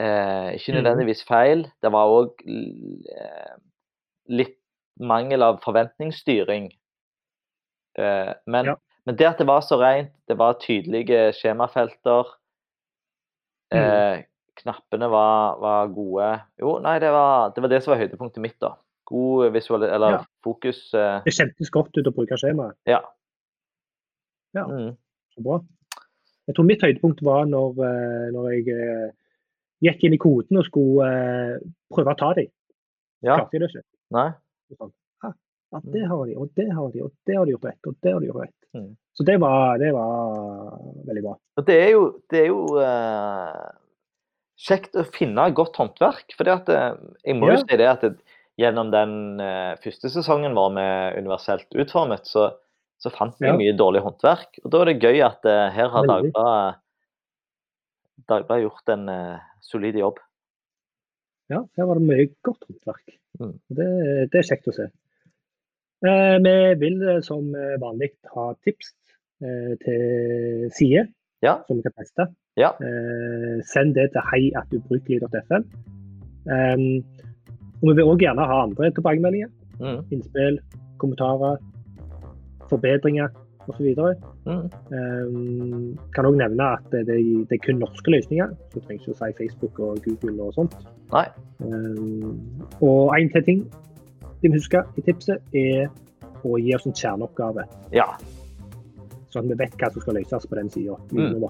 eh, 0.00 0.50
ikke 0.56 0.72
Mhm. 0.72 0.76
nødvendigvis 0.82 1.24
feil. 1.28 1.66
Det 1.82 1.92
var 1.92 2.08
òg 2.10 2.32
eh, 2.46 3.56
litt 4.28 4.58
mangel 5.00 5.42
av 5.42 5.60
forventningsstyring. 5.62 6.72
Eh, 7.98 8.34
men, 8.46 8.66
Ja. 8.66 8.74
men 9.06 9.16
det 9.16 9.26
at 9.26 9.38
det 9.38 9.46
var 9.46 9.60
så 9.60 9.78
rent, 9.80 10.12
det 10.28 10.38
var 10.38 10.54
tydelige 10.60 11.32
skjemafelter. 11.32 12.24
Mhm. 13.72 14.24
Knappene 14.60 15.08
var, 15.08 15.56
var 15.62 15.86
gode. 15.94 16.26
Jo, 16.60 16.74
nei, 16.84 16.98
det 17.00 17.08
var, 17.14 17.52
det 17.56 17.62
var 17.64 17.70
det 17.72 17.78
som 17.82 17.94
var 17.94 18.02
høydepunktet 18.02 18.42
mitt, 18.44 18.58
da. 18.60 18.74
God 19.08 19.52
visual... 19.54 19.82
Eller 19.88 20.18
Ja. 20.18 20.20
fokus 20.44 20.82
eh, 20.94 21.22
Det 21.24 21.32
kjentes 21.34 21.70
godt 21.72 21.96
ut 21.96 22.06
å 22.10 22.12
bruke 22.14 22.36
skjemaet. 22.38 22.76
Ja. 22.88 23.00
Ja. 24.54 24.66
Mm. 24.68 24.92
Så 25.34 25.42
bra. 25.46 25.60
Jeg 26.50 26.56
tror 26.56 26.66
mitt 26.68 26.82
høydepunkt 26.84 27.22
var 27.24 27.46
når, 27.48 27.78
eh, 27.86 28.26
når 28.34 28.48
jeg 28.52 28.74
eh, 28.76 29.10
gikk 29.86 30.04
inn 30.08 30.16
i 30.16 30.20
koden 30.20 30.58
og 30.60 30.66
skulle 30.68 31.06
eh, 31.08 31.54
prøve 31.94 32.12
å 32.14 32.18
ta 32.20 32.32
dem. 32.38 32.50
ja. 33.24 33.38
Klarte 33.38 33.56
jeg 33.56 33.62
det 33.64 33.70
ikke. 33.72 33.86
Nei. 34.18 34.28
Sånn, 34.76 34.92
Ja, 35.72 35.80
det 35.88 36.02
har 36.04 36.26
de, 36.28 36.34
og 36.36 36.50
det 36.58 36.66
har 36.68 36.90
de, 36.92 37.00
og 37.06 37.12
det 37.24 37.36
har 37.38 37.46
de 37.48 37.52
gjort 37.54 37.62
rett, 37.64 37.86
og 37.88 37.94
det 38.04 38.10
har 38.12 38.20
de 38.20 38.26
gjort 38.28 38.42
rett. 38.42 38.58
Mm. 38.76 38.90
Så 39.16 39.24
det 39.24 39.38
var, 39.40 39.78
det 39.80 39.92
var 39.96 40.74
veldig 41.08 41.22
bra. 41.24 41.32
Og 41.56 41.64
det 41.64 41.76
er 41.86 41.90
jo, 41.94 42.02
det 42.28 42.42
er 42.42 42.50
jo 42.50 42.58
eh, 42.76 43.70
kjekt 44.62 44.94
å 44.98 45.04
finne 45.14 45.48
godt 45.56 45.76
håndverk. 45.80 46.34
For 46.38 46.48
jeg 46.48 47.36
må 47.38 47.50
jo 47.50 47.58
Ja. 47.58 47.62
si 47.64 47.76
det 47.80 47.88
at 47.90 48.04
det, 48.06 48.12
gjennom 48.60 48.90
den 48.92 49.40
eh, 49.42 49.72
første 49.82 50.10
sesongen 50.12 50.54
vår 50.54 50.72
med 50.76 51.18
universelt 51.18 51.66
utformet, 51.74 52.26
så, 52.28 52.50
så 53.02 53.10
fant 53.10 53.34
vi 53.40 53.48
Ja. 53.48 53.56
mye 53.58 53.74
dårlig 53.76 54.02
håndverk. 54.04 54.60
Og 54.64 54.70
da 54.70 54.82
er 54.82 54.92
det 54.92 55.00
gøy 55.02 55.22
at 55.26 55.44
eh, 55.48 55.70
her 55.74 55.88
har. 55.94 56.06
Dagbladet 56.06 56.78
Dagbladet 58.28 58.62
gjort 58.68 58.92
en 58.92 59.08
eh, 59.10 59.38
solid 59.64 59.96
jobb. 59.98 60.20
Ja, 61.50 61.62
her 61.76 61.88
var 61.88 61.98
det 61.98 62.06
mye 62.06 62.26
godt 62.46 62.62
håndverk. 62.68 63.16
Mm. 63.40 63.54
Det, 63.74 63.86
det 64.30 64.38
er 64.42 64.46
kjekt 64.46 64.68
å 64.70 64.74
se. 64.76 64.86
Eh, 66.06 66.36
vi 66.44 66.54
vil 66.82 67.02
eh, 67.08 67.20
som 67.24 67.48
eh, 67.56 67.74
vanlig 67.82 68.12
ha 68.34 68.52
tips 68.62 68.92
eh, 69.42 69.72
til 69.82 70.68
sider 70.76 71.08
Ja. 71.42 71.56
som 71.66 71.80
vi 71.80 71.82
kan 71.88 71.96
teste. 71.98 72.28
Ja. 72.60 72.70
Eh, 72.84 73.58
send 73.64 73.94
det 73.96 74.10
til 74.12 74.22
heiatubrukelig.fm. 74.32 75.64
Um, 76.42 77.04
og 77.82 77.88
vi 77.88 77.94
vil 77.98 78.10
òg 78.10 78.24
gjerne 78.24 78.46
ha 78.46 78.62
andre 78.66 78.90
tilbakemeldinger. 78.94 79.50
Mm. 79.80 80.00
Innspill, 80.14 80.58
kommentarer, 80.98 81.56
forbedringer 82.70 83.30
osv. 83.70 83.88
Mm. 84.46 84.66
Um, 84.90 85.98
kan 86.14 86.28
òg 86.28 86.36
nevne 86.40 86.66
at 86.76 86.84
det, 86.92 87.06
det, 87.08 87.18
det 87.50 87.58
er 87.58 87.64
kun 87.66 87.80
norske 87.82 88.10
løsninger. 88.10 88.52
Så 88.70 88.80
du 88.80 88.84
trenger 88.84 89.00
ikke 89.00 89.14
å 89.14 89.20
si 89.22 89.38
Facebook 89.40 89.80
og 89.86 90.04
Google 90.04 90.48
og 90.48 90.58
sånt. 90.58 90.76
Nei. 91.14 91.26
Um, 91.62 92.42
og 92.80 93.14
en 93.16 93.32
til 93.32 93.48
ting 93.48 93.64
de 94.42 94.50
må 94.50 94.58
huske 94.58 94.80
i 94.98 95.02
tipset, 95.06 95.42
er 95.54 95.86
å 96.42 96.56
gi 96.58 96.72
oss 96.74 96.86
en 96.88 96.96
kjerneoppgave. 96.98 97.62
Ja. 97.94 98.08
Sånn 99.30 99.46
at 99.46 99.52
vi 99.52 99.58
vet 99.60 99.76
hva 99.78 99.90
som 99.92 100.02
skal 100.02 100.18
løses 100.18 100.48
på 100.50 100.58
den 100.58 100.70
sida. 100.72 100.96
Mm. 101.14 101.44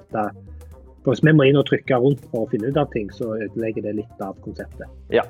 For 1.02 1.12
hvis 1.12 1.22
vi 1.26 1.32
må 1.34 1.46
inn 1.48 1.58
og 1.58 1.66
trykke 1.66 1.98
rundt 1.98 2.22
for 2.30 2.44
å 2.46 2.50
finne 2.52 2.70
ut 2.70 2.76
av 2.78 2.90
ting, 2.92 3.08
så 3.10 3.32
ødelegger 3.34 3.82
det 3.88 3.94
litt 3.98 4.20
av 4.22 4.36
konseptet. 4.44 4.86
Ja. 5.10 5.24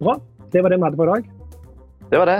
Bra. 0.00 0.16
Det 0.50 0.62
var 0.62 0.70
det 0.74 0.78
vi 0.80 0.86
hadde 0.88 0.98
for 0.98 1.10
i 1.10 1.14
dag. 1.20 1.28
Det 2.10 2.18
var 2.20 2.30
det. 2.30 2.38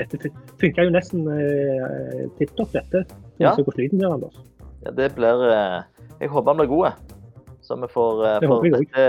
Dette 0.00 0.18
fun- 0.22 0.40
funka 0.60 0.84
jo 0.86 0.90
nesten 0.94 1.26
eh, 1.34 2.24
tipp 2.38 2.54
topp, 2.58 2.72
dette. 2.74 3.04
Ja. 3.38 3.52
Så 3.54 3.62
hvordan 3.64 3.84
lyden 3.84 4.00
blir, 4.02 4.14
Anders. 4.16 4.36
Ja, 4.84 4.90
det 4.96 5.10
blir 5.16 5.44
eh, 5.52 5.82
Jeg 6.20 6.30
håper 6.32 6.50
han 6.54 6.60
blir 6.62 6.70
god. 6.70 6.92
Så 7.62 7.76
vi 7.80 7.88
får 7.92 8.24
eh, 8.26 8.38
Det 8.40 8.48
for 8.50 8.66
dette 8.74 9.06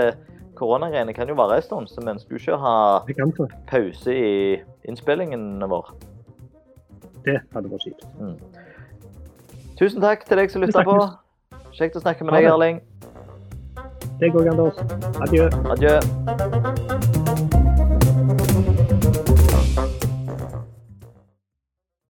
Koronagreiene 0.58 1.14
kan 1.16 1.26
jo 1.30 1.34
vare 1.34 1.56
en 1.58 1.64
stund, 1.64 1.88
så 1.90 2.02
vi 2.04 2.12
ønsker 2.12 2.36
jo 2.36 2.40
ikke 2.42 2.54
å 2.54 2.62
ha 2.62 2.74
pause 3.70 4.12
i 4.14 4.60
innspillingen 4.86 5.64
vår. 5.66 5.88
Det 7.24 7.38
hadde 7.54 7.70
vært 7.72 7.86
kjipt. 7.88 8.04
Tusen 9.80 10.04
takk 10.04 10.22
til 10.28 10.38
deg 10.38 10.52
som 10.52 10.62
lytta 10.62 10.84
på. 10.86 10.96
Kjekt 11.72 11.96
å 11.96 12.02
snakke 12.04 12.24
med 12.26 12.36
deg. 12.36 12.48
Erling. 12.52 12.80
Det 14.20 14.32
går, 14.34 14.52
Anders. 14.52 14.76
Adjø. 15.24 15.48
Adjø. 15.72 16.91